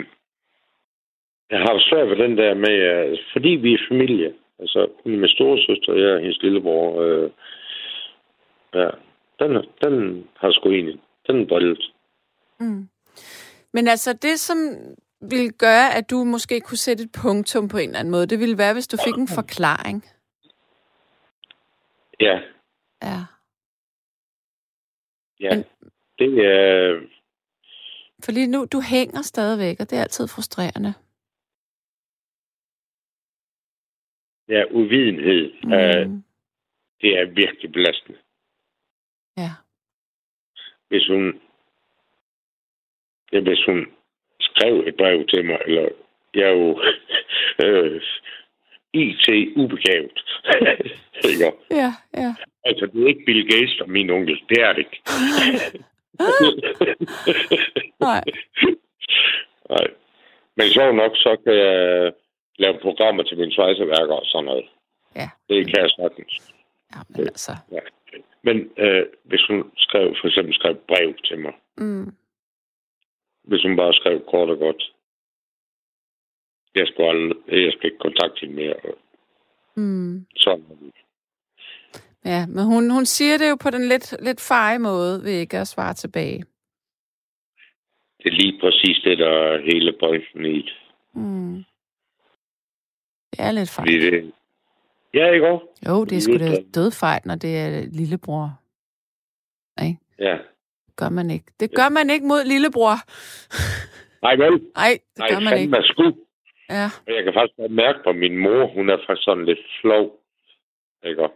jeg 1.49 1.59
har 1.59 1.73
jo 1.73 1.79
svært 1.79 2.09
ved 2.09 2.17
den 2.17 2.37
der 2.37 2.53
med, 2.53 3.17
fordi 3.33 3.49
vi 3.49 3.73
er 3.73 3.85
familie, 3.87 4.33
altså 4.59 4.87
hun 5.03 5.13
er 5.13 5.17
min 5.17 5.29
storesøster, 5.29 5.93
og 5.93 5.99
jeg 5.99 6.09
er 6.09 6.19
hendes 6.19 6.41
lillebror, 6.41 7.01
øh, 7.01 7.29
ja, 8.73 8.89
den, 9.39 9.65
den 9.83 10.27
har 10.37 10.51
sgu 10.51 10.71
egentlig, 10.71 10.99
den 11.27 11.41
er 11.41 11.45
drillet. 11.45 11.91
Mm. 12.59 12.87
Men 13.73 13.87
altså, 13.87 14.13
det 14.13 14.39
som 14.39 14.57
ville 15.29 15.51
gøre, 15.51 15.93
at 15.95 16.09
du 16.09 16.23
måske 16.23 16.61
kunne 16.61 16.77
sætte 16.77 17.03
et 17.03 17.11
punktum 17.21 17.67
på 17.67 17.77
en 17.77 17.89
eller 17.89 17.99
anden 17.99 18.11
måde, 18.11 18.27
det 18.27 18.39
ville 18.39 18.57
være, 18.57 18.73
hvis 18.73 18.87
du 18.87 18.97
fik 19.05 19.15
en 19.17 19.27
forklaring. 19.27 20.05
Ja, 22.19 22.41
Ja. 23.01 23.19
ja. 25.39 25.55
Men- 25.55 25.65
Det 26.19 26.45
er, 26.45 26.99
For 28.23 28.31
lige 28.31 28.47
nu, 28.47 28.65
du 28.65 28.81
hænger 28.81 29.21
stadigvæk, 29.21 29.79
og 29.79 29.89
det 29.89 29.97
er 29.97 30.01
altid 30.01 30.27
frustrerende. 30.27 30.93
ja, 34.49 34.63
uvidenhed, 34.71 35.53
mm. 35.63 35.73
øh, 35.73 36.05
det 37.01 37.19
er 37.19 37.25
virkelig 37.25 37.71
belastende. 37.71 38.19
Ja. 39.37 39.51
Hvis 40.87 41.07
hun, 41.07 41.41
ja, 43.31 43.39
hvis 43.41 43.65
hun 43.65 43.85
skrev 44.61 44.83
et 44.87 44.95
brev 44.97 45.25
til 45.27 45.45
mig, 45.45 45.57
eller 45.65 45.89
jeg 46.35 46.43
er 46.43 46.49
jo 46.51 46.81
øh, 47.65 48.01
IT-ubegavet. 48.93 50.19
Ja, 51.71 51.91
ja. 52.17 52.35
altså, 52.65 52.85
det 52.93 53.03
er 53.03 53.07
ikke 53.07 53.23
Bill 53.25 53.49
Gates 53.51 53.79
og 53.81 53.89
min 53.89 54.09
onkel. 54.09 54.39
Det 54.49 54.61
er 54.61 54.73
det 54.73 54.79
ikke. 54.79 55.01
Nej. 57.99 58.23
Nej. 59.69 59.87
Men 60.57 60.67
sjovt 60.69 60.95
nok, 60.95 61.11
så 61.15 61.37
kan 61.43 61.53
jeg 61.55 62.11
lave 62.59 62.79
programmer 62.81 63.23
til 63.23 63.37
mine 63.37 63.51
svejseværker 63.51 64.13
og 64.13 64.25
sådan 64.25 64.45
noget. 64.45 64.65
Ja. 65.15 65.29
Det 65.49 65.67
kan 65.67 65.81
jeg 65.83 65.89
sagtens. 65.89 66.53
Ja, 66.95 66.99
men 67.09 67.19
altså. 67.27 67.51
Ja. 67.71 67.79
Men 68.43 68.69
øh, 68.77 69.05
hvis 69.23 69.41
hun 69.49 69.71
skrev, 69.77 70.15
for 70.21 70.27
eksempel 70.27 70.53
skrev 70.53 70.75
brev 70.87 71.13
til 71.23 71.39
mig, 71.39 71.53
Mm. 71.77 72.13
Hvis 73.43 73.63
hun 73.63 73.75
bare 73.75 73.93
skrev 73.93 74.25
kort 74.31 74.49
og 74.49 74.57
godt, 74.57 74.93
jeg 76.75 76.87
skal, 76.87 77.05
aldrig, 77.05 77.37
jeg 77.65 77.71
skal 77.71 77.85
ikke 77.85 77.97
kontakte 77.97 78.39
hende 78.41 78.55
mere. 78.55 78.75
Mm. 79.75 80.25
Sådan. 80.35 80.65
er 80.71 80.75
det. 80.75 80.91
Ja, 82.25 82.45
men 82.47 82.65
hun, 82.65 82.89
hun 82.89 83.05
siger 83.05 83.37
det 83.37 83.49
jo 83.49 83.57
på 83.63 83.69
den 83.69 83.87
lidt, 83.87 84.15
lidt 84.23 84.41
feje 84.41 84.79
måde, 84.79 85.23
ved 85.23 85.31
ikke 85.31 85.57
at 85.57 85.67
svare 85.67 85.93
tilbage. 85.93 86.43
Det 88.17 88.27
er 88.31 88.35
lige 88.41 88.59
præcis 88.59 89.01
det, 89.03 89.17
der 89.17 89.29
er 89.29 89.61
hele 89.61 89.93
pointen 89.99 90.45
i 90.45 90.61
det. 90.61 90.73
Mm. 91.13 91.63
Det 93.31 93.39
er 93.39 93.51
lidt 93.51 93.69
fejl. 93.69 94.11
det 94.11 94.33
ja, 95.13 95.31
ikke 95.31 95.47
også? 95.47 95.65
Jo, 95.87 96.05
det 96.05 96.17
er 96.17 96.21
sgu 96.21 96.37
da 96.37 96.55
dødfejl, 96.75 97.21
når 97.25 97.35
det 97.35 97.57
er 97.57 97.85
lillebror. 97.91 98.61
Ja. 100.19 100.37
Gør 101.01 101.09
man 101.09 101.29
ikke. 101.31 101.45
Det 101.59 101.69
gør 101.79 101.89
man 101.97 102.09
ikke 102.09 102.25
mod 102.31 102.41
lillebror. 102.53 102.95
Nej, 104.25 104.35
vel? 104.43 104.53
Nej, 104.81 104.91
det 105.15 105.19
Nej, 105.19 105.29
gør 105.31 105.39
man 105.39 105.53
ikke. 105.57 105.71
fandme 105.71 105.87
sgu. 105.91 106.05
Ja. 106.77 106.85
Og 107.07 107.11
jeg 107.15 107.23
kan 107.23 107.33
faktisk 107.37 107.57
godt 107.57 107.71
mærke 107.71 107.99
på 108.03 108.11
min 108.23 108.35
mor, 108.37 108.61
hun 108.75 108.89
er 108.89 108.97
faktisk 109.07 109.25
sådan 109.25 109.45
lidt 109.45 109.63
flov. 109.81 110.05
Ikke? 111.09 111.27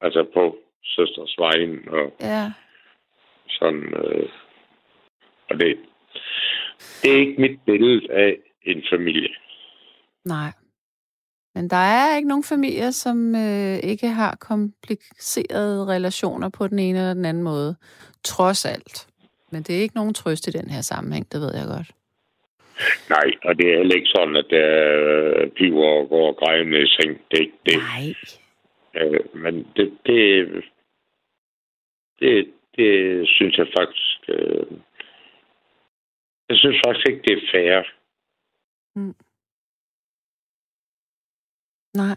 Altså 0.00 0.20
på 0.34 0.42
søsters 0.84 1.34
vejen 1.38 1.88
og 1.88 2.04
Ja. 2.20 2.44
sådan. 3.48 3.84
Øh, 4.04 4.28
og 5.50 5.54
det, 5.60 5.78
det 7.02 7.08
er 7.14 7.18
ikke 7.24 7.40
mit 7.40 7.60
billede 7.66 8.12
af 8.12 8.36
en 8.62 8.82
familie. 8.92 9.28
Nej. 10.24 10.50
Men 11.56 11.70
der 11.70 11.82
er 11.96 12.16
ikke 12.16 12.28
nogen 12.28 12.44
familier, 12.44 12.90
som 12.90 13.34
øh, 13.34 13.76
ikke 13.90 14.08
har 14.08 14.36
komplicerede 14.40 15.86
relationer 15.94 16.48
på 16.58 16.68
den 16.68 16.78
ene 16.78 16.98
eller 16.98 17.14
den 17.14 17.24
anden 17.24 17.42
måde. 17.42 17.76
Trods 18.24 18.64
alt. 18.64 19.06
Men 19.52 19.62
det 19.62 19.76
er 19.76 19.80
ikke 19.80 19.94
nogen 20.00 20.14
trøst 20.14 20.48
i 20.48 20.50
den 20.50 20.70
her 20.70 20.80
sammenhæng, 20.80 21.32
det 21.32 21.40
ved 21.40 21.52
jeg 21.54 21.66
godt. 21.76 21.90
Nej, 23.10 23.28
og 23.44 23.52
det 23.58 23.66
er 23.72 23.76
heller 23.76 23.96
ikke 23.96 24.14
sådan, 24.16 24.36
at 24.36 24.46
der 24.50 24.66
er 24.66 25.48
piver 25.56 25.88
og 26.00 26.08
går 26.08 26.28
og 26.28 26.36
græder 26.36 26.84
i 26.86 26.88
seng. 26.96 27.20
Det 27.30 27.36
er 27.38 27.44
ikke 27.46 27.62
det. 27.66 27.78
Nej. 27.92 28.06
Øh, 28.98 29.20
men 29.42 29.54
det, 29.76 29.92
det, 30.06 30.22
det, 32.20 32.46
det 32.76 32.90
synes 33.28 33.58
jeg 33.58 33.66
faktisk... 33.78 34.18
Øh, 34.28 34.66
jeg 36.48 36.56
synes 36.56 36.80
faktisk 36.86 37.08
ikke, 37.08 37.22
det 37.26 37.32
er 37.36 37.48
fair. 37.52 37.82
Nej. 41.96 42.16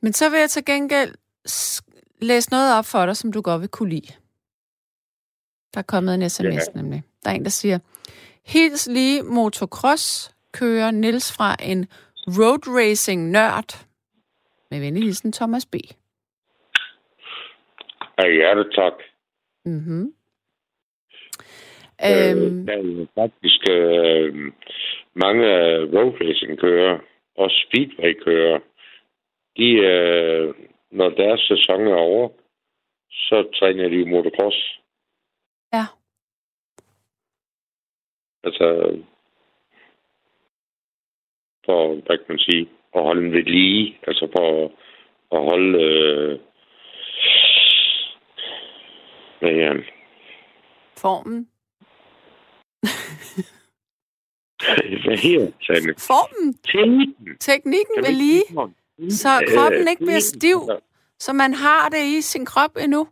Men 0.00 0.12
så 0.12 0.30
vil 0.30 0.38
jeg 0.40 0.50
til 0.50 0.64
gengæld 0.64 1.14
læse 2.20 2.50
noget 2.50 2.78
op 2.78 2.84
for 2.86 3.06
dig, 3.06 3.16
som 3.16 3.32
du 3.32 3.40
godt 3.40 3.60
vil 3.60 3.68
kunne 3.68 3.88
lide. 3.90 4.12
Der 5.74 5.78
er 5.78 5.82
kommet 5.82 6.14
en 6.14 6.30
sms 6.30 6.44
Ja. 6.44 6.58
nemlig. 6.82 7.02
Der 7.24 7.30
er 7.30 7.34
en, 7.34 7.44
der 7.44 7.50
siger, 7.50 7.78
Hils 8.46 8.88
lige 8.88 9.22
motocross 9.22 10.34
kører 10.52 10.90
Nils 10.90 11.32
fra 11.36 11.56
en 11.62 11.86
road 12.26 12.68
racing 12.80 13.30
nørd. 13.30 13.86
Med 14.70 14.80
venlig 14.80 15.02
hilsen 15.02 15.32
Thomas 15.32 15.66
B. 15.66 15.74
Af 18.18 18.32
hjertet 18.32 18.66
tak. 18.74 18.92
Mm-hmm. 19.64 20.14
Øh, 22.06 22.30
Øhm, 22.30 22.66
der 22.66 22.72
er 22.72 23.06
faktisk 23.20 23.60
øh, 23.70 24.52
mange 25.14 25.46
road 25.94 26.12
racing 26.20 26.58
kører, 26.60 26.98
og 27.36 27.50
speedway 27.50 28.14
kører, 28.24 28.58
de, 29.56 29.70
øh, 29.70 30.54
når 30.90 31.08
deres 31.08 31.40
sæson 31.40 31.86
er 31.86 31.96
over, 31.96 32.28
så 33.10 33.48
træner 33.58 33.88
de 33.88 33.96
jo 33.96 34.06
motocross. 34.06 34.80
Ja. 35.72 35.84
Altså, 38.44 38.96
for, 41.64 41.94
hvad 41.94 42.18
kan 42.18 42.26
man 42.28 42.38
sige, 42.38 42.68
at 42.94 43.02
holde 43.02 43.22
den 43.22 43.32
ved 43.32 43.42
lige, 43.42 43.98
altså 44.06 44.28
for 44.36 44.64
at 45.36 45.44
holde, 45.44 45.82
øh, 45.82 46.40
hvad 49.40 49.50
er 49.50 49.68
han? 49.68 49.84
formen. 51.04 51.48
Hvad 55.04 55.18
her, 55.26 55.40
Sanne? 55.66 55.92
Formen. 56.10 56.48
Teknikken. 56.72 57.38
Teknikken 57.40 57.96
ved 58.06 58.14
lige, 58.24 58.44
sådan? 58.48 58.74
Så 59.10 59.28
kroppen 59.54 59.88
ikke 59.88 60.04
bliver 60.04 60.20
teknikken. 60.20 60.40
stiv, 60.40 60.58
så 61.18 61.32
man 61.32 61.54
har 61.54 61.88
det 61.88 62.04
i 62.18 62.20
sin 62.20 62.46
krop 62.46 62.76
endnu. 62.76 63.08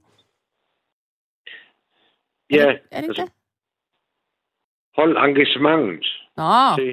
Ja, 2.51 2.57
Er 2.57 2.67
det, 2.73 2.81
er 2.91 3.01
det 3.01 3.09
ikke 3.09 3.09
altså, 3.11 3.23
det? 3.23 3.33
hold 4.97 5.17
engagementet 5.17 6.07
Nå, 6.37 6.93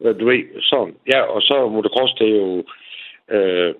hvad 0.00 0.14
du 0.14 0.24
ved, 0.26 0.62
sådan. 0.62 0.96
Ja, 1.06 1.20
og 1.22 1.42
så 1.42 1.68
motocross, 1.68 2.12
det 2.18 2.26
er 2.32 2.36
jo 2.36 2.64
øh, 3.36 3.74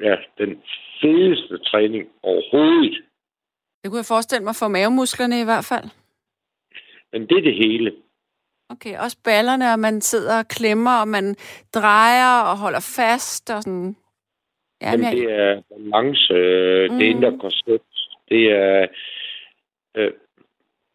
ja, 0.00 0.16
den 0.38 0.62
fedeste 1.00 1.58
træning 1.58 2.08
overhovedet. 2.22 3.04
det 3.82 3.90
kunne 3.90 3.98
jeg 3.98 4.12
forestille 4.14 4.44
mig 4.44 4.54
for 4.60 4.68
mavemusklerne 4.68 5.40
i 5.40 5.44
hvert 5.44 5.64
fald. 5.64 5.86
Men 7.12 7.22
det 7.28 7.36
er 7.38 7.42
det 7.42 7.54
hele. 7.54 7.96
Okay, 8.70 8.98
også 8.98 9.16
ballerne, 9.24 9.72
og 9.72 9.78
man 9.78 10.00
sidder 10.00 10.38
og 10.38 10.48
klemmer, 10.48 11.00
og 11.00 11.08
man 11.08 11.36
drejer 11.74 12.40
og 12.42 12.58
holder 12.58 12.80
fast 12.96 13.50
og 13.50 13.62
sådan. 13.62 13.96
Ja, 14.82 14.90
Jamen, 14.90 15.06
men 15.06 15.16
det 15.16 15.22
jeg, 15.22 15.32
er 15.32 15.62
balance, 15.70 16.32
øh, 16.32 16.90
Mm. 16.90 16.98
det 16.98 17.06
indre 17.06 17.38
korset, 17.38 17.80
det 18.28 18.52
er... 18.52 18.86
Øh, 19.96 20.12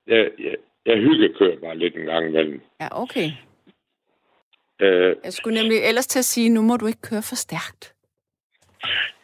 jeg, 0.08 0.30
jeg, 0.40 0.56
jeg 0.86 0.98
hyggekører 0.98 1.60
bare 1.60 1.78
lidt 1.78 1.96
en 1.96 2.06
gang 2.06 2.28
imellem. 2.28 2.62
ja, 2.82 2.88
okay. 3.02 3.30
Øh, 4.82 5.16
Jeg 5.24 5.34
skulle 5.34 5.62
nemlig 5.62 5.78
ellers 5.84 6.08
til 6.08 6.20
at 6.20 6.26
sige, 6.26 6.50
nu 6.50 6.62
må 6.62 6.78
du 6.78 6.88
ikke 6.88 7.02
køre 7.02 7.22
for 7.30 7.36
stærkt. 7.36 7.94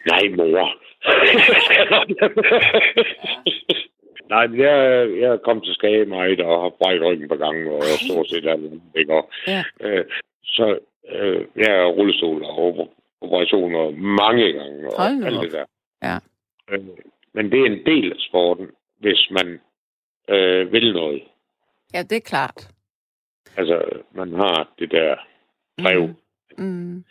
Nej, 0.05 0.21
mor. 0.37 0.73
Nej, 4.34 4.47
men 4.47 4.59
jeg, 4.59 4.75
jeg 5.21 5.29
er 5.36 5.38
kommet 5.38 5.65
til 5.65 5.73
skade 5.73 6.05
meget 6.05 6.39
og 6.41 6.61
har 6.61 6.69
brækket 6.69 7.07
ryggen 7.07 7.27
på 7.29 7.36
gangen, 7.36 7.67
og 7.67 7.73
jeg 7.89 7.97
stort 8.07 8.27
set 8.29 8.47
alt 8.47 8.82
ikke? 8.95 9.13
Og, 9.13 9.29
Ja. 9.47 9.63
øh, 9.82 10.05
så 10.43 10.65
øh, 11.15 11.45
jeg 11.55 11.71
er 11.82 11.86
rullestol 11.86 12.43
og 12.43 12.89
operationer 13.21 13.91
mange 13.91 14.51
gange 14.53 14.88
og 14.88 14.93
Hold 15.01 15.23
alt 15.25 15.38
op. 15.38 15.43
det 15.43 15.51
der. 15.51 15.65
Ja. 16.07 16.17
Øh, 16.71 16.86
men 17.34 17.51
det 17.51 17.59
er 17.61 17.65
en 17.65 17.86
del 17.86 18.11
af 18.11 18.19
sporten, 18.19 18.67
hvis 18.99 19.27
man 19.32 19.47
øh, 20.29 20.71
vil 20.73 20.93
noget. 20.93 21.23
Ja, 21.93 22.01
det 22.09 22.15
er 22.17 22.21
klart. 22.34 22.71
Altså, 23.57 23.86
man 24.11 24.34
har 24.34 24.69
det 24.79 24.91
der 24.91 25.15
brev. 25.82 26.07
Mm. 26.57 26.65
Mm. 26.65 27.03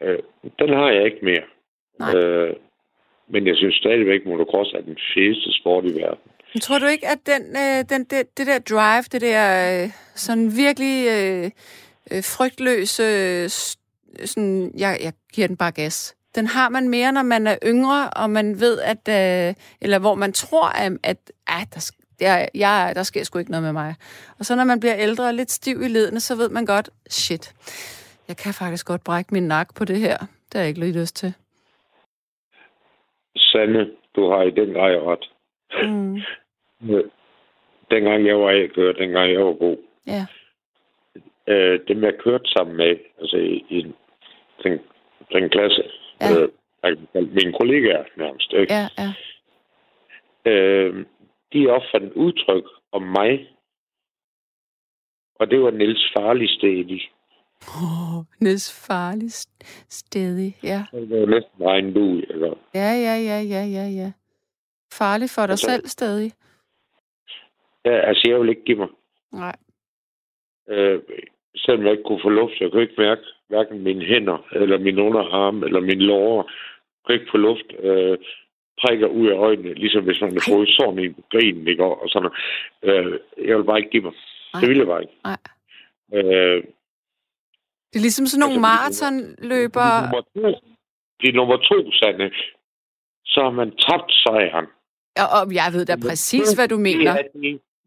Øh, 0.00 0.18
den 0.58 0.68
har 0.68 0.90
jeg 0.90 1.04
ikke 1.04 1.24
mere. 1.24 1.44
Nej. 1.98 2.16
Øh, 2.16 2.56
men 3.32 3.46
jeg 3.46 3.56
synes 3.56 3.74
stadigvæk, 3.74 4.20
motocross 4.26 4.72
er 4.72 4.80
den 4.80 4.96
fedeste 5.14 5.50
sport 5.60 5.84
i 5.84 5.94
verden. 5.94 6.24
Men 6.54 6.60
tror 6.60 6.78
du 6.78 6.86
ikke, 6.86 7.08
at 7.08 7.18
den, 7.26 7.42
øh, 7.56 7.84
den, 7.90 8.04
det, 8.04 8.38
det 8.38 8.46
der 8.46 8.58
drive, 8.58 9.04
det 9.12 9.20
der 9.20 9.42
øh, 9.84 9.90
sådan 10.14 10.56
virkelig 10.56 10.96
øh, 11.08 11.50
øh 12.10 12.22
frygtløse, 12.24 13.02
øh, 13.02 13.48
sådan, 14.24 14.72
jeg, 14.78 14.98
jeg 15.02 15.12
giver 15.34 15.46
den 15.46 15.56
bare 15.56 15.72
gas, 15.72 16.16
den 16.34 16.46
har 16.46 16.68
man 16.68 16.88
mere, 16.88 17.12
når 17.12 17.22
man 17.22 17.46
er 17.46 17.56
yngre, 17.66 18.10
og 18.10 18.30
man 18.30 18.60
ved, 18.60 18.78
at, 18.80 19.08
øh, 19.08 19.54
eller 19.80 19.98
hvor 19.98 20.14
man 20.14 20.32
tror, 20.32 20.66
at, 20.66 20.92
at 21.02 21.18
ah, 21.46 21.66
der, 21.74 21.80
sk- 21.80 22.16
der, 22.20 22.48
jeg, 22.54 22.92
der 22.94 23.02
sker 23.02 23.24
sgu 23.24 23.38
ikke 23.38 23.50
noget 23.50 23.62
med 23.62 23.72
mig. 23.72 23.94
Og 24.38 24.46
så 24.46 24.56
når 24.56 24.64
man 24.64 24.80
bliver 24.80 24.96
ældre 24.96 25.26
og 25.26 25.34
lidt 25.34 25.50
stiv 25.50 25.82
i 25.82 25.88
ledene, 25.88 26.20
så 26.20 26.34
ved 26.34 26.48
man 26.48 26.66
godt, 26.66 26.90
shit, 27.10 27.54
jeg 28.28 28.36
kan 28.36 28.54
faktisk 28.54 28.86
godt 28.86 29.04
brække 29.04 29.34
min 29.34 29.42
nak 29.42 29.74
på 29.74 29.84
det 29.84 29.98
her. 29.98 30.18
Det 30.18 30.54
har 30.54 30.60
jeg 30.60 30.68
ikke 30.68 30.80
lige 30.80 31.00
lyst 31.00 31.16
til. 31.16 31.34
Sande, 33.36 33.90
du 34.16 34.28
har 34.30 34.42
i 34.42 34.50
den 34.50 34.72
grad 34.74 34.96
ret. 34.96 35.30
Mm. 35.88 36.16
Øh, 36.94 37.04
Dengang 37.90 38.26
jeg 38.26 38.38
var 38.40 38.50
A-kører, 38.50 38.92
dengang 38.92 39.32
jeg 39.32 39.40
var 39.46 39.52
god, 39.52 39.76
Ja. 40.06 40.26
øh, 41.52 41.80
dem 41.88 42.02
jeg 42.04 42.14
kørte 42.18 42.50
sammen 42.50 42.76
med, 42.76 42.96
altså 43.20 43.36
i, 43.36 43.64
i 43.68 43.78
en- 43.78 43.94
den, 44.62 44.80
den 45.32 45.50
klasse, 45.50 45.82
Ja. 46.20 46.26
øh, 46.42 46.48
kalde 47.12 47.26
mine 47.34 47.52
kollegaer 47.60 48.04
nærmest, 48.16 48.52
ikke? 48.52 48.74
Ja, 48.74 48.86
ja. 48.98 49.12
øh, 50.50 51.06
de 51.52 51.68
opfandt 51.68 52.12
udtryk 52.12 52.64
om 52.92 53.02
mig, 53.02 53.48
og 55.34 55.50
det 55.50 55.62
var 55.62 55.70
Niels 55.70 56.12
Farlig 56.16 56.50
Stedi. 56.50 57.02
Oh, 57.82 58.24
Niels 58.40 58.86
farlig 58.86 59.28
st- 59.28 59.86
stedig, 59.88 60.56
ja. 60.62 60.84
Det 60.92 61.20
var 61.20 61.26
næsten 61.26 61.96
ud, 61.96 62.22
eller? 62.30 62.51
Ja, 62.74 62.90
ja, 63.06 63.14
ja, 63.30 63.38
ja, 63.40 63.64
ja, 63.64 63.86
ja. 64.00 64.12
Farlig 64.92 65.30
for 65.30 65.42
dig 65.42 65.50
Altså- 65.52 65.70
selv 65.70 65.86
stadig. 65.86 66.32
Ja, 67.84 67.96
altså, 68.08 68.22
jeg 68.30 68.38
ville 68.38 68.52
ikke 68.52 68.64
give 68.64 68.78
mig. 68.78 68.88
Nej. 69.32 69.56
Øh, 70.68 71.00
selvom 71.56 71.84
jeg 71.84 71.92
ikke 71.92 72.04
kunne 72.04 72.22
få 72.22 72.28
luft, 72.28 72.60
jeg 72.60 72.70
kunne 72.70 72.82
ikke 72.82 72.94
mærke 72.98 73.22
hverken 73.48 73.82
mine 73.82 74.04
hænder, 74.04 74.46
eller 74.52 74.78
min 74.78 74.98
underarm, 74.98 75.62
eller 75.62 75.80
min 75.80 75.98
låre. 76.02 76.44
Jeg 76.46 77.00
kunne 77.04 77.14
ikke 77.14 77.30
få 77.30 77.36
luft. 77.38 77.68
Øh, 77.78 78.18
prikker 78.80 79.06
ud 79.06 79.26
af 79.28 79.34
øjnene, 79.36 79.74
ligesom 79.74 80.04
hvis 80.04 80.20
man 80.20 80.30
havde 80.30 80.50
fået 80.56 80.68
sådan 80.68 80.98
i 81.04 81.08
grinen, 81.32 81.68
ikke? 81.68 81.84
Og 81.84 82.08
sådan 82.08 82.30
noget. 82.82 83.06
Øh, 83.06 83.20
jeg 83.48 83.56
vil 83.58 83.64
bare 83.64 83.78
ikke 83.78 83.90
give 83.90 84.02
mig. 84.02 84.12
Det 84.60 84.68
ville 84.68 84.78
jeg 84.80 84.86
bare 84.86 85.02
ikke. 85.02 85.16
Nej. 85.24 85.38
Øh, 86.12 86.64
Det 87.90 87.96
er 87.98 88.06
ligesom 88.08 88.26
sådan 88.26 88.40
nogle 88.40 88.54
Altså, 88.54 88.68
maratonløbere. 88.68 89.98
Er 89.98 90.02
nummer 90.02 90.22
to, 90.36 90.60
det 91.20 91.28
er 91.28 91.32
nummer 91.32 91.56
to, 91.56 91.92
Sande. 91.92 92.30
Så 93.24 93.40
har 93.42 93.50
man 93.50 93.70
tabt 93.70 94.12
sejren. 94.12 94.66
Og, 95.22 95.28
og 95.40 95.54
jeg 95.54 95.68
ved 95.72 95.86
da 95.86 95.96
præcis, 96.08 96.52
hvad 96.52 96.68
du 96.68 96.78
mener. 96.78 97.12
Det 97.12 97.20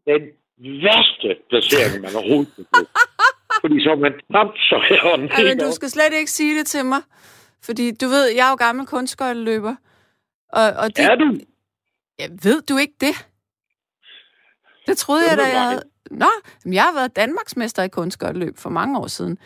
er 0.08 0.18
den, 0.18 0.28
den 0.58 0.84
værste 0.84 1.30
placering, 1.50 2.02
man 2.02 2.16
overhovedet 2.16 2.56
kan 2.56 2.66
få. 2.76 2.86
Fordi 3.62 3.84
så 3.84 3.90
har 3.90 3.96
man 4.06 4.14
tabt 4.32 4.58
sejren. 4.70 5.22
Ej, 5.32 5.44
men 5.44 5.60
du 5.60 5.72
skal 5.72 5.90
slet 5.90 6.14
ikke 6.14 6.32
sige 6.32 6.60
det 6.60 6.68
til 6.68 6.86
mig. 6.86 7.02
Fordi 7.64 7.92
du 7.92 8.08
ved, 8.08 8.26
jeg 8.28 8.48
er 8.48 8.50
jo 8.50 8.56
gammel 8.56 8.86
kunstskøjteløber. 8.86 9.76
Og, 10.54 10.64
og 10.64 10.88
det, 10.98 11.06
Er 11.06 11.16
du? 11.16 11.40
Ja, 12.20 12.28
ved 12.44 12.62
du 12.62 12.78
ikke 12.78 12.94
det? 13.02 13.16
Det 14.88 14.98
troede 14.98 15.30
jeg, 15.30 15.38
da 15.38 15.44
jeg 15.44 15.54
jeg 15.54 15.62
havde... 15.62 15.82
Nå, 16.12 16.26
jeg 16.66 16.84
har 16.84 16.94
været 16.94 17.16
Danmarksmester 17.16 17.84
i 17.84 17.88
kunstskøjteløb 17.88 18.58
for 18.58 18.70
mange 18.70 19.00
år 19.00 19.08
siden. 19.08 19.38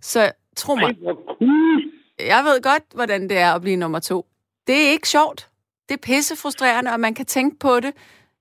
Så 0.00 0.32
tro 0.56 0.74
mig, 0.74 0.84
Ej, 0.84 1.14
cool. 1.38 1.82
jeg 2.18 2.44
ved 2.44 2.62
godt, 2.62 2.82
hvordan 2.94 3.28
det 3.28 3.38
er 3.38 3.52
at 3.52 3.60
blive 3.62 3.76
nummer 3.76 3.98
to. 4.00 4.26
Det 4.66 4.74
er 4.86 4.90
ikke 4.90 5.08
sjovt. 5.08 5.48
Det 5.88 5.94
er 5.94 6.02
pisse 6.02 6.36
frustrerende, 6.42 6.92
og 6.92 7.00
man 7.00 7.14
kan 7.14 7.26
tænke 7.26 7.58
på 7.58 7.80
det, 7.80 7.92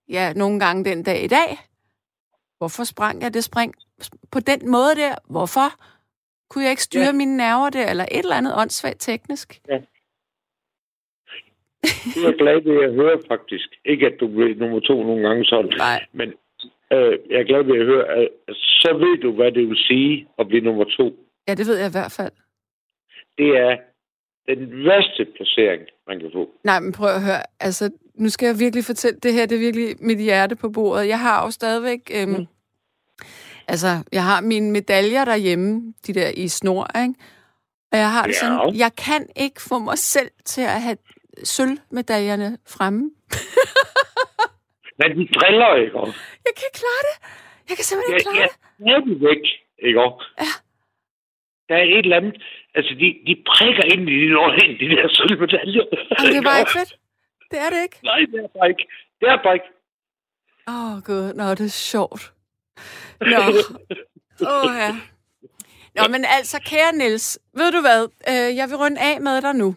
ja, 0.09 0.33
nogle 0.33 0.59
gange 0.59 0.85
den 0.85 1.03
dag 1.03 1.23
i 1.23 1.27
dag. 1.27 1.57
Hvorfor 2.57 2.83
sprang 2.83 3.21
jeg 3.21 3.33
det 3.33 3.43
spring 3.43 3.73
på 4.31 4.39
den 4.39 4.69
måde 4.71 4.95
der? 4.95 5.15
Hvorfor? 5.29 5.67
Kunne 6.49 6.63
jeg 6.63 6.71
ikke 6.71 6.83
styre 6.83 7.01
ja. 7.01 7.07
Ja. 7.07 7.11
mine 7.21 7.37
nerver 7.37 7.69
der, 7.69 7.89
eller 7.89 8.05
et 8.11 8.19
eller 8.19 8.35
andet 8.35 8.53
åndssvagt 8.57 8.99
teknisk? 8.99 9.61
Det 12.15 12.25
er 12.25 12.37
glad 12.37 12.61
ved 12.63 12.83
at 12.83 12.93
høre, 12.93 13.21
faktisk. 13.27 13.69
Ikke, 13.85 14.05
at 14.05 14.13
du 14.19 14.27
blev 14.27 14.57
nummer 14.57 14.79
to 14.79 15.03
nogle 15.03 15.27
gange 15.27 15.45
sådan. 15.45 15.73
Nej. 15.77 16.05
Men 16.11 16.29
øh, 16.93 17.19
jeg 17.29 17.39
er 17.39 17.43
glad 17.43 17.63
ved 17.63 17.79
at 17.79 17.85
høre, 17.85 18.05
at 18.07 18.29
så 18.47 18.93
ved 18.93 19.17
du, 19.21 19.31
hvad 19.35 19.51
det 19.51 19.67
vil 19.69 19.77
sige 19.77 20.27
at 20.39 20.47
blive 20.47 20.63
nummer 20.63 20.83
to. 20.83 21.05
Ja, 21.47 21.53
det 21.55 21.67
ved 21.67 21.77
jeg 21.77 21.87
i 21.87 21.97
hvert 21.97 22.11
fald. 22.11 22.31
Det 23.37 23.57
er 23.57 23.77
den 24.55 24.85
værste 24.85 25.25
placering, 25.35 25.81
man 26.07 26.19
kan 26.19 26.29
få. 26.33 26.49
Nej, 26.63 26.79
men 26.79 26.91
prøv 26.91 27.09
at 27.09 27.21
høre. 27.23 27.43
Altså, 27.59 27.89
nu 28.15 28.29
skal 28.29 28.45
jeg 28.47 28.59
virkelig 28.59 28.85
fortælle, 28.85 29.19
det 29.19 29.33
her 29.33 29.45
det 29.45 29.55
er 29.55 29.59
virkelig 29.59 29.95
mit 29.99 30.19
hjerte 30.21 30.55
på 30.55 30.69
bordet. 30.69 31.07
Jeg 31.07 31.19
har 31.19 31.45
jo 31.45 31.51
stadigvæk... 31.51 32.11
Øhm, 32.15 32.29
mm. 32.29 32.45
Altså, 33.67 33.87
jeg 34.11 34.23
har 34.23 34.41
mine 34.41 34.71
medaljer 34.71 35.25
derhjemme, 35.25 35.93
de 36.07 36.13
der 36.13 36.29
i 36.37 36.47
snor, 36.47 36.87
ikke? 37.01 37.13
Og 37.91 37.97
jeg 37.97 38.11
har 38.11 38.23
det 38.27 38.33
Ja. 38.33 38.39
sådan, 38.39 38.75
jeg 38.75 38.91
kan 38.95 39.27
ikke 39.35 39.61
få 39.61 39.79
mig 39.79 39.97
selv 39.97 40.29
til 40.45 40.61
at 40.61 40.81
have 40.81 40.97
sølvmedaljerne 41.43 42.57
fremme. 42.67 43.11
Men 44.99 45.09
de 45.17 45.23
driller, 45.35 45.75
ikke? 45.85 45.95
også? 45.99 46.13
Jeg 46.45 46.53
kan 46.55 46.63
ikke 46.69 46.79
klare 46.83 47.03
det. 47.09 47.15
Jeg 47.69 47.75
kan 47.77 47.85
simpelthen 47.85 48.13
Ja, 48.13 48.17
ikke 48.17 48.29
klare 48.29 48.41
ja, 48.41 48.47
det. 48.85 48.91
er 48.93 48.99
de 49.09 49.13
væk, 49.29 49.43
ikke? 49.87 49.99
også? 50.05 50.25
Ja. 50.45 50.51
Der 51.69 51.75
er 51.81 51.83
et 51.83 51.97
eller 52.05 52.17
andet... 52.17 52.35
Altså, 52.75 52.93
de, 53.01 53.07
de 53.27 53.43
prikker 53.51 53.83
ind 53.93 54.09
i 54.09 54.13
dine 54.21 54.37
øjne, 54.39 54.73
de 54.81 54.85
der 54.95 55.07
sølvmedaljer. 55.17 55.85
Jamen, 56.19 56.31
det 56.33 56.37
er 56.37 56.47
bare 56.51 56.59
ikke 56.59 56.75
fedt. 56.79 56.91
Det 57.51 57.59
er 57.59 57.69
det 57.73 57.81
ikke. 57.83 57.99
Nej, 58.03 58.19
det 58.31 58.39
er 58.43 58.47
bare 58.57 58.69
ikke. 58.69 58.85
Det 59.19 59.27
er 59.29 59.37
bare 59.43 59.53
ikke. 59.53 59.69
Åh, 60.67 60.91
oh, 60.95 61.01
gud. 61.07 61.33
Nå, 61.33 61.43
det 61.59 61.65
er 61.65 61.77
sjovt. 61.93 62.33
Nå. 63.21 63.41
Åh, 64.47 64.63
oh, 64.65 64.71
ja. 64.83 64.91
Nå, 65.95 66.03
men 66.13 66.25
altså, 66.37 66.57
kære 66.69 66.91
Niels, 66.97 67.39
ved 67.53 67.71
du 67.71 67.81
hvad? 67.87 68.01
Øh, 68.31 68.49
jeg 68.59 68.65
vil 68.69 68.77
runde 68.83 68.99
af 69.09 69.21
med 69.21 69.41
dig 69.41 69.53
nu. 69.55 69.75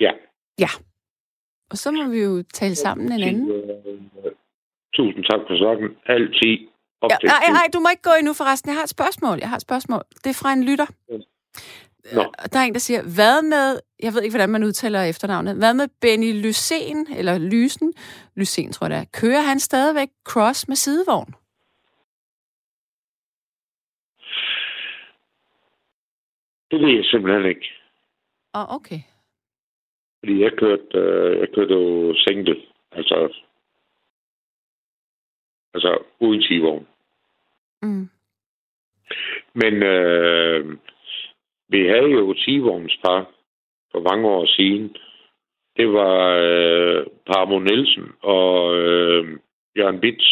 Ja. 0.00 0.12
Ja. 0.58 0.70
Og 1.70 1.76
så 1.76 1.90
må 1.90 2.08
vi 2.08 2.18
jo 2.22 2.44
tale 2.52 2.74
sammen 2.74 3.12
en 3.12 3.22
anden. 3.22 3.48
Tusind 4.94 5.24
tak 5.24 5.40
for 5.48 5.56
snakken. 5.58 5.88
Altid 6.06 6.68
op 7.00 7.10
Ja, 7.10 7.16
til 7.20 7.28
nej, 7.28 7.48
nej, 7.58 7.66
du 7.74 7.80
må 7.80 7.88
ikke 7.90 8.02
gå 8.02 8.10
endnu 8.18 8.32
forresten. 8.32 8.68
Jeg 8.70 8.76
har 8.76 8.82
et 8.82 8.88
spørgsmål. 8.88 9.38
Jeg 9.38 9.48
har 9.48 9.56
et 9.56 9.62
spørgsmål. 9.62 10.02
Det 10.24 10.30
er 10.30 10.38
fra 10.42 10.52
en 10.52 10.64
lytter. 10.64 10.86
Nå. 12.14 12.22
Og 12.42 12.52
Der 12.52 12.58
er 12.58 12.64
en, 12.64 12.72
der 12.72 12.80
siger, 12.80 13.02
hvad 13.02 13.42
med, 13.42 13.80
jeg 14.02 14.12
ved 14.14 14.22
ikke, 14.22 14.32
hvordan 14.36 14.50
man 14.50 14.64
udtaler 14.64 15.02
efternavnet, 15.02 15.56
hvad 15.56 15.74
med 15.74 15.88
Benny 16.00 16.42
Lysen, 16.42 17.06
eller 17.18 17.38
Lysen, 17.38 17.92
Lysen 18.36 18.72
tror 18.72 18.84
jeg 18.86 18.90
det 18.90 18.98
er, 18.98 19.20
kører 19.20 19.40
han 19.40 19.60
stadigvæk 19.60 20.08
cross 20.24 20.68
med 20.68 20.76
sidevogn? 20.76 21.34
Det 26.70 26.78
ved 26.80 26.94
jeg 26.96 27.04
simpelthen 27.04 27.46
ikke. 27.46 27.66
Åh, 28.54 28.60
oh, 28.60 28.74
okay. 28.76 29.00
Fordi 30.20 30.42
jeg 30.42 30.52
kørte, 30.58 30.86
øh, 30.94 31.40
jeg 31.40 31.48
kørte 31.54 31.74
jo 31.74 32.14
single. 32.16 32.56
Altså, 32.92 33.16
altså 35.76 35.98
uden 36.20 36.42
tivogn. 36.42 36.86
Mm. 37.82 38.08
Men 39.54 39.82
øh, 39.82 40.76
vi 41.68 41.86
havde 41.86 42.10
jo 42.18 42.34
tivogns-par 42.34 43.30
for 43.92 44.00
mange 44.00 44.28
år 44.28 44.46
siden. 44.46 44.96
Det 45.76 45.92
var 45.92 46.18
øh, 46.42 47.06
Parmo 47.26 47.58
Nielsen 47.58 48.06
og 48.22 48.76
øh, 48.78 49.38
Jørgen 49.78 50.00
Bits. 50.00 50.28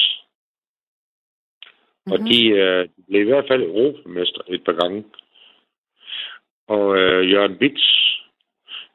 Og 2.10 2.18
Mhm. 2.20 2.26
de, 2.28 2.48
øh, 2.48 2.88
de 2.96 3.02
blev 3.08 3.20
i 3.20 3.30
hvert 3.30 3.48
fald 3.48 3.62
europamester 3.62 4.40
et 4.48 4.64
par 4.64 4.72
gange. 4.72 5.04
Og 6.68 6.98
øh, 6.98 7.30
Jørgen 7.30 7.58
Bits, 7.58 7.86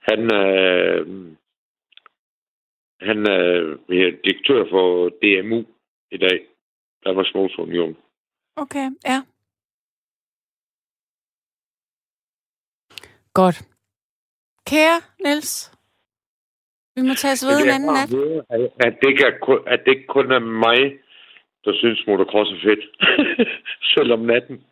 han, 0.10 0.20
øh, 0.36 1.08
han 3.02 3.26
er 3.26 3.76
øh, 3.89 4.14
direktør 4.24 4.64
for 4.70 5.10
DMU 5.10 5.64
i 6.12 6.18
dag, 6.18 6.39
Danmarks 7.05 7.34
Motorunion. 7.36 7.97
Okay, 8.55 8.91
ja. 9.05 9.22
Godt. 13.34 13.57
Kære 14.66 15.01
Niels, 15.24 15.80
vi 16.95 17.01
må 17.07 17.14
tage 17.14 17.32
os 17.32 17.45
ved 17.47 17.57
en 17.64 17.70
anden 17.70 17.93
nat. 17.93 18.10
At 18.86 18.93
det, 19.01 19.07
ikke 19.12 19.24
er, 19.30 19.64
at 19.68 19.80
det 19.86 19.91
ikke 19.95 20.07
kun 20.07 20.32
er 20.32 20.39
mig, 20.39 20.80
der 21.66 21.74
synes 21.74 22.03
motocross 22.07 22.51
er 22.51 22.60
fedt. 22.68 22.84
Selv 23.93 24.14
om 24.14 24.20
natten. 24.20 24.64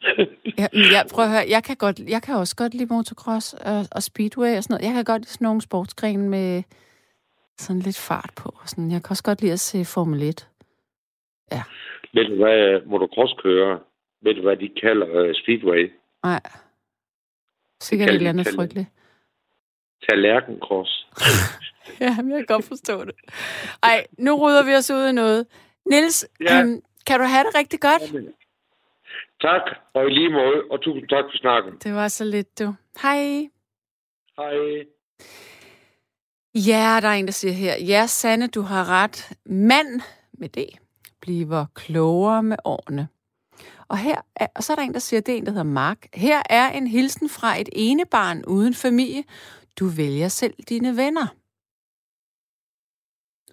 ja, 0.60 0.68
jeg, 0.96 1.06
prøv 1.14 1.26
at 1.26 1.32
høre, 1.32 1.46
jeg 1.50 1.64
kan, 1.64 1.76
godt, 1.76 2.00
jeg 2.00 2.22
kan 2.22 2.36
også 2.36 2.56
godt 2.56 2.74
lide 2.74 2.94
motocross 2.94 3.54
og, 3.54 3.86
og 3.92 4.04
speedway 4.04 4.58
og 4.58 4.64
sådan 4.64 4.74
noget. 4.74 4.86
Jeg 4.88 4.94
kan 4.94 5.06
godt 5.06 5.22
lide 5.22 5.32
sådan 5.32 5.46
nogle 5.46 5.62
sportsgrene 5.62 6.30
med 6.30 6.64
sådan 7.58 7.82
lidt 7.82 7.98
fart 7.98 8.32
på. 8.36 8.50
Og 8.62 8.70
sådan. 8.70 8.92
Jeg 8.92 9.04
kan 9.04 9.12
også 9.12 9.24
godt 9.24 9.42
lide 9.42 9.54
at 9.54 9.60
se 9.60 9.86
Formel 9.86 10.24
1. 10.24 10.48
Ja. 11.52 11.64
Ved 12.14 12.26
du, 12.30 12.36
hvad 12.36 12.86
motocross 12.86 13.34
kører? 13.43 13.80
Ved 14.22 14.36
du, 14.36 14.41
hvad 14.41 14.58
de 14.58 14.70
kalder 14.82 15.30
uh, 15.30 15.34
speedway? 15.34 15.91
Nej. 16.24 16.41
Sikkert 17.82 18.10
et 18.10 18.16
eller 18.16 18.30
andet 18.30 18.48
frygteligt. 18.56 18.88
Tallerkencross. 20.10 21.08
ja, 22.02 22.06
jeg 22.06 22.16
kan 22.16 22.45
godt 22.48 22.66
forstå 22.66 23.06
det. 23.06 23.16
Ej, 23.84 24.08
nu 24.18 24.36
rydder 24.36 24.66
vi 24.66 24.74
os 24.76 24.91
ud 24.91 25.10
i 25.10 25.12
noget. 25.12 25.48
Nils, 25.86 26.28
ja. 26.39 26.62
øhm, 26.62 26.82
kan 27.08 27.20
du 27.20 27.26
have 27.26 27.43
det 27.43 27.56
rigtig 27.56 27.80
godt? 27.80 28.02
Tak, 29.41 29.62
og 29.93 30.08
i 30.08 30.10
lige 30.10 30.30
måde, 30.30 30.64
og 30.72 30.82
tusind 30.82 31.08
tak 31.10 31.24
for 31.24 31.38
snakken. 31.38 31.74
Det 31.84 31.93
var 31.93 32.08
så 32.08 32.24
lidt, 32.24 32.60
du. 32.60 32.76
Hej. 33.02 33.50
Hej. 34.38 34.86
Ja, 36.56 37.00
der 37.02 37.08
er 37.08 37.14
en, 37.14 37.26
der 37.26 37.32
siger 37.32 37.54
her, 37.54 37.74
ja, 37.88 38.06
Sanne, 38.06 38.48
du 38.48 38.62
har 38.62 38.89
ret. 38.89 39.38
Mand 39.45 40.02
med 40.34 40.50
det 40.50 40.70
bliver 41.22 41.65
klogere 41.74 42.43
med 42.43 42.57
årene. 42.63 43.07
Og, 43.88 43.97
her 43.97 44.22
er, 44.36 44.47
og 44.55 44.63
så 44.63 44.74
er 44.74 44.76
der 44.76 44.84
en, 44.84 44.93
der 44.93 44.99
siger, 44.99 45.22
det 45.22 45.34
er 45.34 45.38
en, 45.38 45.45
der 45.45 45.51
hedder 45.51 45.63
Mark. 45.63 46.07
Her 46.13 46.41
er 46.49 46.70
en 46.70 46.88
hilsen 46.88 47.30
fra 47.30 47.59
et 47.59 47.70
ene 47.72 48.05
barn 48.05 48.45
uden 48.45 48.74
familie. 48.74 49.24
Du 49.80 49.88
vælger 49.88 50.28
selv 50.28 50.53
dine 50.70 50.97
venner. 50.97 51.28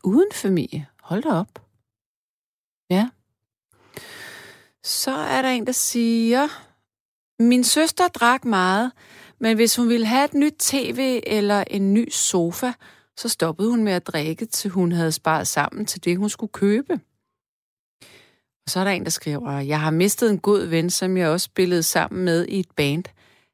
Uden 0.04 0.32
familie. 0.32 0.86
Hold 1.02 1.22
da 1.22 1.28
op. 1.28 1.66
Ja. 2.90 3.08
Så 4.82 5.10
er 5.10 5.42
der 5.42 5.48
en, 5.48 5.66
der 5.66 5.72
siger, 5.72 6.48
min 7.42 7.64
søster 7.64 8.08
drak 8.08 8.44
meget, 8.44 8.92
men 9.38 9.56
hvis 9.56 9.76
hun 9.76 9.88
ville 9.88 10.06
have 10.06 10.24
et 10.24 10.34
nyt 10.34 10.54
tv 10.58 11.20
eller 11.26 11.64
en 11.66 11.94
ny 11.94 12.10
sofa, 12.10 12.72
så 13.16 13.28
stoppede 13.28 13.70
hun 13.70 13.84
med 13.84 13.92
at 13.92 14.06
drikke, 14.06 14.46
til 14.46 14.70
hun 14.70 14.92
havde 14.92 15.12
sparet 15.12 15.46
sammen 15.46 15.86
til 15.86 16.04
det, 16.04 16.18
hun 16.18 16.28
skulle 16.28 16.52
købe. 16.52 17.00
Og 18.66 18.70
så 18.70 18.80
er 18.80 18.84
der 18.84 18.90
en, 18.90 19.04
der 19.04 19.10
skriver, 19.10 19.60
jeg 19.60 19.80
har 19.80 19.90
mistet 19.90 20.30
en 20.30 20.38
god 20.38 20.66
ven, 20.66 20.90
som 20.90 21.16
jeg 21.16 21.28
også 21.28 21.44
spillede 21.44 21.82
sammen 21.82 22.24
med 22.24 22.46
i 22.48 22.60
et 22.60 22.70
band. 22.76 23.04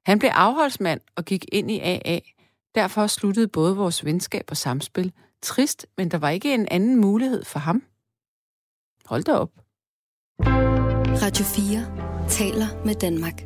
Han 0.06 0.18
blev 0.18 0.30
afholdsmand 0.34 1.00
og 1.16 1.24
gik 1.24 1.44
ind 1.52 1.70
i 1.70 1.80
AA. 1.80 2.18
Derfor 2.74 3.06
sluttede 3.06 3.48
både 3.48 3.76
vores 3.76 4.04
venskab 4.04 4.44
og 4.50 4.56
samspil. 4.56 5.12
Trist, 5.42 5.86
men 5.96 6.10
der 6.10 6.18
var 6.18 6.30
ikke 6.30 6.54
en 6.54 6.68
anden 6.70 7.00
mulighed 7.00 7.44
for 7.44 7.58
ham. 7.58 7.82
Hold 9.06 9.22
da 9.22 9.32
op. 9.32 9.50
Radio 11.24 11.44
4 11.44 12.28
taler 12.28 12.84
med 12.84 12.94
Danmark. 12.94 13.38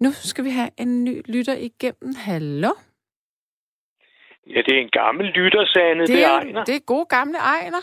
Nu 0.00 0.12
skal 0.12 0.44
vi 0.44 0.50
have 0.50 0.70
en 0.76 1.04
ny 1.04 1.22
lytter 1.24 1.54
igennem. 1.54 2.14
Hallo? 2.16 2.72
Ja, 4.46 4.60
det 4.66 4.76
er 4.76 4.80
en 4.80 4.90
gammel 4.92 5.26
lytter, 5.26 5.66
Sanne. 5.66 6.00
Det, 6.00 6.08
det 6.08 6.24
er, 6.24 6.28
er 6.28 6.40
Ejner. 6.40 6.64
Det 6.64 6.74
er 6.74 6.80
gode 6.80 7.06
gamle 7.06 7.38
Ejner. 7.38 7.82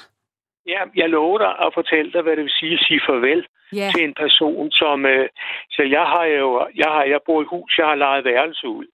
Ja, 0.68 0.82
jeg 0.96 1.10
lover 1.10 1.38
dig 1.38 1.54
at 1.66 1.74
fortælle 1.74 2.12
dig, 2.12 2.22
hvad 2.22 2.36
det 2.36 2.44
vil 2.44 2.58
sige 2.60 2.74
at 2.74 2.86
sige 2.88 3.02
farvel 3.08 3.48
Ja. 3.74 3.90
til 3.96 4.04
en 4.04 4.14
person, 4.14 4.72
som... 4.72 5.06
Øh, 5.06 5.30
så 5.72 5.82
jeg 5.84 6.06
har 6.14 6.26
jo... 6.26 6.68
Jeg, 6.76 6.90
har, 6.96 7.04
jeg 7.04 7.20
bor 7.26 7.42
i 7.42 7.46
hus, 7.54 7.78
jeg 7.78 7.88
har 7.88 7.96
lejet 7.96 8.26
værelse 8.26 8.68
ud. 8.68 8.86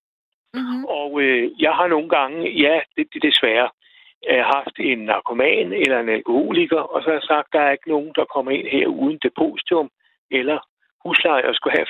Mm-hmm. 0.54 0.86
Og 0.86 1.22
øh, 1.22 1.62
jeg 1.62 1.74
har 1.74 1.88
nogle 1.88 2.10
gange, 2.10 2.50
ja, 2.66 2.80
det, 2.96 3.08
det 3.14 3.22
desværre, 3.24 3.70
øh, 4.30 4.44
haft 4.56 4.76
en 4.80 5.00
narkoman 5.00 5.74
eller 5.74 6.00
en 6.00 6.10
alkoholiker, 6.10 6.80
og 6.94 7.02
så 7.02 7.08
har 7.10 7.14
jeg 7.20 7.30
sagt, 7.34 7.54
der 7.54 7.62
er 7.62 7.72
ikke 7.72 7.90
nogen, 7.90 8.12
der 8.16 8.26
kommer 8.26 8.52
ind 8.52 8.68
her 8.68 8.88
uden 8.88 9.20
depositum 9.24 9.90
eller 10.32 10.58
husleje. 11.06 11.46
Jeg 11.48 11.56
skulle 11.56 11.76
have 11.78 11.88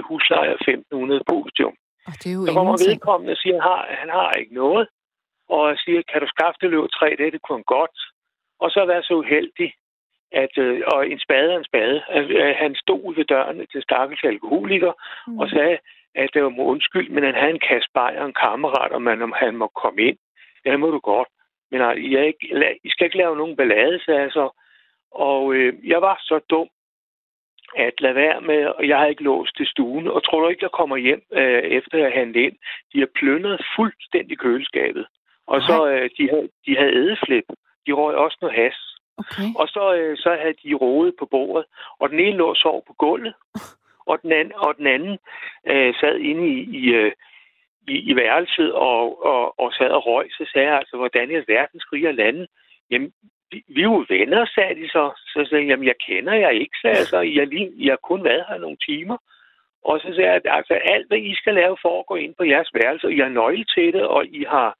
1.500 0.00 0.08
husleje 0.08 0.50
og 0.54 0.60
1.500 0.68 1.18
depositum. 1.22 1.74
Og 2.08 2.14
det 2.22 2.28
er 2.30 2.34
jo 2.38 2.46
Så 2.46 2.52
kommer 2.52 2.72
ingenting. 2.72 2.90
vedkommende 2.90 3.32
og 3.36 3.40
siger, 3.42 3.56
at 3.56 3.62
han 3.62 3.70
har, 3.70 3.80
han 4.02 4.10
har 4.18 4.30
ikke 4.40 4.54
noget. 4.54 4.88
Og 5.54 5.62
jeg 5.70 5.78
siger, 5.84 6.00
kan 6.10 6.20
du 6.22 6.28
skaffe 6.34 6.58
det 6.62 6.70
løb 6.70 6.88
3 6.90 7.16
det, 7.20 7.32
det 7.34 7.42
kunne 7.42 7.58
han 7.60 7.70
godt. 7.78 7.96
Og 8.60 8.70
så 8.70 8.84
være 8.86 9.02
så 9.02 9.14
uheldig, 9.14 9.72
at, 10.32 10.58
øh, 10.58 10.82
og 10.86 11.08
en 11.08 11.18
spade 11.18 11.52
er 11.52 11.58
en 11.58 11.64
spade, 11.64 12.02
at, 12.08 12.30
at 12.30 12.54
han 12.56 12.74
stod 12.74 13.14
ved 13.14 13.24
døren 13.24 13.66
til 13.72 13.82
stakkels 13.82 14.24
alkoholiker 14.24 14.92
mm. 15.26 15.38
og 15.38 15.48
sagde, 15.48 15.78
at 16.14 16.30
det 16.34 16.42
var 16.42 16.48
må 16.48 16.62
undskyld, 16.64 17.10
men 17.10 17.24
han 17.24 17.34
havde 17.34 17.50
en 17.50 17.66
kasse 17.70 17.88
bajer 17.94 18.20
og 18.20 18.26
en 18.26 18.40
kammerat, 18.44 18.92
og 18.92 19.02
man, 19.02 19.22
om 19.22 19.32
han 19.36 19.56
må 19.56 19.66
komme 19.66 20.02
ind. 20.02 20.18
Ja, 20.64 20.70
det 20.70 20.80
må 20.80 20.90
du 20.90 20.98
godt. 20.98 21.28
Men 21.70 21.80
altså, 21.80 22.08
jeg, 22.08 22.26
ikke, 22.26 22.76
I 22.84 22.90
skal 22.90 23.04
ikke 23.04 23.16
lave 23.16 23.36
nogen 23.36 23.56
ballade, 23.56 24.04
sagde 24.04 24.20
jeg 24.20 24.32
så. 24.32 24.50
Og 25.12 25.54
øh, 25.54 25.88
jeg 25.88 26.02
var 26.02 26.20
så 26.22 26.40
dum, 26.50 26.68
at 27.76 28.00
lade 28.00 28.14
være 28.14 28.40
med, 28.40 28.66
og 28.66 28.88
jeg 28.88 28.98
har 28.98 29.06
ikke 29.06 29.22
låst 29.22 29.56
til 29.56 29.66
stuen. 29.66 30.08
Og 30.08 30.24
tror 30.24 30.40
du 30.40 30.48
ikke, 30.48 30.64
jeg 30.64 30.70
kommer 30.70 30.96
hjem, 30.96 31.22
øh, 31.32 31.62
efter 31.62 31.98
jeg 31.98 32.12
handlet 32.12 32.40
ind? 32.40 32.56
De 32.92 32.98
har 32.98 33.08
plyndret 33.14 33.66
fuldstændig 33.76 34.38
køleskabet. 34.38 35.06
Og 35.46 35.62
så, 35.62 35.88
øh, 35.90 36.10
de 36.18 36.28
havde, 36.30 36.48
de 36.66 36.76
havde 36.76 36.94
ædeflip. 36.94 37.44
De 37.88 37.92
røg 37.92 38.14
også 38.16 38.38
noget 38.40 38.56
has. 38.56 38.78
Okay. 39.18 39.48
Og 39.60 39.68
så, 39.68 39.94
øh, 39.94 40.16
så 40.16 40.30
havde 40.40 40.54
de 40.64 40.74
rodet 40.74 41.14
på 41.18 41.26
bordet, 41.26 41.64
og 42.00 42.10
den 42.10 42.20
ene 42.20 42.36
lå 42.36 42.48
og 42.48 42.56
sov 42.56 42.84
på 42.86 42.92
gulvet, 42.92 43.34
og 44.06 44.22
den 44.22 44.32
anden, 44.32 44.54
og 44.56 44.76
den 44.76 44.86
anden 44.86 45.18
øh, 45.66 45.94
sad 46.00 46.16
inde 46.18 46.48
i, 46.48 46.58
i, 46.80 46.82
øh, 47.00 47.12
i, 47.88 47.94
i 48.10 48.16
værelset 48.16 48.72
og, 48.72 49.24
og, 49.26 49.60
og 49.60 49.72
sad 49.72 49.90
og 49.90 50.06
røg. 50.06 50.26
Så 50.30 50.50
sagde 50.52 50.68
jeg 50.68 50.76
altså, 50.76 50.96
hvordan 50.96 51.30
i 51.30 51.34
alverden 51.34 51.80
skriger 51.80 52.12
landen? 52.12 52.46
Jamen, 52.90 53.12
vi, 53.50 53.64
vi 53.68 53.80
er 53.80 53.90
jo 53.94 54.04
venner, 54.08 54.46
sagde 54.54 54.74
de 54.82 54.88
så. 54.88 55.04
Så 55.32 55.46
sagde 55.48 55.64
jeg, 55.64 55.70
jamen, 55.70 55.86
jeg 55.86 55.98
kender 56.06 56.34
jer 56.34 56.48
ikke, 56.50 56.76
sagde 56.82 56.96
jeg 56.96 57.06
så. 57.06 57.16
Har, 57.16 57.44
lige, 57.44 57.72
I 57.76 57.88
har 57.88 58.00
kun 58.02 58.24
været 58.24 58.44
her 58.48 58.58
nogle 58.58 58.76
timer. 58.88 59.16
Og 59.84 60.00
så 60.00 60.08
sagde 60.14 60.30
jeg, 60.30 60.34
at 60.34 60.46
altså, 60.58 60.74
alt, 60.74 61.08
hvad 61.08 61.18
I 61.18 61.34
skal 61.34 61.54
lave 61.54 61.76
for 61.82 62.00
at 62.00 62.06
gå 62.06 62.14
ind 62.14 62.34
på 62.34 62.44
jeres 62.44 62.70
værelse, 62.74 63.06
og 63.06 63.12
I 63.12 63.18
har 63.18 63.28
nøgle 63.28 63.64
til 63.64 63.92
det, 63.92 64.02
og 64.02 64.26
I 64.26 64.44
har, 64.48 64.76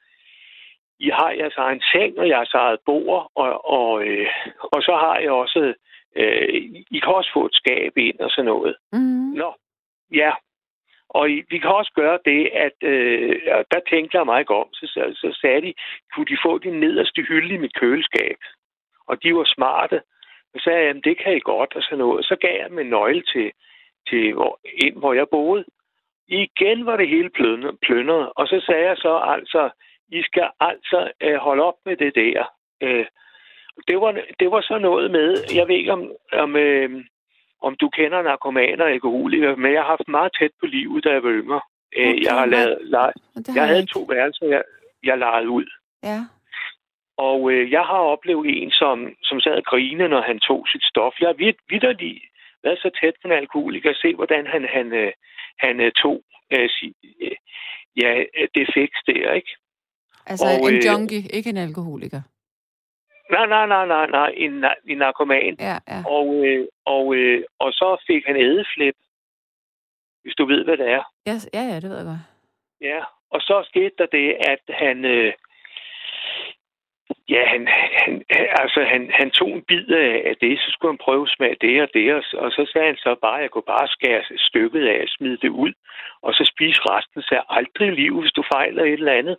I 1.00 1.08
har 1.10 1.30
jeres 1.30 1.56
egen 1.56 1.82
seng 1.92 2.18
og 2.18 2.28
jeres 2.28 2.54
eget 2.54 2.80
bord, 2.86 3.30
og, 3.34 3.70
og, 3.78 4.06
øh, 4.06 4.26
og 4.72 4.82
så 4.82 4.92
har 5.04 5.18
jeg 5.18 5.30
også, 5.30 5.74
øh, 6.16 6.48
I 6.90 6.98
kan 7.02 7.12
også 7.14 7.30
få 7.34 7.46
et 7.46 7.54
skab 7.54 7.92
ind 7.96 8.18
og 8.20 8.30
sådan 8.30 8.44
noget. 8.44 8.76
Mm-hmm. 8.92 9.32
Nå, 9.34 9.54
ja. 10.14 10.32
Og 11.10 11.30
I- 11.30 11.44
vi 11.50 11.58
kan 11.58 11.70
også 11.70 11.92
gøre 11.94 12.18
det, 12.24 12.50
at 12.52 12.76
øh, 12.82 13.40
og 13.52 13.64
der 13.70 13.80
tænkte 13.90 14.16
jeg 14.18 14.26
mig 14.26 14.40
ikke 14.40 14.54
om. 14.54 14.68
Så, 14.72 14.86
så, 14.86 15.02
så 15.14 15.38
sagde 15.40 15.62
de, 15.62 15.74
kunne 16.14 16.26
de 16.26 16.38
få 16.46 16.58
den 16.58 16.80
nederste 16.80 17.22
hylde 17.22 17.54
i 17.54 17.58
mit 17.58 17.74
køleskab? 17.74 18.38
Og 19.06 19.22
de 19.22 19.34
var 19.34 19.44
smarte. 19.56 20.02
Så 20.54 20.60
sagde 20.64 20.86
jamen 20.86 21.02
det 21.02 21.18
kan 21.18 21.36
I 21.36 21.40
godt 21.40 21.76
og 21.76 21.82
sådan 21.82 21.98
noget. 21.98 22.24
Så 22.24 22.36
gav 22.40 22.54
jeg 22.60 22.70
dem 22.70 22.78
en 22.78 22.86
nøgle 22.86 23.22
til, 23.22 23.52
til 24.08 24.32
hvor, 24.34 24.60
ind, 24.74 24.96
hvor 24.98 25.12
jeg 25.12 25.26
boede. 25.30 25.64
Igen 26.28 26.86
var 26.86 26.96
det 26.96 27.08
hele 27.08 27.30
plønnet. 27.82 28.32
Og 28.36 28.46
så 28.46 28.62
sagde 28.66 28.84
jeg 28.88 28.96
så 28.96 29.18
altså, 29.18 29.70
I 30.08 30.22
skal 30.22 30.48
altså 30.60 31.10
øh, 31.22 31.34
holde 31.36 31.62
op 31.62 31.74
med 31.86 31.96
det 31.96 32.14
der. 32.14 32.44
Øh, 32.82 33.06
det, 33.88 34.00
var, 34.00 34.12
det 34.40 34.50
var 34.50 34.60
så 34.60 34.78
noget 34.78 35.10
med, 35.10 35.36
jeg 35.54 35.68
ved 35.68 35.76
ikke 35.76 35.92
om, 35.92 36.12
om, 36.32 36.56
øh, 36.56 37.04
om 37.62 37.76
du 37.80 37.88
kender 37.88 38.22
narkomaner 38.22 38.84
og 38.84 38.90
alkoholikere, 38.90 39.56
men 39.56 39.72
jeg 39.72 39.80
har 39.82 39.88
haft 39.88 40.08
meget 40.08 40.32
tæt 40.38 40.50
på 40.60 40.66
livet, 40.66 41.04
da 41.04 41.10
jeg 41.10 41.22
var 41.22 41.30
yngre. 41.30 41.60
Øh, 41.96 42.08
Okay, 42.08 42.22
jeg 42.24 42.34
har 42.34 42.46
lavet, 42.46 42.78
lejet, 42.82 43.14
Det 43.36 43.48
jeg 43.54 43.62
har 43.62 43.66
havde 43.66 43.80
ikke. 43.80 43.92
to 43.92 44.00
værelser, 44.08 44.46
jeg, 44.46 44.62
jeg 45.04 45.18
lejede 45.18 45.48
ud. 45.48 45.66
Ja. 46.02 46.18
Og 47.18 47.52
øh, 47.52 47.70
jeg 47.72 47.84
har 47.84 47.98
oplevet 48.14 48.46
en, 48.62 48.70
som, 48.70 49.14
som 49.22 49.40
sad 49.40 49.52
og 49.52 49.64
grinede, 49.64 50.08
når 50.08 50.20
han 50.20 50.38
tog 50.40 50.66
sit 50.72 50.84
stof. 50.84 51.14
Jeg 51.20 51.28
har 51.28 51.32
vidt, 51.44 51.56
vidderlig 51.68 52.22
været 52.64 52.78
så 52.78 52.90
tæt 53.00 53.14
på 53.22 53.28
en 53.28 53.34
alkoholiker, 53.34 53.92
se 53.94 54.14
hvordan 54.14 54.46
han, 54.46 54.68
han, 54.72 54.92
øh, 54.92 55.12
han 55.58 55.80
øh, 55.80 55.92
tog 55.92 56.22
øh, 56.52 56.68
si, 56.70 56.94
øh, 57.22 57.36
ja, 57.96 58.12
øh, 58.38 58.48
det 58.54 58.66
fix 58.74 58.90
der, 59.06 59.32
ikke? 59.32 59.56
Altså 60.30 60.46
Og, 60.62 60.68
en 60.70 60.74
øh, 60.76 60.86
junkie, 60.86 61.22
ikke 61.36 61.50
en 61.50 61.56
alkoholiker. 61.56 62.20
Nej, 63.30 63.46
nej, 63.46 63.66
nej, 63.66 63.86
nej, 63.86 64.06
nej, 64.06 64.30
en, 64.36 64.64
en 64.88 64.98
narkoman. 64.98 65.56
Ja, 65.60 65.76
ja. 65.88 66.00
Og, 66.06 66.26
øh, 66.46 66.66
og, 66.84 67.14
øh, 67.14 67.42
og 67.58 67.72
så 67.72 68.04
fik 68.06 68.22
han 68.26 68.36
ædeflip, 68.36 68.94
hvis 70.22 70.34
du 70.34 70.44
ved, 70.46 70.64
hvad 70.64 70.76
det 70.76 70.88
er. 70.90 71.02
Ja, 71.26 71.36
ja, 71.54 71.62
ja, 71.70 71.74
det 71.80 71.88
ved 71.90 71.96
jeg 71.96 72.06
godt. 72.06 72.24
Ja, 72.80 73.00
og 73.30 73.40
så 73.40 73.64
skete 73.68 73.94
der 73.98 74.06
det, 74.06 74.36
at 74.52 74.62
han... 74.82 75.04
Øh, 75.04 75.32
ja, 77.28 77.42
han, 77.52 77.68
han, 78.00 78.12
altså, 78.62 78.80
han, 78.92 79.10
han 79.18 79.30
tog 79.30 79.48
en 79.48 79.62
bid 79.68 79.88
af 80.30 80.34
det, 80.40 80.58
så 80.58 80.68
skulle 80.70 80.92
han 80.92 81.04
prøve 81.06 81.22
at 81.28 81.34
smage 81.36 81.56
det 81.60 81.82
og 81.82 81.88
det, 81.94 82.14
og, 82.14 82.22
så- 82.22 82.36
og 82.36 82.50
så 82.52 82.70
sagde 82.72 82.86
han 82.86 82.96
så 82.96 83.16
bare, 83.22 83.36
at 83.36 83.42
jeg 83.42 83.50
kunne 83.50 83.70
bare 83.76 83.88
skære 83.88 84.22
stykket 84.48 84.86
af 84.88 84.98
og 85.02 85.08
smide 85.08 85.38
det 85.44 85.48
ud, 85.48 85.72
og 86.22 86.34
så 86.34 86.42
spise 86.54 86.80
resten, 86.92 87.22
så 87.22 87.42
aldrig 87.48 87.88
i 87.88 87.94
liv, 88.02 88.20
hvis 88.20 88.32
du 88.32 88.42
fejler 88.54 88.84
et 88.84 88.92
eller 88.92 89.12
andet. 89.20 89.36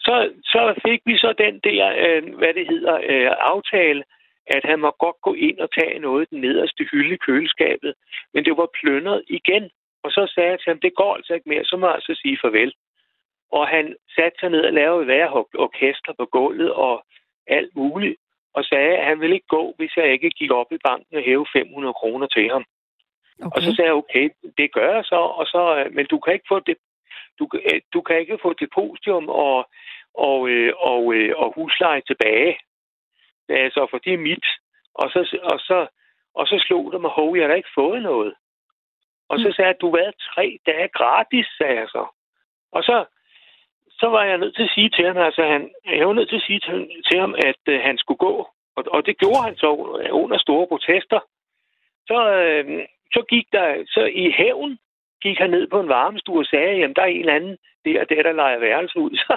Så, 0.00 0.30
så 0.44 0.80
fik 0.86 1.00
vi 1.06 1.18
så 1.18 1.34
den 1.38 1.60
der, 1.64 1.84
øh, 2.04 2.34
hvad 2.34 2.54
det 2.54 2.66
hedder, 2.68 2.94
øh, 2.94 3.30
aftale, 3.52 4.04
at 4.46 4.64
han 4.64 4.80
må 4.80 4.90
godt 4.90 5.16
gå 5.22 5.34
ind 5.34 5.58
og 5.58 5.68
tage 5.78 5.98
noget 5.98 6.22
i 6.22 6.34
den 6.34 6.40
nederste 6.40 6.84
hylde 6.90 7.14
i 7.14 7.22
køleskabet, 7.26 7.94
men 8.34 8.44
det 8.44 8.56
var 8.56 8.68
plyndret 8.80 9.22
igen. 9.28 9.70
Og 10.04 10.10
så 10.10 10.32
sagde 10.34 10.50
jeg 10.50 10.58
til 10.60 10.70
ham, 10.70 10.80
det 10.80 10.94
går 10.94 11.14
altså 11.14 11.34
ikke 11.34 11.48
mere, 11.48 11.64
så 11.64 11.76
må 11.76 11.86
jeg 11.86 11.94
altså 11.94 12.14
sige 12.22 12.38
farvel. 12.42 12.72
Og 13.52 13.68
han 13.68 13.96
satte 14.16 14.38
sig 14.40 14.50
ned 14.50 14.64
og 14.64 14.72
lavede 14.72 15.30
orkester 15.66 16.12
på 16.18 16.24
gulvet 16.26 16.72
og 16.72 17.04
alt 17.46 17.76
muligt, 17.76 18.16
og 18.54 18.64
sagde, 18.64 18.96
at 18.98 19.06
han 19.06 19.20
ville 19.20 19.34
ikke 19.34 19.54
gå, 19.58 19.74
hvis 19.78 19.96
jeg 19.96 20.12
ikke 20.12 20.30
gik 20.30 20.50
op 20.50 20.72
i 20.72 20.78
banken 20.84 21.16
og 21.16 21.22
hæve 21.22 21.46
500 21.52 21.94
kroner 21.94 22.26
til 22.26 22.50
ham. 22.50 22.64
Okay. 23.42 23.56
Og 23.56 23.62
så 23.62 23.70
sagde 23.74 23.88
jeg, 23.88 24.00
okay, 24.02 24.28
det 24.58 24.72
gør 24.72 24.94
jeg 24.94 25.04
så, 25.04 25.20
og 25.40 25.46
så 25.46 25.62
øh, 25.78 25.94
men 25.94 26.06
du 26.06 26.18
kan 26.18 26.32
ikke 26.32 26.50
få 26.52 26.60
det, 26.60 26.76
du, 27.38 27.48
øh, 27.54 27.80
du 27.92 28.00
kan 28.00 28.18
ikke 28.18 28.38
få 28.42 28.52
depositum 28.52 29.28
og, 29.28 29.68
og, 30.14 30.48
øh, 30.48 30.72
og, 30.76 31.02
og 31.36 31.52
husleje 31.54 32.02
tilbage. 32.06 32.58
Altså, 33.48 33.86
for 33.90 33.98
det 33.98 34.12
er 34.14 34.18
mit. 34.18 34.46
Og 34.94 35.10
så, 35.10 35.38
og 35.42 35.60
så, 35.60 35.86
og 36.34 36.46
så 36.46 36.64
slog 36.66 36.92
det 36.92 37.00
mig, 37.00 37.10
hov, 37.10 37.36
jeg 37.36 37.48
har 37.48 37.54
ikke 37.54 37.76
fået 37.80 38.02
noget. 38.02 38.34
Og 39.28 39.38
så 39.38 39.46
mm. 39.48 39.52
sagde 39.52 39.68
jeg, 39.68 39.80
du 39.80 39.90
været 39.90 40.14
tre 40.34 40.58
dage 40.66 40.88
gratis, 40.88 41.46
sagde 41.58 41.78
jeg 41.80 41.88
så. 41.88 42.06
Og 42.72 42.82
så, 42.82 43.04
så 43.90 44.06
var 44.06 44.24
jeg 44.24 44.38
nødt 44.38 44.56
til 44.56 44.62
at 44.62 44.74
sige 44.74 44.90
til 44.90 45.06
ham, 45.06 45.16
altså 45.16 45.42
han, 45.42 45.70
jeg 45.86 46.06
var 46.06 46.12
nødt 46.12 46.28
til 46.28 46.36
at 46.36 46.46
sige 46.46 46.60
til, 46.60 46.90
til 47.10 47.20
ham, 47.20 47.34
at 47.34 47.62
øh, 47.68 47.80
han 47.80 47.98
skulle 47.98 48.18
gå. 48.18 48.48
Og, 48.76 48.84
og 48.86 49.06
det 49.06 49.18
gjorde 49.18 49.42
han 49.42 49.56
så 49.56 49.68
under 50.10 50.38
store 50.38 50.66
protester. 50.66 51.20
Så, 52.06 52.30
øh, 52.30 52.86
så 53.12 53.24
gik 53.28 53.46
der, 53.52 53.84
så 53.86 54.04
i 54.04 54.30
hævn 54.30 54.78
gik 55.26 55.38
han 55.38 55.50
ned 55.50 55.66
på 55.66 55.80
en 55.80 55.88
varmestue 55.88 56.40
og 56.40 56.46
sagde, 56.46 56.78
jamen 56.78 56.96
der 56.96 57.02
er 57.02 57.06
en 57.06 57.20
eller 57.20 57.38
anden 57.38 57.56
der, 57.84 58.04
der, 58.04 58.22
der 58.22 58.32
leger 58.32 58.58
værelse 58.58 58.98
ud. 58.98 59.10
Så 59.22 59.34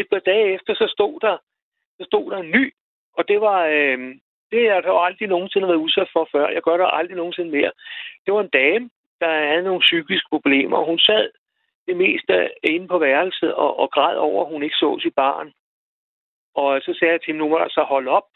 et 0.00 0.06
par 0.10 0.18
dage 0.18 0.54
efter, 0.54 0.74
så 0.74 0.86
stod 0.96 1.20
der, 1.20 1.36
så 1.98 2.04
stod 2.10 2.30
der 2.30 2.38
en 2.38 2.50
ny, 2.50 2.74
og 3.16 3.28
det 3.28 3.40
var, 3.40 3.60
øh, 3.66 3.98
det 4.50 4.58
har 4.60 4.66
jeg 4.66 5.04
aldrig 5.06 5.28
nogensinde 5.28 5.68
været 5.68 5.84
udsat 5.86 6.10
for 6.12 6.28
før. 6.32 6.48
Jeg 6.48 6.62
gør 6.62 6.76
det 6.76 6.90
aldrig 6.92 7.16
nogensinde 7.16 7.50
mere. 7.50 7.72
Det 8.24 8.34
var 8.34 8.40
en 8.40 8.56
dame, 8.62 8.90
der 9.20 9.48
havde 9.50 9.62
nogle 9.62 9.80
psykiske 9.80 10.28
problemer, 10.30 10.76
og 10.76 10.86
hun 10.86 10.98
sad 10.98 11.30
det 11.86 11.96
meste 11.96 12.50
inde 12.62 12.88
på 12.88 12.98
værelset 12.98 13.54
og, 13.54 13.78
og 13.78 13.90
græd 13.90 14.16
over, 14.16 14.44
at 14.44 14.52
hun 14.52 14.62
ikke 14.62 14.76
så 14.76 14.98
sit 15.02 15.14
barn. 15.14 15.52
Og 16.54 16.80
så 16.82 16.96
sagde 16.98 17.12
jeg 17.12 17.20
til 17.20 17.26
hende, 17.26 17.38
nu 17.38 17.48
må 17.48 17.58
der 17.58 17.68
så 17.68 17.82
holde 17.82 18.10
op 18.10 18.28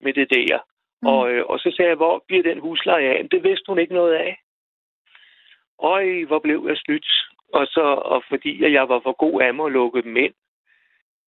med 0.00 0.12
det 0.12 0.30
der. 0.30 0.58
Mm. 1.02 1.08
Og, 1.08 1.30
øh, 1.30 1.44
og 1.46 1.58
så 1.58 1.72
sagde 1.76 1.88
jeg, 1.88 1.96
hvor 1.96 2.24
bliver 2.26 2.42
den 2.42 2.60
husleje 2.60 3.08
af? 3.08 3.28
det 3.30 3.42
vidste 3.42 3.68
hun 3.68 3.78
ikke 3.78 3.94
noget 3.94 4.14
af. 4.14 4.40
Øj, 5.82 6.24
hvor 6.24 6.38
blev 6.38 6.64
jeg 6.68 6.76
snydt. 6.76 7.08
Og, 7.52 7.66
så, 7.66 7.80
og 8.12 8.22
fordi 8.28 8.72
jeg 8.72 8.88
var 8.88 9.00
for 9.00 9.12
god 9.12 9.42
af 9.42 9.54
mig 9.54 9.66
at 9.66 9.72
lukke 9.72 10.02
dem 10.02 10.16
ind. 10.16 10.34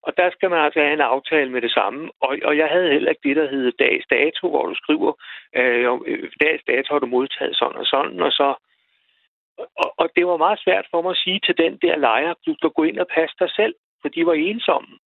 Og 0.03 0.17
der 0.17 0.31
skal 0.31 0.51
man 0.51 0.65
altså 0.65 0.81
have 0.81 0.93
en 0.93 1.01
aftale 1.01 1.51
med 1.51 1.63
det 1.63 1.73
samme. 1.73 2.11
Og, 2.21 2.39
og 2.45 2.57
jeg 2.57 2.69
havde 2.69 2.93
heller 2.93 3.11
ikke 3.11 3.29
det, 3.29 3.37
der 3.37 3.51
hedder 3.51 3.71
dags 3.85 4.07
dato, 4.11 4.49
hvor 4.49 4.67
du 4.67 4.75
skriver, 4.75 5.13
øh, 5.57 5.85
øh 6.07 6.31
dags 6.41 6.63
dato 6.67 6.95
har 6.95 6.99
du 6.99 7.07
modtaget 7.07 7.57
sådan 7.57 7.77
og 7.77 7.87
sådan, 7.87 8.21
og 8.21 8.33
så 8.33 8.55
og, 9.83 9.95
og 9.97 10.07
det 10.17 10.27
var 10.27 10.37
meget 10.37 10.61
svært 10.65 10.87
for 10.91 11.03
mig 11.03 11.11
at 11.11 11.23
sige 11.25 11.41
til 11.47 11.59
den 11.59 11.79
der 11.83 11.97
lejer, 11.97 12.35
du 12.47 12.55
skal 12.55 12.71
gå 12.71 12.83
ind 12.83 12.99
og 12.99 13.09
passe 13.15 13.37
dig 13.39 13.51
selv, 13.51 13.75
for 14.03 14.09
de 14.09 14.27
var 14.27 14.35
ensomme. 14.35 14.99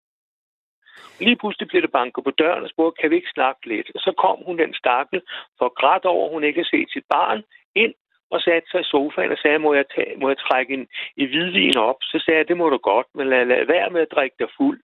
Lige 1.20 1.36
pludselig 1.36 1.68
blev 1.68 1.82
det 1.82 1.92
banket 1.92 2.24
på 2.24 2.30
døren 2.30 2.64
og 2.64 2.70
spurgte, 2.70 3.00
kan 3.00 3.10
vi 3.10 3.16
ikke 3.16 3.34
snakke 3.34 3.68
lidt? 3.68 3.90
Og 3.94 4.00
så 4.00 4.12
kom 4.22 4.38
hun 4.46 4.58
den 4.58 4.74
stakkel 4.74 5.22
for 5.58 5.68
grædt 5.80 6.04
over, 6.04 6.30
hun 6.30 6.44
ikke 6.44 6.58
havde 6.58 6.76
set 6.76 6.92
sit 6.92 7.04
barn, 7.10 7.42
ind 7.74 7.94
og 8.30 8.40
satte 8.40 8.70
sig 8.70 8.80
i 8.80 8.90
sofaen 8.92 9.32
og 9.32 9.38
sagde, 9.38 9.58
må 9.58 9.74
jeg, 9.74 9.84
tage, 9.94 10.16
må 10.16 10.28
jeg 10.28 10.38
trække 10.38 10.74
en, 10.74 10.86
i 11.16 11.24
hvidvin 11.26 11.76
op? 11.76 11.96
Så 12.02 12.22
sagde 12.24 12.38
jeg, 12.38 12.48
det 12.48 12.56
må 12.56 12.68
du 12.68 12.76
godt, 12.76 13.06
men 13.14 13.28
lad, 13.28 13.44
lad 13.44 13.66
være 13.66 13.90
med 13.90 14.00
at 14.00 14.12
drikke 14.14 14.36
dig 14.38 14.48
fuld. 14.56 14.80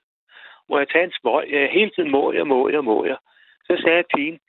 Må 0.68 0.78
jeg 0.78 0.88
tage 0.88 1.04
en 1.04 1.12
smøg? 1.20 1.48
Ja, 1.50 1.70
hele 1.70 1.90
tiden 1.90 2.10
må 2.10 2.32
jeg, 2.32 2.46
må 2.46 2.68
jeg, 2.68 2.84
må 2.84 3.04
jeg. 3.04 3.16
Så 3.66 3.72
sagde 3.82 3.96
jeg 3.96 4.04
til 4.14 4.24
hende, 4.24 4.40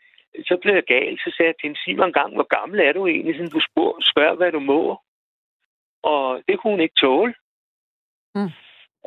så 0.49 0.57
blev 0.61 0.73
jeg 0.73 0.83
gal. 0.83 1.17
Så 1.23 1.33
sagde 1.35 1.47
jeg 1.47 1.55
til 1.55 1.67
hende, 1.67 1.79
sig 1.83 1.95
mig 1.95 2.07
en 2.07 2.19
gang, 2.19 2.33
hvor 2.33 2.47
gammel 2.57 2.79
er 2.79 2.93
du 2.93 3.07
egentlig, 3.07 3.35
sådan 3.35 3.55
du 3.57 3.61
spørger, 3.69 3.97
spørger 4.11 4.35
hvad 4.35 4.51
du 4.51 4.59
må. 4.59 4.81
Og 6.03 6.41
det 6.47 6.59
kunne 6.59 6.73
hun 6.73 6.85
ikke 6.85 7.01
tåle. 7.01 7.33
Mm. 8.35 8.51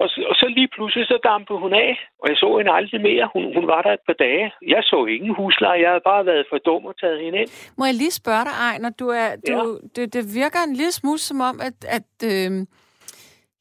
Og, 0.03 0.09
så, 0.09 0.19
og 0.31 0.35
så 0.41 0.47
lige 0.49 0.69
pludselig 0.77 1.07
så 1.07 1.19
dampede 1.25 1.59
hun 1.59 1.73
af, 1.75 1.93
og 2.21 2.29
jeg 2.31 2.37
så 2.37 2.49
hende 2.59 2.73
aldrig 2.73 3.01
mere. 3.01 3.31
Hun, 3.35 3.43
hun 3.57 3.67
var 3.67 3.83
der 3.83 3.93
et 3.93 4.05
par 4.09 4.19
dage. 4.27 4.53
Jeg 4.75 4.83
så 4.83 5.07
ingen 5.17 5.35
husleje. 5.35 5.81
Jeg 5.81 5.89
havde 5.89 6.07
bare 6.13 6.27
været 6.27 6.47
for 6.51 6.59
dum 6.59 6.85
og 6.85 6.95
taget 7.01 7.21
hende 7.25 7.39
ind. 7.41 7.51
Må 7.79 7.85
jeg 7.85 7.95
lige 7.95 8.11
spørge 8.11 8.45
dig, 8.45 8.55
Ejner? 8.69 8.91
Du 8.91 9.09
er, 9.09 9.29
du, 9.49 9.53
ja. 9.53 9.63
det, 9.97 10.15
det 10.15 10.35
virker 10.35 10.61
en 10.69 10.77
lille 10.81 10.93
smule 10.93 11.19
som 11.19 11.41
om, 11.41 11.61
at, 11.69 11.79
at 11.97 12.11
øh, 12.33 12.67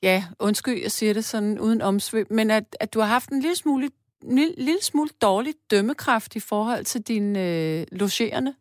ja, 0.03 0.17
undskyld, 0.39 0.81
jeg 0.81 0.91
siger 0.91 1.13
det 1.13 1.25
sådan 1.25 1.59
uden 1.59 1.81
omsvøb, 1.81 2.27
men 2.31 2.51
at, 2.51 2.67
at 2.79 2.93
du 2.93 2.99
har 2.99 3.07
haft 3.07 3.29
en 3.29 3.39
lille 3.39 3.55
smule, 3.55 3.89
en 4.23 4.35
lille, 4.35 4.55
lille 4.57 4.83
smule 4.83 5.09
dårlig 5.21 5.53
dømmekraft 5.71 6.35
i 6.35 6.39
forhold 6.49 6.83
til 6.83 7.01
dine 7.01 7.39
øh, 7.39 7.85
logerende. 7.91 8.53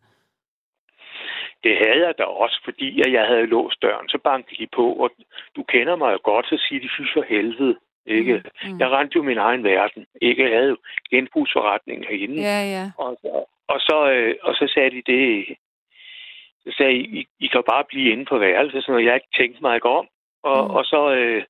Det 1.65 1.75
havde 1.83 2.07
jeg 2.07 2.15
da 2.19 2.25
også, 2.25 2.61
fordi 2.65 3.01
at 3.01 3.13
jeg 3.13 3.27
havde 3.27 3.47
låst 3.47 3.83
døren. 3.83 4.09
Så 4.09 4.19
bankede 4.19 4.57
de 4.63 4.69
på, 4.77 4.93
og 4.93 5.11
du 5.57 5.63
kender 5.63 5.97
mig 5.97 6.13
jo 6.13 6.19
godt, 6.23 6.47
så 6.47 6.57
siger 6.69 6.81
de, 6.81 6.89
fy 6.97 7.03
for 7.15 7.25
helvede. 7.29 7.77
Ikke? 8.07 8.35
Mm, 8.35 8.71
mm. 8.73 8.79
Jeg 8.81 8.91
rendte 8.91 9.17
jo 9.17 9.23
min 9.23 9.39
egen 9.39 9.65
verden. 9.65 10.07
Ikke? 10.23 10.43
Jeg 10.43 10.59
havde 10.59 10.69
jo 10.69 10.77
genbrugsforretningen 11.11 12.05
herinde. 12.09 12.43
Ja, 12.43 12.61
ja. 12.77 12.85
Og, 12.99 13.19
og, 13.69 13.81
så, 13.81 14.11
øh, 14.11 14.35
og 14.43 14.55
så 14.55 14.71
sagde 14.75 14.91
de 14.91 15.03
det. 15.13 15.57
Så 16.65 16.75
sagde 16.77 16.95
I, 16.95 17.27
I 17.41 17.47
kan 17.47 17.63
bare 17.71 17.85
blive 17.85 18.13
inde 18.13 18.25
på 18.25 18.39
værelset, 18.39 18.83
sådan 18.83 18.93
noget. 18.93 19.07
Jeg 19.07 19.15
ikke 19.15 19.37
tænkt 19.37 19.61
mig 19.63 19.75
ikke 19.75 19.89
om. 19.89 20.07
Og, 20.43 20.65
mm. 20.65 20.71
og 20.71 20.85
så, 20.85 21.15
øh, 21.15 21.45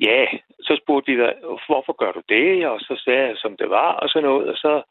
ja, 0.00 0.26
så 0.60 0.80
spurgte 0.82 1.12
de, 1.12 1.34
hvorfor 1.66 1.92
gør 1.92 2.12
du 2.12 2.22
det? 2.28 2.66
Og 2.66 2.80
så 2.80 3.02
sagde 3.04 3.26
jeg, 3.26 3.36
som 3.36 3.56
det 3.56 3.70
var, 3.70 3.92
og 3.92 4.08
sådan 4.08 4.28
noget. 4.28 4.48
Og 4.48 4.56
så, 4.56 4.82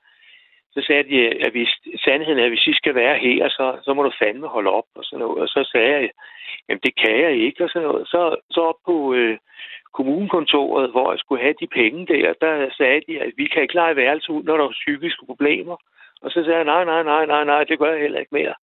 så 0.74 0.84
sagde 0.88 1.04
de, 1.04 1.46
at 1.46 1.52
hvis, 1.52 1.70
sandheden 2.06 2.40
er, 2.40 2.44
at 2.44 2.52
hvis 2.52 2.68
I 2.68 2.74
skal 2.74 2.96
være 2.96 3.18
her, 3.20 3.50
så, 3.50 3.80
så 3.84 3.94
må 3.94 4.04
du 4.04 4.12
fandme 4.20 4.48
holde 4.48 4.70
op 4.70 4.90
og 4.96 5.04
sådan 5.04 5.20
noget. 5.20 5.42
Og 5.42 5.48
så 5.48 5.70
sagde 5.72 5.92
jeg, 5.92 6.10
jamen 6.70 6.82
det 6.84 6.96
kan 6.96 7.20
jeg 7.20 7.32
ikke 7.32 7.64
og 7.64 7.70
sådan 7.70 7.88
noget. 7.88 8.08
Så, 8.08 8.36
så 8.52 8.62
op 8.62 8.80
på 8.86 9.14
øh, 9.14 9.38
kommunekontoret, 9.94 10.92
hvor 10.92 11.12
jeg 11.12 11.20
skulle 11.20 11.42
have 11.42 11.56
de 11.60 11.68
penge 11.68 12.08
der, 12.08 12.34
der 12.42 12.70
sagde 12.78 13.02
de, 13.08 13.22
at 13.22 13.32
vi 13.38 13.46
kan 13.48 13.62
ikke 13.62 13.74
lege 13.74 13.96
værelse 13.96 14.32
ud, 14.32 14.44
når 14.44 14.58
der 14.58 14.64
er 14.64 14.80
psykiske 14.82 15.26
problemer. 15.26 15.78
Og 16.22 16.32
så 16.32 16.44
sagde 16.44 16.58
jeg, 16.58 16.66
nej, 16.66 16.86
nej, 16.86 17.04
nej, 17.04 17.26
nej, 17.26 17.44
nej, 17.44 17.64
det 17.64 17.80
gør 17.80 17.92
jeg 17.92 18.02
heller 18.02 18.20
ikke 18.20 18.36
mere. 18.36 18.56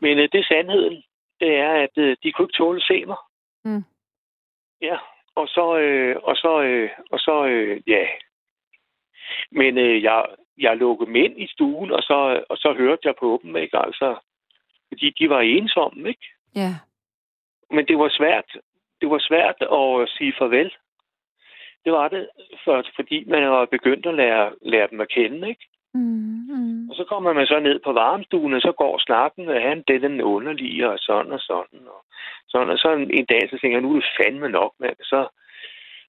Men 0.00 0.18
øh, 0.18 0.28
det 0.32 0.40
er 0.40 0.44
sandheden. 0.44 1.02
Det 1.40 1.56
er, 1.56 1.72
at 1.72 1.94
øh, 1.96 2.16
de 2.22 2.32
kunne 2.32 2.44
ikke 2.44 2.56
tåle 2.56 2.76
at 2.76 2.82
se 2.82 3.04
mig. 3.04 3.16
Mm. 3.64 3.84
Ja, 4.82 4.96
og 5.34 5.48
så, 5.48 5.78
øh, 5.78 6.16
og 6.22 6.36
så, 6.36 6.62
øh, 6.62 6.90
og 7.10 7.18
så, 7.18 7.46
øh, 7.46 7.80
ja. 7.86 8.06
Men 9.50 9.78
øh, 9.78 10.02
jeg, 10.02 10.26
jeg 10.58 10.76
lukkede 10.76 11.06
dem 11.06 11.16
ind 11.16 11.40
i 11.40 11.46
stuen, 11.46 11.92
og 11.92 12.02
så, 12.02 12.44
og 12.48 12.56
så 12.56 12.74
hørte 12.78 13.02
jeg 13.04 13.14
på 13.20 13.40
dem, 13.42 13.56
ikke? 13.56 13.78
Altså, 13.78 14.16
fordi 14.88 15.10
de 15.18 15.30
var 15.30 15.40
ensomme, 15.40 16.08
ikke? 16.08 16.26
Ja. 16.54 16.72
Men 17.70 17.86
det 17.86 17.98
var 17.98 18.08
svært. 18.08 18.56
Det 19.00 19.10
var 19.10 19.18
svært 19.18 19.58
at 19.60 20.08
sige 20.16 20.34
farvel. 20.38 20.72
Det 21.84 21.92
var 21.92 22.08
det, 22.08 22.28
for, 22.64 22.84
fordi 22.96 23.24
man 23.24 23.50
var 23.50 23.64
begyndt 23.64 24.06
at 24.06 24.14
lære, 24.14 24.52
lære 24.62 24.88
dem 24.90 25.00
at 25.00 25.08
kende, 25.08 25.48
ikke? 25.48 25.66
Mm, 25.94 26.46
mm. 26.48 26.90
Og 26.90 26.96
så 26.96 27.04
kommer 27.04 27.32
man 27.32 27.46
så 27.46 27.60
ned 27.60 27.80
på 27.84 27.92
varmestuen, 27.92 28.54
og 28.54 28.60
så 28.60 28.72
går 28.72 28.98
snakken, 28.98 29.48
og 29.48 29.62
han 29.62 29.84
er 29.88 29.98
den 29.98 30.20
underlige, 30.20 30.88
og 30.88 30.98
sådan 30.98 31.32
og 31.32 31.40
sådan. 31.40 31.80
Og, 31.86 32.04
sådan, 32.48 32.70
og 32.70 32.78
så 32.78 32.92
en 33.10 33.24
dag, 33.24 33.40
så 33.50 33.58
tænker 33.58 33.76
jeg, 33.76 33.82
nu 33.82 33.90
er 33.90 34.00
det 34.00 34.10
fandme 34.20 34.48
nok, 34.48 34.72
mand. 34.80 34.96
Så, 35.02 35.28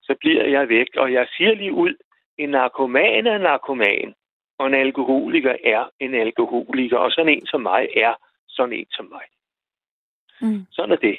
så 0.04 0.16
bliver 0.20 0.46
jeg 0.46 0.70
væk. 0.70 0.88
Og 0.98 1.14
jeg 1.14 1.28
siger 1.38 1.54
lige 1.56 1.74
ud, 1.74 1.96
en 2.38 2.50
narkoman 2.50 3.28
er 3.28 3.36
en 3.36 3.42
narkoman 3.42 4.14
og 4.60 4.68
en 4.68 4.74
alkoholiker 4.74 5.56
er 5.64 5.90
en 6.00 6.14
alkoholiker, 6.16 6.98
og 6.98 7.12
sådan 7.12 7.34
en 7.34 7.46
som 7.46 7.62
mig 7.62 7.88
er 7.96 8.14
sådan 8.48 8.74
en 8.74 8.88
som 8.92 9.06
mig. 9.06 9.26
Mm. 10.42 10.66
Sådan 10.72 10.92
er 10.92 10.96
det. 10.96 11.18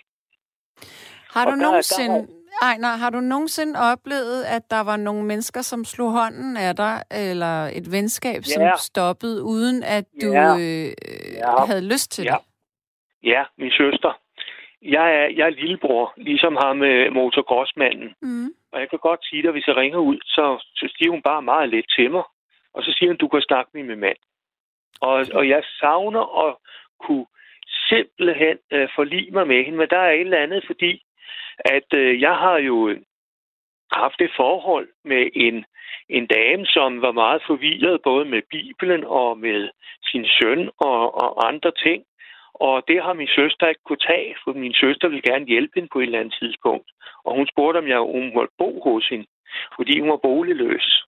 Har 1.35 1.45
du 1.45 1.51
der, 1.51 1.57
nogensinde... 1.57 2.19
Der... 2.19 2.27
Ejner, 2.63 2.89
har 2.89 3.11
du 3.11 3.21
nogensinde 3.21 3.81
oplevet, 3.93 4.45
at 4.57 4.63
der 4.71 4.81
var 4.81 4.97
nogle 4.97 5.25
mennesker, 5.25 5.63
som 5.63 5.85
slog 5.85 6.11
hånden 6.11 6.57
af 6.57 6.77
dig, 6.77 7.03
eller 7.11 7.55
et 7.79 7.93
venskab, 7.93 8.37
ja. 8.37 8.53
som 8.55 8.63
stoppede, 8.79 9.43
uden 9.43 9.83
at 9.83 10.05
du 10.23 10.33
ja. 10.33 10.57
Øh, 10.57 10.89
ja. 11.43 11.65
havde 11.67 11.89
lyst 11.93 12.13
til 12.13 12.25
ja. 12.25 12.31
det? 12.31 12.41
Ja, 13.33 13.43
min 13.59 13.71
søster. 13.71 14.13
Jeg 14.83 15.07
er, 15.21 15.27
jeg 15.37 15.47
er 15.47 15.51
lillebror, 15.61 16.13
ligesom 16.17 16.57
ham 16.63 16.77
med 16.77 17.11
motocrossmanden. 17.11 18.15
Mm. 18.23 18.49
Og 18.73 18.81
jeg 18.81 18.91
kan 18.91 18.99
godt 18.99 19.27
sige 19.29 19.43
dig, 19.43 19.53
hvis 19.53 19.67
jeg 19.67 19.77
ringer 19.77 19.99
ud, 19.99 20.19
så, 20.25 20.45
så 20.75 20.95
siger 20.97 21.11
hun 21.11 21.23
bare 21.23 21.43
meget 21.43 21.69
lidt 21.69 21.87
til 21.97 22.11
mig. 22.11 22.23
Og 22.75 22.83
så 22.83 22.95
siger 22.97 23.11
han, 23.11 23.17
du 23.17 23.29
kan 23.29 23.41
snakke 23.41 23.71
med 23.75 23.83
min 23.83 24.01
mand. 24.01 24.17
Og, 25.01 25.27
og 25.35 25.49
jeg 25.49 25.63
savner 25.81 26.47
at 26.47 26.57
kunne 27.01 27.27
simpelthen 27.89 28.59
øh, 28.71 28.89
forlige 28.95 29.31
mig 29.31 29.47
med 29.47 29.65
hende, 29.65 29.79
men 29.79 29.89
der 29.89 29.99
er 29.99 30.11
et 30.11 30.21
eller 30.21 30.39
andet, 30.39 30.65
fordi 30.67 31.03
at 31.59 31.89
øh, 31.95 32.21
jeg 32.21 32.35
har 32.37 32.59
jo 32.59 32.97
haft 33.93 34.21
et 34.21 34.31
forhold 34.37 34.89
med 35.05 35.29
en, 35.35 35.65
en 36.09 36.27
dame, 36.27 36.67
som 36.67 37.03
var 37.03 37.13
meget 37.13 37.43
forvirret, 37.47 38.03
både 38.03 38.25
med 38.25 38.43
Bibelen 38.51 39.05
og 39.05 39.39
med 39.39 39.69
sin 40.11 40.27
søn 40.27 40.71
og, 40.79 41.15
og 41.23 41.49
andre 41.49 41.73
ting. 41.87 42.05
Og 42.55 42.83
det 42.89 43.03
har 43.03 43.13
min 43.13 43.29
søster 43.29 43.67
ikke 43.69 43.87
kunne 43.87 44.07
tage, 44.11 44.37
for 44.45 44.53
min 44.53 44.75
søster 44.75 45.09
ville 45.09 45.29
gerne 45.31 45.47
hjælpe 45.47 45.73
hende 45.75 45.89
på 45.93 45.99
et 45.99 46.03
eller 46.03 46.21
andet 46.21 46.37
tidspunkt. 46.41 46.91
Og 47.25 47.35
hun 47.37 47.47
spurgte, 47.53 47.79
om 47.79 47.89
jeg 47.89 47.99
hun 47.99 48.35
måtte 48.35 48.55
bo 48.59 48.81
hos 48.85 49.09
hende, 49.09 49.27
fordi 49.77 50.01
hun 50.01 50.11
var 50.11 50.17
boligløs. 50.17 51.05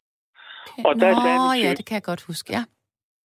Og 0.89 0.93
der 1.01 1.11
Nå, 1.15 1.21
sagde 1.25 1.39
min 1.53 1.63
ja, 1.65 1.71
det 1.79 1.87
kan 1.87 1.95
jeg 1.95 2.03
godt 2.03 2.23
huske, 2.31 2.49
ja. 2.57 2.63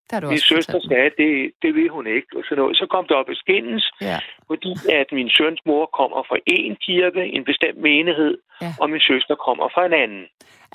Det 0.07 0.13
har 0.17 0.21
du 0.21 0.29
Min 0.29 0.39
søster 0.39 0.73
fortalt 0.73 0.89
sagde, 0.93 1.07
at 1.11 1.15
det, 1.23 1.33
det 1.63 1.71
vil 1.75 1.89
hun 1.97 2.07
ikke. 2.17 2.29
Og, 2.37 2.43
sådan 2.45 2.59
noget. 2.63 2.77
så 2.77 2.87
kom 2.95 3.05
der 3.09 3.15
op 3.15 3.31
i 3.31 3.35
skændes, 3.35 3.85
Ja, 4.01 4.19
fordi 4.47 4.73
at 5.01 5.07
min 5.19 5.31
søns 5.39 5.61
mor 5.67 5.85
kommer 6.01 6.21
fra 6.29 6.37
en 6.47 6.77
kirke, 6.87 7.23
en 7.37 7.45
bestemt 7.45 7.79
menighed, 7.89 8.35
Ja. 8.63 8.73
og 8.81 8.91
min 8.91 9.01
søster 9.01 9.35
kommer 9.47 9.67
fra 9.75 9.83
en 9.87 9.93
anden. 10.05 10.25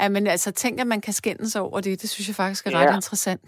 ja 0.02 0.10
men 0.10 0.28
altså, 0.28 0.52
tænk, 0.52 0.80
at 0.80 0.88
man 0.88 1.02
kan 1.02 1.14
skændes 1.14 1.56
over 1.56 1.80
det. 1.86 2.02
Det 2.02 2.10
synes 2.10 2.28
jeg 2.30 2.36
faktisk 2.44 2.66
er 2.68 2.72
Ja. 2.72 2.78
ret 2.80 2.96
interessant. 2.96 3.48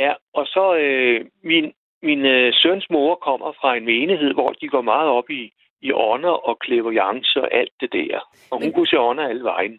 Ja, 0.00 0.12
og 0.34 0.44
så 0.46 0.64
øh, 0.84 1.24
min, 1.44 1.72
min 2.02 2.20
øh, 2.26 2.52
søns 2.62 2.86
mor 2.90 3.14
kommer 3.28 3.52
fra 3.60 3.76
en 3.76 3.84
menighed, 3.84 4.34
hvor 4.34 4.48
de 4.60 4.68
går 4.68 4.82
meget 4.82 5.08
op 5.18 5.30
i, 5.30 5.42
i 5.82 5.92
ånder 5.92 6.36
og 6.48 6.58
clairvoyance 6.64 7.40
og 7.42 7.48
alt 7.54 7.72
det 7.80 7.92
der. 7.92 8.16
Og 8.50 8.56
hun 8.58 8.62
Men- 8.64 8.72
kunne 8.72 8.86
se 8.86 8.98
ånder 8.98 9.24
alle 9.28 9.44
vejen. 9.44 9.78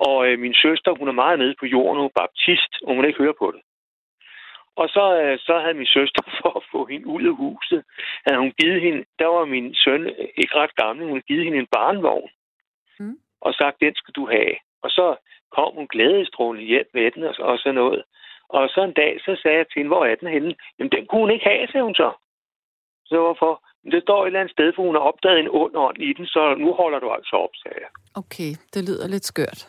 Og 0.00 0.28
øh, 0.28 0.38
min 0.38 0.54
søster, 0.54 0.98
hun 0.98 1.08
er 1.08 1.12
meget 1.22 1.38
nede 1.38 1.54
på 1.60 1.66
jorden, 1.66 2.00
hun 2.00 2.10
er 2.10 2.20
baptist, 2.20 2.72
og 2.86 2.94
hun 2.94 3.04
ikke 3.04 3.22
høre 3.22 3.34
på 3.38 3.50
det. 3.54 3.60
Og 4.76 4.88
så, 4.88 5.04
øh, 5.22 5.38
så 5.38 5.58
havde 5.58 5.74
min 5.74 5.94
søster, 5.96 6.22
for 6.40 6.50
at 6.56 6.64
få 6.72 6.86
hende 6.86 7.06
ud 7.06 7.24
af 7.30 7.36
huset, 7.36 7.84
havde 8.26 8.38
hun 8.38 8.52
givet 8.60 8.80
hende, 8.80 9.04
der 9.18 9.26
var 9.26 9.44
min 9.44 9.74
søn 9.74 10.02
øh, 10.06 10.28
ikke 10.36 10.54
ret 10.54 10.74
gammel, 10.76 11.04
hun 11.04 11.12
havde 11.16 11.30
givet 11.30 11.44
hende 11.44 11.58
en 11.58 11.72
barnvogn. 11.76 12.30
Mm. 12.98 13.18
Og 13.40 13.54
sagt, 13.54 13.80
den 13.80 13.94
skal 13.94 14.12
du 14.14 14.26
have. 14.26 14.54
Og 14.82 14.90
så 14.90 15.16
kom 15.56 15.74
hun 15.74 15.86
glædestrålende 15.86 16.66
hjem 16.66 16.88
med 16.94 17.10
den 17.10 17.22
og, 17.22 17.34
og 17.38 17.58
sådan 17.58 17.74
noget. 17.74 18.02
Og 18.48 18.68
så 18.68 18.80
en 18.84 18.92
dag, 18.92 19.20
så 19.20 19.36
sagde 19.42 19.56
jeg 19.58 19.66
til 19.66 19.78
hende, 19.80 19.92
hvor 19.94 20.04
er 20.04 20.14
den 20.14 20.28
henne? 20.28 20.54
Jamen, 20.78 20.92
den 20.96 21.06
kunne 21.06 21.20
hun 21.20 21.30
ikke 21.30 21.48
have, 21.48 21.66
sagde 21.66 21.84
hun 21.84 21.94
så. 21.94 22.10
Så 23.04 23.16
hvorfor? 23.24 23.52
Men 23.82 23.92
det 23.92 24.02
står 24.02 24.22
et 24.22 24.26
eller 24.26 24.40
andet 24.40 24.52
sted, 24.52 24.72
for 24.74 24.82
hun 24.82 24.94
har 24.94 25.04
opdaget 25.10 25.40
en 25.40 25.48
ond 25.50 25.76
ånd 25.76 25.98
i 26.02 26.12
den, 26.12 26.26
så 26.26 26.54
nu 26.54 26.72
holder 26.72 26.98
du 26.98 27.08
altså 27.10 27.36
op, 27.36 27.54
sagde 27.62 27.78
jeg. 27.84 27.90
Okay, 28.14 28.50
det 28.74 28.82
lyder 28.88 29.08
lidt 29.08 29.24
skørt. 29.24 29.60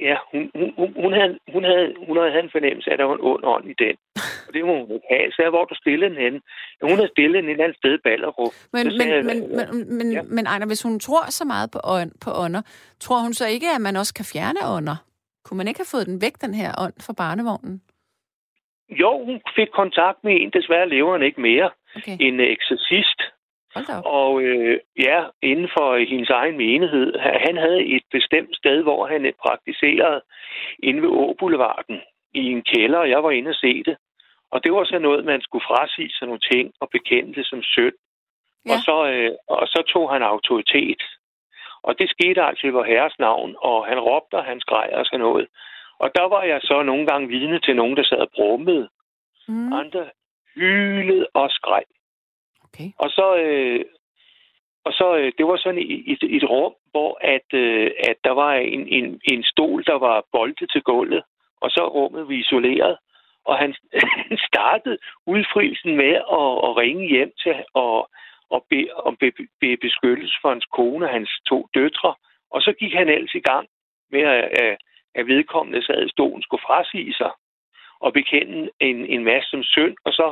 Ja, 0.00 0.16
hun, 0.32 0.50
hun, 0.54 0.74
hun, 0.78 0.92
hun, 1.02 1.12
havde, 1.12 1.38
hun, 1.52 1.64
havde, 1.64 1.94
hun 2.06 2.16
havde 2.16 2.44
en 2.44 2.50
fornemmelse 2.56 2.90
af, 2.90 2.92
at 2.94 2.98
der 2.98 3.04
var 3.04 3.14
en 3.14 3.26
ond 3.30 3.44
ånd 3.44 3.70
i 3.70 3.74
den. 3.84 3.96
Og 4.48 4.54
det 4.54 4.64
må 4.64 4.72
hun 4.80 4.90
ikke 4.96 5.06
have. 5.10 5.32
Så 5.32 5.50
hvor 5.50 5.64
du 5.64 5.74
stille 5.74 6.06
den 6.08 6.16
henne? 6.16 6.40
Hun 6.82 6.96
havde 7.00 7.12
stillet 7.16 7.36
den 7.42 7.48
et 7.48 7.52
eller 7.52 7.64
andet 7.64 7.78
sted 7.82 7.94
i 7.94 8.02
Ballerup. 8.04 8.52
Men, 8.72 8.86
men, 8.98 9.08
jeg, 9.08 9.24
men, 9.24 9.36
men, 9.56 9.98
men, 9.98 10.12
Ja. 10.12 10.18
ja. 10.18 10.22
men 10.36 10.46
Ejner, 10.46 10.66
hvis 10.66 10.82
hun 10.82 11.00
tror 11.00 11.24
så 11.30 11.44
meget 11.44 11.70
på, 11.70 11.78
ånd, 11.84 12.12
på 12.24 12.30
ånder, 12.44 12.62
tror 13.00 13.18
hun 13.26 13.34
så 13.34 13.46
ikke, 13.54 13.68
at 13.76 13.80
man 13.80 13.96
også 13.96 14.14
kan 14.14 14.26
fjerne 14.32 14.60
ånder? 14.76 14.96
Kunne 15.44 15.58
man 15.58 15.68
ikke 15.68 15.80
have 15.80 15.94
fået 15.94 16.06
den 16.06 16.20
væk, 16.24 16.34
den 16.44 16.54
her 16.54 16.70
ånd 16.84 16.94
fra 17.06 17.12
barnevognen? 17.22 17.82
Jo, 19.02 19.24
hun 19.24 19.40
fik 19.56 19.70
kontakt 19.82 20.18
med 20.24 20.32
en, 20.40 20.50
desværre 20.50 20.88
lever 20.88 21.12
han 21.12 21.22
ikke 21.28 21.40
mere, 21.40 21.70
Okay, 21.96 22.16
en 22.20 22.40
eksorcist. 22.40 23.20
Og 24.18 24.42
øh, 24.42 24.80
ja, 24.98 25.24
inden 25.42 25.68
for 25.76 25.96
hendes 26.10 26.30
egen 26.30 26.56
menighed. 26.56 27.18
Han 27.18 27.56
havde 27.56 27.84
et 27.96 28.02
bestemt 28.10 28.56
sted, 28.56 28.82
hvor 28.82 29.06
han 29.06 29.32
praktiserede 29.46 30.20
inde 30.82 31.02
ved 31.02 31.08
Åboulevarden 31.08 32.00
i 32.34 32.42
en 32.54 32.62
kælder, 32.62 32.98
og 32.98 33.10
jeg 33.10 33.22
var 33.22 33.30
inde 33.30 33.48
og 33.48 33.54
se 33.54 33.82
det. 33.82 33.96
Og 34.50 34.64
det 34.64 34.72
var 34.72 34.84
så 34.84 34.98
noget, 34.98 35.24
man 35.24 35.40
skulle 35.42 35.64
frasige 35.68 36.12
sig 36.12 36.26
nogle 36.26 36.46
ting 36.52 36.72
og 36.80 36.88
bekende 36.90 37.34
det 37.34 37.46
som 37.46 37.62
sødt. 37.62 37.94
Ja. 38.66 38.72
Og, 38.72 38.78
så, 38.86 38.96
øh, 39.12 39.30
og 39.48 39.66
så 39.66 39.82
tog 39.92 40.12
han 40.12 40.22
autoritet. 40.22 41.02
Og 41.82 41.98
det 41.98 42.10
skete 42.10 42.42
altså 42.42 42.66
i 42.66 42.70
vor 42.70 42.84
herres 42.84 43.18
navn, 43.18 43.56
og 43.58 43.86
han 43.86 43.98
råbte, 44.00 44.34
og 44.34 44.44
han 44.44 44.60
skreg 44.60 44.90
og 44.92 45.06
sådan 45.06 45.20
noget. 45.20 45.46
Og 45.98 46.10
der 46.14 46.26
var 46.34 46.42
jeg 46.42 46.60
så 46.62 46.82
nogle 46.82 47.06
gange 47.06 47.28
vidne 47.28 47.58
til 47.60 47.76
nogen, 47.76 47.96
der 47.96 48.04
sad 48.04 48.18
og 48.18 48.30
brummede. 48.34 48.88
Mm, 49.48 49.72
Andre 49.72 50.10
hylede 50.54 51.26
og 51.34 51.50
skreg 51.50 51.84
okay. 52.74 52.90
Og 52.98 53.10
så, 53.10 53.36
øh, 53.36 53.84
og 54.84 54.92
så 54.92 55.16
øh, 55.16 55.32
det 55.38 55.46
var 55.46 55.56
sådan 55.56 55.82
i 55.82 56.12
et, 56.12 56.22
et 56.36 56.50
rum, 56.50 56.74
hvor 56.90 57.18
at, 57.20 57.48
øh, 57.54 57.90
at 58.08 58.16
der 58.24 58.30
var 58.30 58.52
en, 58.54 58.88
en, 58.88 59.20
en 59.32 59.42
stol, 59.44 59.84
der 59.84 59.98
var 59.98 60.24
boltet 60.32 60.70
til 60.70 60.82
gulvet, 60.82 61.22
og 61.60 61.70
så 61.70 61.88
rummet 61.88 62.28
vi 62.28 62.36
isoleret. 62.36 62.96
Og 63.44 63.58
han, 63.58 63.74
han 64.28 64.38
startede 64.48 64.98
udfrielsen 65.26 65.96
med 65.96 66.14
at, 66.40 66.50
at 66.66 66.76
ringe 66.82 67.08
hjem 67.08 67.32
til 67.42 67.54
og, 67.74 68.10
og 68.50 68.66
bede 68.70 68.90
om 68.94 69.16
be, 69.16 69.32
be 69.60 69.76
beskyttelse 69.76 70.34
for 70.42 70.48
hans 70.48 70.66
kone 70.66 71.06
og 71.06 71.12
hans 71.12 71.30
to 71.48 71.68
døtre. 71.74 72.14
Og 72.50 72.62
så 72.62 72.72
gik 72.80 72.92
han 72.92 73.08
ellers 73.08 73.34
i 73.34 73.40
gang 73.50 73.68
med, 74.10 74.20
at, 74.20 74.44
at, 74.62 74.76
at 75.14 75.26
vedkommende 75.26 75.86
sad 75.86 76.06
i 76.06 76.10
stolen 76.10 76.42
skulle 76.42 76.66
frasige 76.66 77.14
sig 77.14 77.32
og 78.00 78.12
bekende 78.12 78.70
en, 78.80 79.06
en 79.06 79.24
masse 79.24 79.50
som 79.50 79.62
synd, 79.62 79.96
og 80.04 80.12
så, 80.12 80.26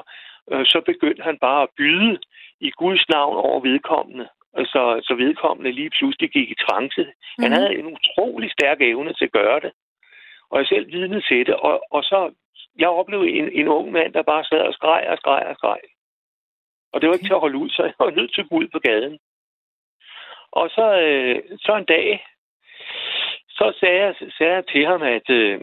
øh, 0.51 0.67
så 0.67 0.83
begyndte 0.87 1.23
han 1.23 1.39
bare 1.39 1.63
at 1.63 1.69
byde 1.77 2.19
i 2.61 2.71
Guds 2.71 3.09
navn 3.09 3.37
over 3.37 3.61
vedkommende. 3.61 4.29
Og 4.53 4.67
Så, 4.67 5.01
så 5.05 5.15
vedkommende 5.15 5.73
lige 5.73 5.91
pludselig 5.91 6.31
gik 6.31 6.51
i 6.51 6.55
trance. 6.69 7.03
Mm. 7.05 7.43
Han 7.43 7.51
Mhm. 7.51 7.55
havde 7.61 7.75
en 7.79 7.87
utrolig 7.97 8.51
stærk 8.53 8.81
evne 8.81 9.13
til 9.13 9.25
at 9.25 9.33
gøre 9.33 9.61
det. 9.61 9.73
Og 10.51 10.59
jeg 10.59 10.67
selv 10.67 10.87
vidne 10.93 11.21
til 11.29 11.47
det. 11.47 11.55
Og, 11.55 11.83
og 11.91 12.03
så, 12.05 12.35
jeg 12.79 12.89
oplevede 12.89 13.31
en, 13.31 13.53
en 13.53 13.69
ung 13.69 13.93
mand, 13.93 14.13
der 14.13 14.23
bare 14.23 14.45
sad 14.45 14.61
og 14.61 14.75
skreg 14.75 15.07
og 15.09 15.17
skreg 15.19 15.43
og 15.47 15.57
skreg. 15.57 15.81
Og 16.93 17.01
det 17.01 17.09
var 17.09 17.15
ikke 17.15 17.27
til 17.27 17.35
at 17.39 17.41
holde 17.47 17.59
ud, 17.59 17.71
så 17.71 17.83
jeg 17.83 17.95
var 17.99 18.11
nødt 18.11 18.35
til 18.35 18.41
at 18.41 18.49
gå 18.49 18.57
ud 18.57 18.69
på 18.73 18.79
gaden. 18.79 19.19
Og 20.53 20.71
så, 20.71 20.87
øh, 21.01 21.43
så 21.59 21.77
en 21.77 21.85
dag, 21.85 22.27
så 23.49 23.73
sagde 23.81 24.01
jeg, 24.05 24.15
sagde 24.39 24.53
jeg 24.55 24.67
til 24.67 24.87
ham, 24.87 25.03
at, 25.03 25.31
øh, 25.31 25.61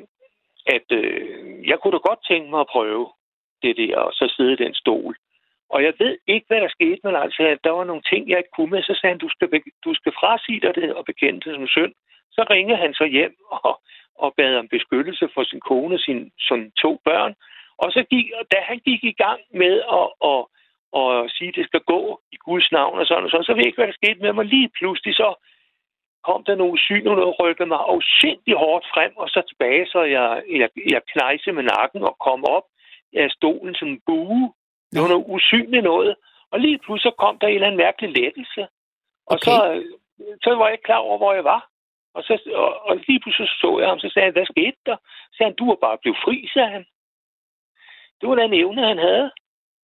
at 0.65 0.87
øh, 0.91 1.67
jeg 1.69 1.79
kunne 1.79 1.91
da 1.91 1.97
godt 1.97 2.19
tænke 2.27 2.49
mig 2.49 2.59
at 2.59 2.67
prøve 2.75 3.07
det 3.63 3.77
der, 3.77 3.97
og 3.97 4.13
så 4.13 4.33
sidde 4.35 4.53
i 4.53 4.63
den 4.63 4.73
stol. 4.73 5.15
Og 5.69 5.83
jeg 5.83 5.93
ved 5.99 6.17
ikke, 6.27 6.45
hvad 6.47 6.61
der 6.61 6.69
skete, 6.69 6.99
men 7.03 7.15
altså, 7.15 7.57
der 7.63 7.71
var 7.71 7.83
nogle 7.83 8.01
ting, 8.11 8.29
jeg 8.29 8.37
ikke 8.37 8.55
kunne 8.55 8.71
med. 8.71 8.83
Så 8.83 8.93
sagde 8.93 9.13
han, 9.13 9.25
du 9.25 9.29
skal, 9.29 9.47
be- 9.47 9.75
du 9.85 9.93
skal 9.93 10.13
frasige 10.19 10.59
dig 10.59 10.75
det 10.75 10.93
og 10.93 11.05
bekende 11.05 11.39
det 11.41 11.55
som 11.55 11.67
synd. 11.67 11.93
Så 12.31 12.45
ringede 12.49 12.77
han 12.77 12.93
så 12.93 13.05
hjem 13.05 13.35
og, 13.49 13.81
og 14.15 14.33
bad 14.37 14.55
om 14.55 14.67
beskyttelse 14.67 15.29
for 15.33 15.43
sin 15.43 15.59
kone 15.59 15.95
og 15.95 15.99
sine 15.99 16.31
sådan 16.39 16.71
to 16.71 17.01
børn. 17.05 17.33
Og 17.77 17.91
så 17.91 18.03
gik, 18.03 18.25
og 18.39 18.45
da 18.51 18.57
han 18.61 18.79
gik 18.79 19.03
i 19.03 19.11
gang 19.23 19.39
med 19.53 19.75
at, 19.99 20.07
at, 20.31 20.41
at 21.01 21.31
sige, 21.35 21.49
at 21.49 21.55
det 21.55 21.65
skal 21.65 21.83
gå 21.93 22.21
i 22.31 22.35
Guds 22.35 22.71
navn 22.71 22.99
og 22.99 23.05
sådan 23.05 23.23
og 23.23 23.29
sådan, 23.29 23.43
så 23.43 23.53
ved 23.53 23.63
jeg 23.63 23.65
ikke, 23.69 23.81
hvad 23.81 23.87
der 23.87 24.01
skete 24.01 24.19
med 24.19 24.33
mig. 24.33 24.45
Lige 24.45 24.69
pludselig 24.77 25.15
så 25.15 25.29
kom 26.27 26.43
der 26.43 26.55
nogle 26.55 26.79
syn, 26.79 27.07
og 27.07 27.15
noget 27.15 27.39
rykkede 27.39 27.69
mig 27.73 27.81
afsindig 27.93 28.55
hårdt 28.63 28.85
frem, 28.93 29.11
og 29.17 29.29
så 29.29 29.41
tilbage, 29.41 29.85
så 29.93 30.01
jeg, 30.15 30.43
jeg, 30.61 30.69
jeg 30.93 31.01
knejse 31.13 31.51
med 31.51 31.63
nakken 31.63 32.01
og 32.09 32.15
kom 32.27 32.41
op 32.57 32.65
af 33.13 33.29
stolen 33.31 33.75
som 33.75 33.87
en 33.87 34.01
bue. 34.05 34.53
Det 34.91 35.01
var 35.01 35.07
noget 35.07 35.25
usynligt 35.27 35.83
noget. 35.83 36.15
Og 36.51 36.59
lige 36.59 36.77
pludselig 36.77 37.11
så 37.11 37.15
kom 37.23 37.39
der 37.39 37.47
en 37.47 37.53
eller 37.53 37.67
anden 37.67 37.77
mærkelig 37.85 38.09
lettelse. 38.23 38.61
Og 39.31 39.35
Okay. 39.35 39.51
så, 39.51 39.55
øh, 39.73 39.85
så 40.43 40.55
var 40.55 40.65
jeg 40.65 40.73
ikke 40.73 40.83
klar 40.89 40.97
over, 41.07 41.17
hvor 41.17 41.33
jeg 41.33 41.43
var. 41.43 41.69
Og, 42.13 42.23
så, 42.23 42.33
og, 42.63 42.69
og 42.87 42.95
lige 43.07 43.19
pludselig 43.19 43.49
så, 43.49 43.77
jeg 43.79 43.87
ham, 43.89 43.99
så 43.99 44.09
sagde 44.13 44.25
han, 44.25 44.33
hvad 44.33 44.45
skete 44.45 44.77
der? 44.85 44.97
Så 45.31 45.33
sagde 45.37 45.49
han, 45.49 45.55
du 45.61 45.65
var 45.67 45.77
bare 45.85 45.97
blevet 46.01 46.17
fri, 46.25 46.49
sagde 46.53 46.69
han. 46.69 46.85
Det 48.21 48.29
var 48.29 48.35
den 48.35 48.53
evne, 48.53 48.87
han 48.87 48.97
havde. 48.97 49.27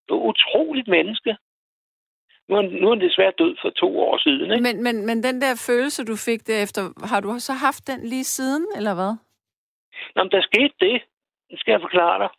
Det 0.05 0.11
var 0.15 0.23
utroligt 0.33 0.87
menneske. 0.87 1.37
Nu 2.47 2.55
er, 2.55 2.61
han, 2.61 2.71
nu 2.71 2.85
er 2.87 2.93
han 2.95 3.01
desværre 3.09 3.33
død 3.37 3.55
for 3.61 3.69
to 3.69 3.99
år 3.99 4.17
siden, 4.17 4.51
ikke? 4.51 4.63
Men, 4.63 4.83
men, 4.83 5.05
men 5.05 5.23
den 5.23 5.41
der 5.41 5.63
følelse, 5.67 6.05
du 6.05 6.15
fik 6.15 6.47
derefter, 6.47 6.81
har 7.11 7.19
du 7.19 7.39
så 7.39 7.53
haft 7.53 7.87
den 7.87 7.99
lige 8.07 8.23
siden, 8.23 8.65
eller 8.75 8.93
hvad? 8.95 9.13
Nå, 10.15 10.23
men 10.23 10.31
der 10.31 10.41
skete 10.41 10.73
det. 10.79 11.01
Nu 11.51 11.57
skal 11.57 11.71
jeg 11.71 11.81
forklare 11.81 12.19
dig. 12.23 12.29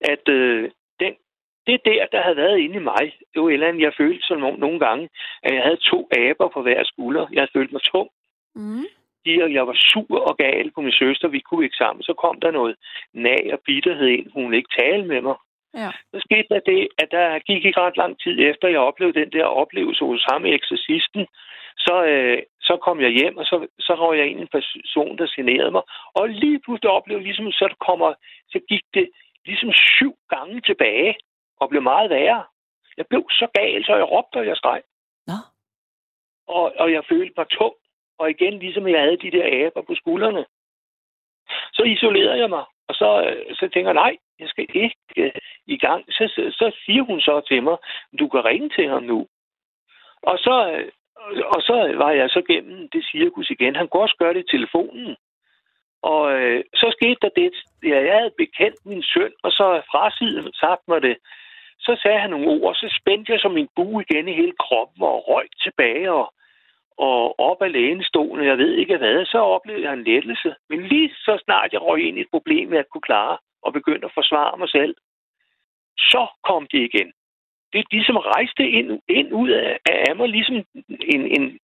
At 0.00 0.28
øh, 0.28 0.70
den, 1.00 1.14
det 1.66 1.80
der, 1.84 2.06
der 2.12 2.22
havde 2.22 2.36
været 2.36 2.58
inde 2.58 2.76
i 2.76 2.88
mig, 2.92 3.04
det 3.32 3.42
var 3.42 3.48
et 3.48 3.52
eller 3.52 3.68
andet, 3.68 3.82
jeg 3.82 3.94
følte 3.96 4.26
sådan 4.26 4.58
nogle, 4.58 4.78
gange, 4.78 5.08
at 5.42 5.54
jeg 5.54 5.62
havde 5.62 5.86
to 5.90 6.08
aber 6.12 6.48
på 6.48 6.62
hver 6.62 6.84
skulder. 6.84 7.26
Jeg 7.32 7.40
havde 7.40 7.56
følt 7.56 7.72
mig 7.72 7.82
tung. 7.82 8.08
Mm. 8.54 8.86
De, 9.24 9.42
og 9.42 9.52
jeg 9.52 9.66
var 9.66 9.76
sur 9.90 10.20
og 10.30 10.36
gal 10.36 10.70
på 10.70 10.80
min 10.80 10.92
søster. 10.92 11.28
Vi 11.28 11.40
kunne 11.40 11.64
ikke 11.64 11.76
sammen. 11.76 12.02
Så 12.02 12.12
kom 12.14 12.40
der 12.40 12.50
noget 12.50 12.76
nag 13.14 13.42
og 13.52 13.60
bitterhed 13.66 14.08
ind. 14.08 14.32
Hun 14.32 14.44
ville 14.44 14.56
ikke 14.56 14.76
tale 14.80 15.04
med 15.06 15.20
mig. 15.20 15.36
Ja. 15.74 15.90
Så 16.12 16.16
skete 16.26 16.48
der 16.50 16.60
det, 16.72 16.88
at 16.98 17.08
der 17.10 17.38
gik 17.38 17.64
ikke 17.64 17.80
ret 17.80 17.96
lang 17.96 18.20
tid 18.20 18.36
efter, 18.50 18.68
jeg 18.68 18.88
oplevede 18.88 19.20
den 19.20 19.32
der 19.32 19.44
oplevelse 19.44 20.04
hos 20.04 20.24
ham, 20.30 20.46
eksorcisten. 20.46 21.26
Så, 21.86 22.04
øh, 22.12 22.42
så 22.60 22.76
kom 22.76 23.00
jeg 23.00 23.10
hjem, 23.10 23.36
og 23.36 23.44
så, 23.44 23.66
så 23.78 23.92
røg 23.94 24.18
jeg 24.18 24.26
ind 24.26 24.40
en 24.40 24.54
person, 24.56 25.18
der 25.18 25.34
generede 25.36 25.70
mig. 25.70 25.82
Og 26.14 26.28
lige 26.28 26.60
pludselig 26.64 26.90
oplevede 26.90 27.24
ligesom, 27.24 27.52
så, 27.52 27.64
det 27.68 27.78
kommer, 27.88 28.14
så 28.52 28.58
gik 28.68 28.84
det 28.94 29.06
ligesom 29.50 29.72
syv 29.72 30.12
gange 30.28 30.60
tilbage, 30.60 31.14
og 31.60 31.68
blev 31.68 31.82
meget 31.82 32.10
værre. 32.10 32.44
Jeg 32.96 33.06
blev 33.06 33.22
så 33.30 33.46
gal, 33.54 33.84
så 33.84 33.94
jeg 33.96 34.10
råbte, 34.10 34.36
og 34.36 34.46
jeg 34.46 34.56
skreg. 34.56 34.82
Nå. 35.26 35.38
Og, 36.46 36.72
og 36.82 36.92
jeg 36.92 37.02
følte 37.08 37.34
mig 37.36 37.46
tung. 37.48 37.74
Og 38.18 38.30
igen, 38.30 38.58
ligesom 38.58 38.88
jeg 38.88 39.00
havde 39.00 39.22
de 39.24 39.30
der 39.30 39.66
aber 39.66 39.82
på 39.82 39.94
skuldrene. 39.94 40.44
Så 41.72 41.82
isolerede 41.82 42.38
jeg 42.38 42.50
mig. 42.50 42.64
Og 42.88 42.94
så, 42.94 43.10
øh, 43.26 43.54
så 43.54 43.68
tænker 43.68 43.90
jeg, 43.90 44.02
nej, 44.04 44.16
jeg 44.38 44.48
skal 44.48 44.66
ikke 44.74 44.96
øh, 45.16 45.32
i 45.66 45.76
gang. 45.78 46.04
Så, 46.08 46.24
så, 46.34 46.42
så 46.60 46.66
siger 46.84 47.02
hun 47.02 47.20
så 47.20 47.40
til 47.48 47.62
mig, 47.62 47.76
du 48.18 48.28
kan 48.28 48.44
ringe 48.44 48.68
til 48.68 48.88
ham 48.88 49.02
nu. 49.02 49.26
Og 50.22 50.38
så, 50.38 50.56
øh, 50.72 50.92
og 51.54 51.60
så 51.62 51.94
var 51.96 52.10
jeg 52.10 52.30
så 52.30 52.42
gennem 52.50 52.88
det 52.88 53.04
cirkus 53.12 53.50
igen. 53.50 53.76
Han 53.76 53.88
kunne 53.88 54.02
også 54.02 54.16
gøre 54.18 54.34
det 54.34 54.44
i 54.44 54.56
telefonen. 54.56 55.16
Og 56.02 56.32
øh, 56.32 56.64
så 56.74 56.86
skete 56.96 57.16
der 57.22 57.28
det, 57.36 57.52
ja, 57.84 57.98
jeg 58.08 58.18
havde 58.18 58.38
bekendt 58.38 58.86
min 58.86 59.02
søn, 59.02 59.32
og 59.42 59.50
så 59.52 59.82
frasiden 59.90 60.52
sagt 60.52 60.82
mig 60.88 61.02
det. 61.02 61.16
Så 61.78 62.00
sagde 62.02 62.20
han 62.20 62.30
nogle 62.30 62.48
ord, 62.48 62.68
og 62.68 62.74
så 62.74 62.98
spændte 63.00 63.32
jeg 63.32 63.40
som 63.40 63.56
en 63.56 63.68
bue 63.76 64.04
igen 64.08 64.28
i 64.28 64.32
hele 64.32 64.52
kroppen 64.60 65.02
og 65.02 65.28
røg 65.28 65.46
tilbage 65.62 66.12
og, 66.12 66.34
og 66.98 67.40
op 67.40 67.62
af 67.62 67.72
lænestolen, 67.72 68.46
jeg 68.46 68.58
ved 68.58 68.72
ikke 68.74 68.96
hvad, 68.96 69.24
så 69.24 69.38
oplevede 69.38 69.84
jeg 69.84 69.92
en 69.92 70.04
lettelse. 70.04 70.54
Men 70.70 70.86
lige 70.86 71.10
så 71.14 71.42
snart 71.44 71.72
jeg 71.72 71.82
røg 71.82 72.00
ind 72.08 72.18
i 72.18 72.20
et 72.20 72.30
problem, 72.30 72.74
jeg 72.74 72.84
kunne 72.92 73.08
klare, 73.10 73.38
og 73.62 73.72
begyndte 73.72 74.06
at 74.06 74.14
forsvare 74.14 74.58
mig 74.58 74.68
selv. 74.68 74.94
Så 75.98 76.26
kom 76.44 76.66
de 76.72 76.84
igen. 76.84 77.12
Det 77.72 77.84
ligesom 77.90 78.16
rejste 78.16 78.68
ind, 78.68 79.00
ind 79.08 79.32
ud 79.32 79.50
af, 79.50 79.78
af 79.86 80.16
mig, 80.16 80.28
ligesom 80.28 80.56
en, 81.14 81.22
en, 81.36 81.58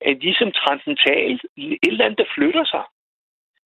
en 0.00 0.18
ligesom 0.18 0.52
transcendental, 0.52 1.40
et 1.56 1.78
eller 1.82 2.04
andet, 2.04 2.18
der 2.18 2.34
flytter 2.34 2.64
sig. 2.64 2.84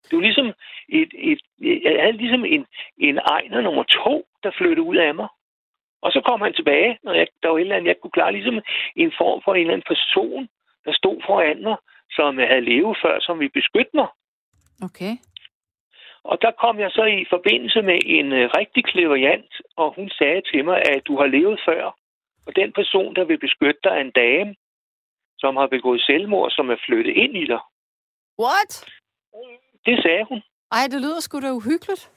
Det 0.03 0.13
var 0.17 0.21
ligesom 0.21 0.47
et, 0.89 1.11
et, 1.13 1.41
jeg 1.59 2.01
havde 2.01 2.17
ligesom 2.17 2.45
en, 2.45 2.65
en 2.97 3.17
egner 3.17 3.61
nummer 3.61 3.83
to, 3.83 4.27
der 4.43 4.51
flyttede 4.57 4.87
ud 4.87 4.95
af 4.95 5.15
mig. 5.15 5.27
Og 6.01 6.11
så 6.11 6.21
kom 6.21 6.41
han 6.41 6.53
tilbage, 6.53 6.97
når 7.03 7.13
jeg, 7.13 7.27
der 7.43 7.49
var 7.49 7.57
et 7.57 7.61
eller 7.61 7.75
andet, 7.75 7.87
jeg 7.87 7.99
kunne 8.01 8.11
klare, 8.11 8.31
ligesom 8.31 8.59
en 8.95 9.11
form 9.17 9.41
for 9.45 9.53
en 9.53 9.61
eller 9.61 9.73
anden 9.73 9.91
person, 9.93 10.49
der 10.85 10.93
stod 10.93 11.21
foran 11.25 11.61
mig, 11.63 11.77
som 12.11 12.39
jeg 12.39 12.47
havde 12.47 12.69
levet 12.71 12.97
før, 13.03 13.19
som 13.19 13.39
ville 13.39 13.57
beskytte 13.59 13.91
mig. 13.93 14.07
Okay. 14.83 15.13
Og 16.23 16.41
der 16.41 16.51
kom 16.51 16.79
jeg 16.79 16.91
så 16.91 17.03
i 17.03 17.25
forbindelse 17.29 17.81
med 17.81 17.99
en 18.05 18.27
uh, 18.31 18.49
rigtig 18.59 18.85
kleveriant, 18.85 19.53
og 19.75 19.93
hun 19.95 20.09
sagde 20.09 20.41
til 20.51 20.65
mig, 20.65 20.77
at 20.77 21.01
du 21.07 21.17
har 21.17 21.25
levet 21.25 21.59
før. 21.67 21.83
Og 22.47 22.55
den 22.55 22.73
person, 22.73 23.15
der 23.15 23.25
vil 23.25 23.39
beskytte 23.39 23.79
dig, 23.83 23.89
er 23.89 24.01
en 24.01 24.11
dame, 24.11 24.55
som 25.37 25.55
har 25.55 25.67
begået 25.67 26.01
selvmord, 26.01 26.51
som 26.51 26.69
er 26.69 26.79
flyttet 26.85 27.13
ind 27.15 27.37
i 27.37 27.45
dig. 27.45 27.59
What? 28.39 28.71
Det 29.85 30.03
sagde 30.03 30.23
hun. 30.29 30.41
Ej, 30.71 30.85
det 30.91 31.01
lyder 31.01 31.19
sgu 31.19 31.39
da 31.39 31.51
uhyggeligt. 31.51 32.11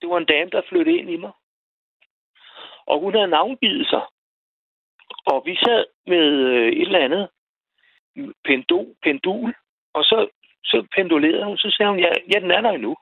Det 0.00 0.08
var 0.10 0.18
en 0.18 0.24
dame, 0.34 0.50
der 0.50 0.62
flyttede 0.68 0.98
ind 0.98 1.10
i 1.10 1.16
mig. 1.16 1.32
Og 2.86 3.00
hun 3.00 3.14
havde 3.14 3.28
navngivet 3.28 3.86
sig. 3.86 4.02
Og 5.26 5.42
vi 5.46 5.56
sad 5.56 5.84
med 6.06 6.26
øh, 6.50 6.72
et 6.72 6.82
eller 6.82 6.98
andet 6.98 7.28
pendul, 8.44 8.86
pendul 9.02 9.54
og 9.94 10.04
så, 10.04 10.28
så 10.64 10.86
pendulerede 10.96 11.44
hun. 11.44 11.58
Så 11.58 11.74
sagde 11.76 11.90
hun, 11.90 12.00
ja, 12.00 12.10
ja 12.34 12.38
den 12.40 12.50
er 12.50 12.60
der 12.60 12.70
endnu. 12.70 12.96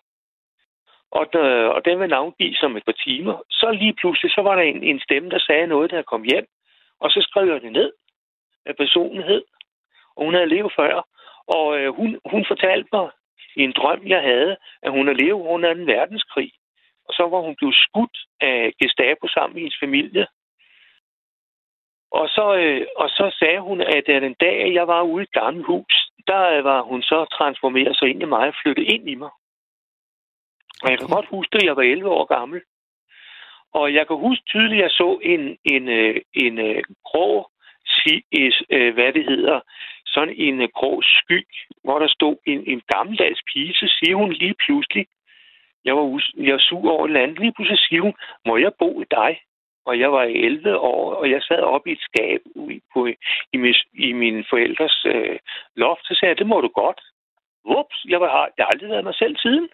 Og, 1.10 1.26
der, 1.32 1.66
og 1.66 1.84
den 1.84 2.00
vil 2.00 2.08
navngive 2.08 2.54
som 2.54 2.76
et 2.76 2.84
par 2.84 2.98
timer. 3.06 3.42
Så 3.50 3.70
lige 3.72 3.94
pludselig, 3.94 4.30
så 4.32 4.40
var 4.42 4.54
der 4.54 4.62
en, 4.62 4.82
en 4.82 5.00
stemme, 5.00 5.30
der 5.30 5.38
sagde 5.38 5.66
noget, 5.66 5.90
der 5.90 6.02
kom 6.02 6.22
hjem. 6.22 6.46
Og 7.00 7.10
så 7.10 7.26
skrev 7.28 7.52
jeg 7.52 7.60
det 7.60 7.72
ned, 7.72 7.92
hvad 8.62 8.74
personen 8.74 9.22
hed. 9.22 9.42
Og 10.16 10.24
hun 10.24 10.34
havde 10.34 10.48
levet 10.54 10.72
før. 10.78 11.08
Og 11.46 11.78
øh, 11.78 11.94
hun, 11.94 12.20
hun 12.30 12.44
fortalte 12.48 12.88
mig 12.92 13.10
i 13.56 13.62
en 13.62 13.72
drøm, 13.72 14.06
jeg 14.06 14.22
havde, 14.22 14.56
at 14.82 14.92
hun 14.92 15.06
havde 15.06 15.22
levet 15.24 15.46
under 15.54 15.70
en 15.70 15.86
verdenskrig. 15.86 16.52
Og 17.08 17.14
så 17.14 17.28
var 17.28 17.40
hun 17.40 17.56
blevet 17.56 17.76
skudt 17.76 18.18
af 18.40 18.72
Gestapo 18.82 19.28
sammen 19.28 19.54
med 19.54 19.62
hendes 19.62 19.80
familie. 19.80 20.26
Og 22.10 22.28
så, 22.28 22.54
øh, 22.54 22.86
og 22.96 23.08
så 23.08 23.36
sagde 23.38 23.60
hun, 23.60 23.80
at 23.80 24.04
den 24.06 24.34
dag, 24.34 24.74
jeg 24.74 24.86
var 24.88 25.02
ude 25.02 25.22
i 25.22 25.28
et 25.28 25.32
gammelt 25.32 25.66
hus, 25.66 26.10
der 26.26 26.62
var 26.62 26.82
hun 26.82 27.02
så 27.02 27.24
transformeret 27.24 27.96
sig 27.96 28.08
ind 28.08 28.22
i 28.22 28.24
mig 28.24 28.48
og 28.48 28.54
flyttet 28.62 28.86
ind 28.94 29.08
i 29.08 29.14
mig. 29.14 29.30
Og 30.82 30.90
jeg 30.90 30.98
kan 30.98 31.08
godt 31.08 31.26
huske 31.26 31.56
at 31.56 31.64
jeg 31.64 31.76
var 31.76 31.82
11 31.82 32.10
år 32.10 32.24
gammel. 32.24 32.60
Og 33.72 33.94
jeg 33.94 34.06
kan 34.06 34.16
huske 34.16 34.44
tydeligt, 34.46 34.78
at 34.78 34.82
jeg 34.82 34.90
så 34.90 35.18
en, 35.22 35.58
en, 35.64 35.88
øh, 35.88 36.16
en, 36.34 36.58
en 36.58 36.84
grå, 37.04 37.50
øh, 38.70 38.94
hvad 38.94 39.12
det 39.12 39.24
hedder, 39.24 39.60
sådan 40.14 40.34
en 40.36 40.68
grå 40.78 41.02
sky, 41.02 41.46
hvor 41.84 41.98
der 41.98 42.08
stod 42.08 42.36
en, 42.46 42.60
en 42.66 42.82
gammeldags 42.94 43.40
pige, 43.52 43.74
så 43.74 43.86
siger 43.98 44.16
hun 44.16 44.32
lige 44.32 44.54
pludselig, 44.64 45.06
jeg 45.84 45.96
var, 45.96 46.04
jeg 46.36 46.52
var 46.52 46.64
sur 46.68 46.90
over 46.90 47.04
et 47.04 47.08
eller 47.08 47.22
andet, 47.22 47.38
lige 47.38 47.52
pludselig 47.52 47.78
siger 47.78 48.02
hun, 48.02 48.14
må 48.46 48.56
jeg 48.56 48.72
bo 48.78 49.00
i 49.00 49.04
dig? 49.10 49.40
Og 49.84 49.98
jeg 49.98 50.12
var 50.12 50.22
11 50.22 50.78
år, 50.78 51.14
og 51.14 51.30
jeg 51.30 51.42
sad 51.42 51.62
oppe 51.62 51.90
i 51.90 51.92
et 51.92 52.00
skab 52.00 52.40
i, 52.70 52.82
på, 52.92 53.06
i, 53.52 53.56
min, 53.56 53.74
i 53.94 54.12
mine 54.12 54.44
forældres 54.50 55.04
øh, 55.06 55.38
loft, 55.76 56.04
så 56.04 56.14
sagde 56.14 56.30
jeg, 56.30 56.38
det 56.38 56.46
må 56.46 56.60
du 56.60 56.68
godt. 56.68 57.00
Ups, 57.64 58.04
jeg, 58.08 58.20
var, 58.20 58.50
jeg 58.56 58.64
har 58.64 58.70
aldrig 58.72 58.90
været 58.90 59.04
mig 59.04 59.14
selv 59.14 59.36
siden. 59.36 59.68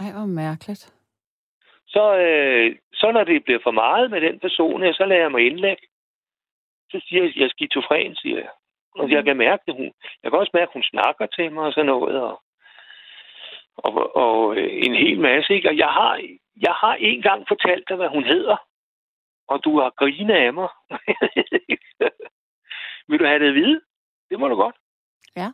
Ej, 0.00 0.12
hvor 0.12 0.26
mærkeligt. 0.26 0.92
Så, 1.86 2.16
øh, 2.16 2.76
så 2.92 3.12
når 3.12 3.24
det 3.24 3.44
bliver 3.44 3.60
for 3.62 3.70
meget 3.70 4.10
med 4.10 4.20
den 4.20 4.38
person, 4.38 4.94
så 4.94 5.04
lader 5.04 5.20
jeg 5.20 5.30
mig 5.32 5.46
indlægge. 5.46 5.86
Så 6.90 7.00
siger 7.08 7.22
jeg, 7.22 7.32
jeg 7.36 7.44
er 7.44 7.48
skizofren, 7.48 8.16
siger 8.16 8.36
jeg. 8.38 8.48
Og 8.94 9.10
jeg 9.10 9.24
kan 9.24 9.36
mærke 9.36 9.62
det. 9.66 9.74
Hun, 9.74 9.92
jeg 10.22 10.30
kan 10.30 10.40
også 10.40 10.50
mærke, 10.54 10.68
at 10.70 10.72
hun 10.72 10.82
snakker 10.82 11.26
til 11.26 11.52
mig 11.52 11.64
og 11.64 11.72
sådan 11.72 11.86
noget. 11.86 12.20
Og, 12.22 12.42
og, 13.76 14.16
og 14.16 14.56
øh, 14.56 14.84
en 14.86 14.94
hel 14.94 15.20
masse. 15.20 15.54
Ikke? 15.54 15.68
Og 15.68 15.76
jeg 15.76 15.88
har, 15.88 16.20
jeg 16.60 16.72
har 16.72 16.94
en 16.94 17.22
gang 17.22 17.48
fortalt 17.48 17.88
dig, 17.88 17.96
hvad 17.96 18.08
hun 18.08 18.24
hedder. 18.24 18.56
Og 19.48 19.64
du 19.64 19.80
har 19.80 19.90
grinet 19.90 20.34
af 20.34 20.52
mig. 20.54 20.68
Vil 23.08 23.18
du 23.20 23.24
have 23.24 23.38
det 23.38 23.48
at 23.48 23.54
vide? 23.54 23.80
Det 24.30 24.40
må 24.40 24.48
du 24.48 24.54
godt. 24.56 24.76
Ja. 25.36 25.48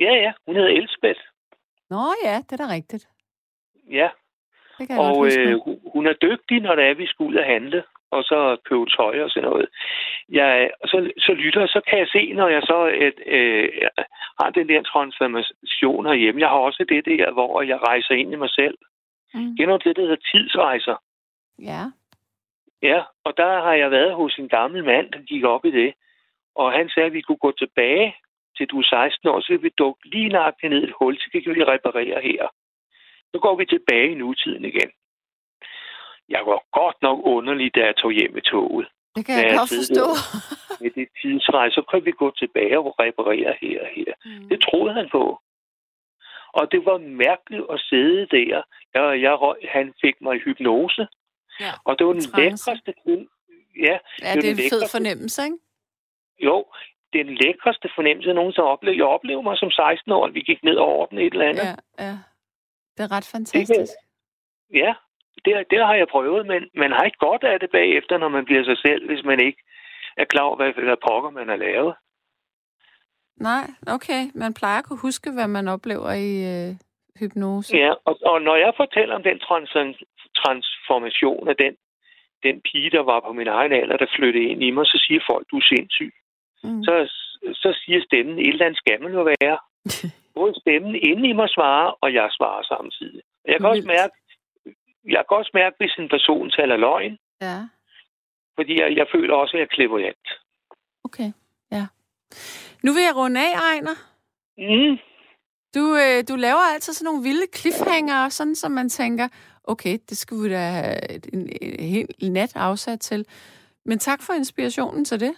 Ja, 0.00 0.12
ja. 0.14 0.32
Hun 0.46 0.56
hedder 0.56 0.70
Elsbeth. 0.70 1.20
Nå 1.90 1.96
ja, 2.24 2.36
det 2.38 2.52
er 2.52 2.56
da 2.66 2.72
rigtigt. 2.72 3.08
Ja. 3.90 4.08
Det 4.78 4.88
kan 4.88 4.96
jeg 4.96 5.04
Og 5.04 5.14
godt 5.14 5.18
huske. 5.18 5.40
øh, 5.40 5.58
hun- 5.92 6.06
er 6.06 6.12
dygtig, 6.12 6.60
når 6.60 6.74
det 6.74 6.84
er, 6.84 6.94
vi 6.94 7.06
skal 7.06 7.24
ud 7.26 7.34
og 7.34 7.44
handle, 7.44 7.84
og 8.10 8.22
så 8.24 8.56
købe 8.64 8.86
tøj 8.86 9.22
og 9.24 9.30
sådan 9.30 9.48
noget. 9.50 9.68
Jeg, 10.28 10.70
og 10.82 10.88
så, 10.88 11.10
så 11.18 11.32
lytter, 11.32 11.66
så 11.66 11.80
kan 11.88 11.98
jeg 11.98 12.08
se, 12.08 12.32
når 12.32 12.48
jeg 12.48 12.62
så 12.62 12.78
et, 13.06 13.18
øh, 13.26 13.68
har 14.40 14.50
den 14.50 14.68
der 14.68 14.82
transformation 14.82 16.06
herhjemme. 16.06 16.40
Jeg 16.40 16.48
har 16.48 16.56
også 16.56 16.84
det 16.88 17.04
der, 17.04 17.32
hvor 17.32 17.62
jeg 17.62 17.78
rejser 17.88 18.14
ind 18.14 18.32
i 18.32 18.36
mig 18.36 18.50
selv. 18.50 18.78
Mm. 19.34 19.56
Du 19.56 19.78
det, 19.84 19.96
der 19.96 20.02
hedder 20.02 20.26
tidsrejser? 20.32 20.96
Ja. 21.58 21.82
Ja, 22.82 23.02
og 23.24 23.32
der 23.36 23.62
har 23.62 23.74
jeg 23.74 23.90
været 23.90 24.14
hos 24.14 24.38
en 24.38 24.48
gammel 24.48 24.84
mand, 24.84 25.12
der 25.12 25.18
gik 25.18 25.44
op 25.44 25.64
i 25.64 25.70
det. 25.70 25.94
Og 26.54 26.72
han 26.72 26.88
sagde, 26.88 27.06
at 27.06 27.12
vi 27.12 27.20
kunne 27.20 27.44
gå 27.46 27.52
tilbage 27.52 28.16
til 28.56 28.66
du 28.66 28.78
er 28.78 28.82
16 28.82 29.28
år, 29.28 29.40
så 29.40 29.52
vil 29.52 29.62
vi 29.62 29.70
dukke 29.78 30.08
lige 30.08 30.28
nøjagtigt 30.28 30.70
ned 30.70 30.80
i 30.82 30.84
et 30.84 30.94
hul, 31.00 31.16
så 31.18 31.28
kan 31.32 31.54
vi 31.54 31.64
reparere 31.64 32.20
her. 32.22 32.48
Så 33.32 33.38
går 33.40 33.56
vi 33.56 33.64
tilbage 33.64 34.10
i 34.10 34.14
nutiden 34.14 34.64
igen. 34.64 34.90
Jeg 36.28 36.42
var 36.46 36.58
godt 36.80 36.96
nok 37.02 37.18
underlig, 37.34 37.74
da 37.74 37.80
jeg 37.80 37.96
tog 37.96 38.12
hjem 38.12 38.36
i 38.36 38.40
toget. 38.40 38.86
Det 39.16 39.26
kan 39.26 39.34
jeg 39.34 39.44
Ja, 39.44 39.56
godt 39.58 39.70
det- 39.70 39.78
forstå. 39.78 40.06
Med 40.80 40.90
det 40.90 41.08
tidsrejse, 41.22 41.74
så 41.74 41.82
kan 41.90 42.04
vi 42.04 42.10
gå 42.10 42.30
tilbage 42.30 42.78
og 42.78 42.94
reparere 43.00 43.54
her 43.62 43.80
og 43.80 43.88
her. 43.96 44.12
Mm. 44.24 44.48
Det 44.48 44.58
troede 44.66 44.94
han 44.94 45.08
på. 45.12 45.40
Og 46.52 46.72
det 46.72 46.84
var 46.84 46.98
mærkeligt 46.98 47.64
at 47.72 47.80
sidde 47.80 48.26
der. 48.36 48.62
Jeg, 48.94 49.22
jeg, 49.22 49.34
han 49.76 49.94
fik 50.00 50.16
mig 50.20 50.36
i 50.36 50.38
hypnose. 50.38 51.06
Ja, 51.60 51.72
Og 51.84 51.98
det 51.98 52.06
var 52.06 52.12
den 52.12 52.22
trance. 52.22 52.70
lækreste 52.70 52.92
ting. 53.06 53.28
Ja, 53.86 53.96
Ja, 54.22 54.34
det 54.34 54.42
det 54.42 54.48
er 54.48 54.50
en 54.50 54.56
den 54.56 54.56
fed 54.70 54.80
lækreste- 54.80 54.96
fornemmelse, 54.96 55.44
ikke? 55.44 55.58
jo, 56.48 56.64
den 57.12 57.26
lækreste 57.42 57.88
fornemmelse, 57.94 58.26
jeg 58.28 58.34
nogensinde 58.34 58.66
har 58.66 58.72
oplevet. 58.72 58.96
Jeg 58.96 59.04
oplevede 59.06 59.42
mig 59.42 59.58
som 59.58 59.70
16 59.70 60.12
år, 60.12 60.28
vi 60.28 60.40
gik 60.40 60.62
ned 60.64 60.76
over 60.76 61.06
den 61.06 61.18
et 61.18 61.32
eller 61.32 61.48
andet. 61.48 61.68
Ja, 61.98 62.04
ja. 62.06 62.16
Det 62.96 63.02
er 63.06 63.12
ret 63.16 63.28
fantastisk. 63.32 63.92
Ja, 64.74 64.94
det, 65.44 65.52
det 65.70 65.78
har 65.86 65.94
jeg 65.94 66.08
prøvet, 66.10 66.46
men 66.46 66.60
man 66.74 66.90
har 66.92 67.02
ikke 67.04 67.18
godt 67.18 67.44
af 67.44 67.60
det 67.60 67.70
bagefter, 67.70 68.18
når 68.18 68.28
man 68.28 68.44
bliver 68.44 68.64
sig 68.64 68.78
selv, 68.86 69.06
hvis 69.06 69.24
man 69.24 69.40
ikke 69.46 69.62
er 70.16 70.24
klar 70.24 70.42
over, 70.42 70.56
hvad, 70.56 70.72
hvad 70.72 70.96
pokker 71.08 71.30
man 71.30 71.48
har 71.48 71.56
lavet. 71.56 71.94
Nej, 73.36 73.64
okay. 73.86 74.22
Man 74.34 74.54
plejer 74.54 74.78
at 74.78 74.84
kunne 74.84 75.06
huske, 75.08 75.30
hvad 75.32 75.48
man 75.48 75.68
oplever 75.68 76.12
i 76.12 76.30
øh, 76.52 76.70
hypnose. 77.20 77.76
Ja, 77.76 77.92
og, 78.04 78.14
og 78.22 78.42
når 78.42 78.56
jeg 78.56 78.72
fortæller 78.76 79.14
om 79.14 79.22
den 79.22 79.38
trans, 79.38 79.70
transformation 80.42 81.48
af 81.48 81.56
den, 81.56 81.74
den 82.42 82.56
pige, 82.68 82.90
der 82.90 83.02
var 83.02 83.20
på 83.26 83.32
min 83.32 83.48
egen 83.48 83.72
alder, 83.72 83.96
der 83.96 84.14
flyttede 84.16 84.44
ind 84.44 84.62
i 84.62 84.70
mig, 84.70 84.86
så 84.86 85.04
siger 85.06 85.20
folk, 85.30 85.44
du 85.50 85.56
er 85.56 85.66
sindssyg. 85.72 86.12
Mm. 86.64 86.82
Så, 86.86 86.94
så 87.62 87.70
siger 87.82 88.00
stemmen, 88.08 88.38
et 88.38 88.48
eller 88.48 88.66
andet 88.66 88.78
skal 88.78 89.02
man 89.02 89.12
jo 89.12 89.22
være. 89.34 89.58
Både 90.38 90.54
stemmen 90.60 90.94
inde 91.10 91.28
i 91.28 91.32
mig 91.32 91.48
svarer, 91.48 91.90
og 92.02 92.08
jeg 92.14 92.28
svarer 92.38 92.62
samtidig. 92.74 93.22
Jeg 93.44 93.56
kan 93.56 93.66
også 93.66 93.86
Vildt. 93.86 93.96
mærke, 93.96 94.14
jeg 95.08 95.22
kan 95.28 95.36
også 95.36 95.50
mærke, 95.54 95.76
hvis 95.78 95.94
en 95.98 96.08
person 96.08 96.50
taler 96.50 96.76
løgn, 96.76 97.18
Ja, 97.40 97.58
fordi 98.58 98.80
jeg, 98.80 98.96
jeg 98.96 99.06
føler 99.14 99.34
også, 99.34 99.52
at 99.56 99.58
jeg 99.60 99.64
er 99.70 99.74
kleveriant. 99.76 100.28
okay. 101.04 101.30
Ja. 101.72 101.86
Nu 102.84 102.92
vil 102.92 103.02
jeg 103.02 103.16
runde 103.16 103.40
af, 103.40 103.52
Ejner. 103.70 103.96
Mm. 104.58 104.98
Du, 105.74 105.84
øh, 106.04 106.18
du 106.28 106.34
laver 106.36 106.64
altid 106.74 106.92
sådan 106.92 107.04
nogle 107.04 107.22
vilde 107.22 107.46
cliffhanger, 107.56 108.28
sådan 108.28 108.54
som 108.54 108.70
man 108.72 108.88
tænker, 108.88 109.28
okay, 109.64 109.98
det 110.08 110.18
skulle 110.18 110.42
vi 110.42 110.54
da 110.54 110.58
have 110.58 110.98
en, 111.34 111.48
en 111.62 111.80
hel 112.20 112.32
nat 112.32 112.56
afsat 112.56 113.00
til. 113.00 113.26
Men 113.84 113.98
tak 113.98 114.20
for 114.22 114.32
inspirationen 114.32 115.04
til 115.04 115.20
det. 115.20 115.34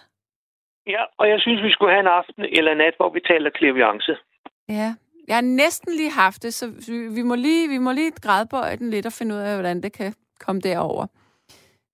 Ja, 0.87 1.03
og 1.17 1.29
jeg 1.29 1.39
synes, 1.41 1.63
vi 1.63 1.71
skulle 1.71 1.91
have 1.91 1.99
en 1.99 2.07
aften 2.19 2.43
eller 2.57 2.73
nat, 2.73 2.93
hvor 2.97 3.09
vi 3.09 3.19
taler 3.19 3.49
kleveriance. 3.49 4.17
Ja, 4.69 4.95
jeg 5.31 5.37
har 5.37 5.41
næsten 5.63 5.91
lige 5.99 6.11
haft 6.11 6.43
det, 6.43 6.53
så 6.53 6.65
vi, 7.17 7.21
må 7.29 7.35
lige, 7.35 7.67
vi 7.69 7.77
må 7.77 7.91
lige 7.91 8.11
grædbøje 8.11 8.75
den 8.81 8.89
lidt 8.89 9.05
og 9.05 9.13
finde 9.19 9.35
ud 9.35 9.39
af, 9.39 9.53
hvordan 9.55 9.83
det 9.83 9.91
kan 9.93 10.13
komme 10.39 10.61
derover. 10.61 11.05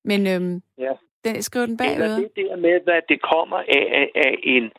Men 0.10 0.20
øhm, 0.28 0.62
Ja. 0.78 0.94
den, 1.26 1.42
skriv 1.44 1.62
den 1.68 1.72
Eller 1.82 1.86
bagved. 1.88 2.16
det 2.18 2.32
der 2.36 2.56
med, 2.56 2.76
hvad 2.84 3.02
det 3.10 3.20
kommer 3.22 3.58
af, 3.58 4.12
af, 4.26 4.36
en 4.44 4.72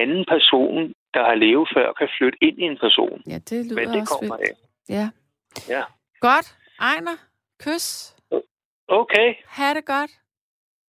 anden 0.00 0.24
person, 0.28 0.92
der 1.14 1.22
har 1.28 1.34
levet 1.34 1.68
før, 1.76 1.92
kan 1.92 2.08
flytte 2.18 2.38
ind 2.42 2.58
i 2.58 2.62
en 2.62 2.78
person. 2.80 3.22
Ja, 3.26 3.38
det 3.50 3.66
lyder 3.66 3.74
Hvad 3.74 3.86
det 3.92 4.00
også 4.00 4.16
kommer 4.20 4.36
vildt. 4.36 4.50
af. 4.88 4.94
Ja. 4.98 5.06
Ja. 5.74 5.82
Godt. 6.20 6.46
Ejner, 6.80 7.16
kys. 7.64 7.86
Okay, 8.88 9.28
Ha' 9.46 9.74
det 9.74 9.84
godt. 9.84 10.10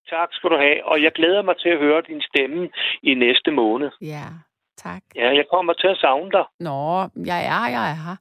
tak 0.09 0.30
skal 0.34 0.49
du 0.49 0.57
have. 0.57 0.86
Og 0.86 1.03
jeg 1.03 1.11
glæder 1.11 1.41
mig 1.41 1.55
til 1.59 1.69
at 1.69 1.80
høre 1.80 2.01
din 2.07 2.21
stemme 2.21 2.69
i 3.03 3.13
næste 3.13 3.51
måned. 3.51 3.89
Ja. 4.01 4.26
Tak. 4.78 5.01
Ja, 5.15 5.36
jeg 5.36 5.45
kommer 5.51 5.73
til 5.73 5.88
at 5.88 5.97
savne 5.97 6.32
dig. 6.32 6.45
Nå, 6.59 7.01
jeg 7.26 7.45
er, 7.45 7.67
jeg 7.78 7.89
er 7.91 7.97
her. 8.05 8.15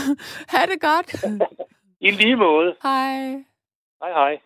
ha' 0.52 0.66
det 0.66 0.80
godt. 0.80 1.08
I 2.06 2.10
lige 2.10 2.36
måde. 2.36 2.76
Hej. 2.82 3.16
Hej, 4.02 4.12
hej. 4.12 4.38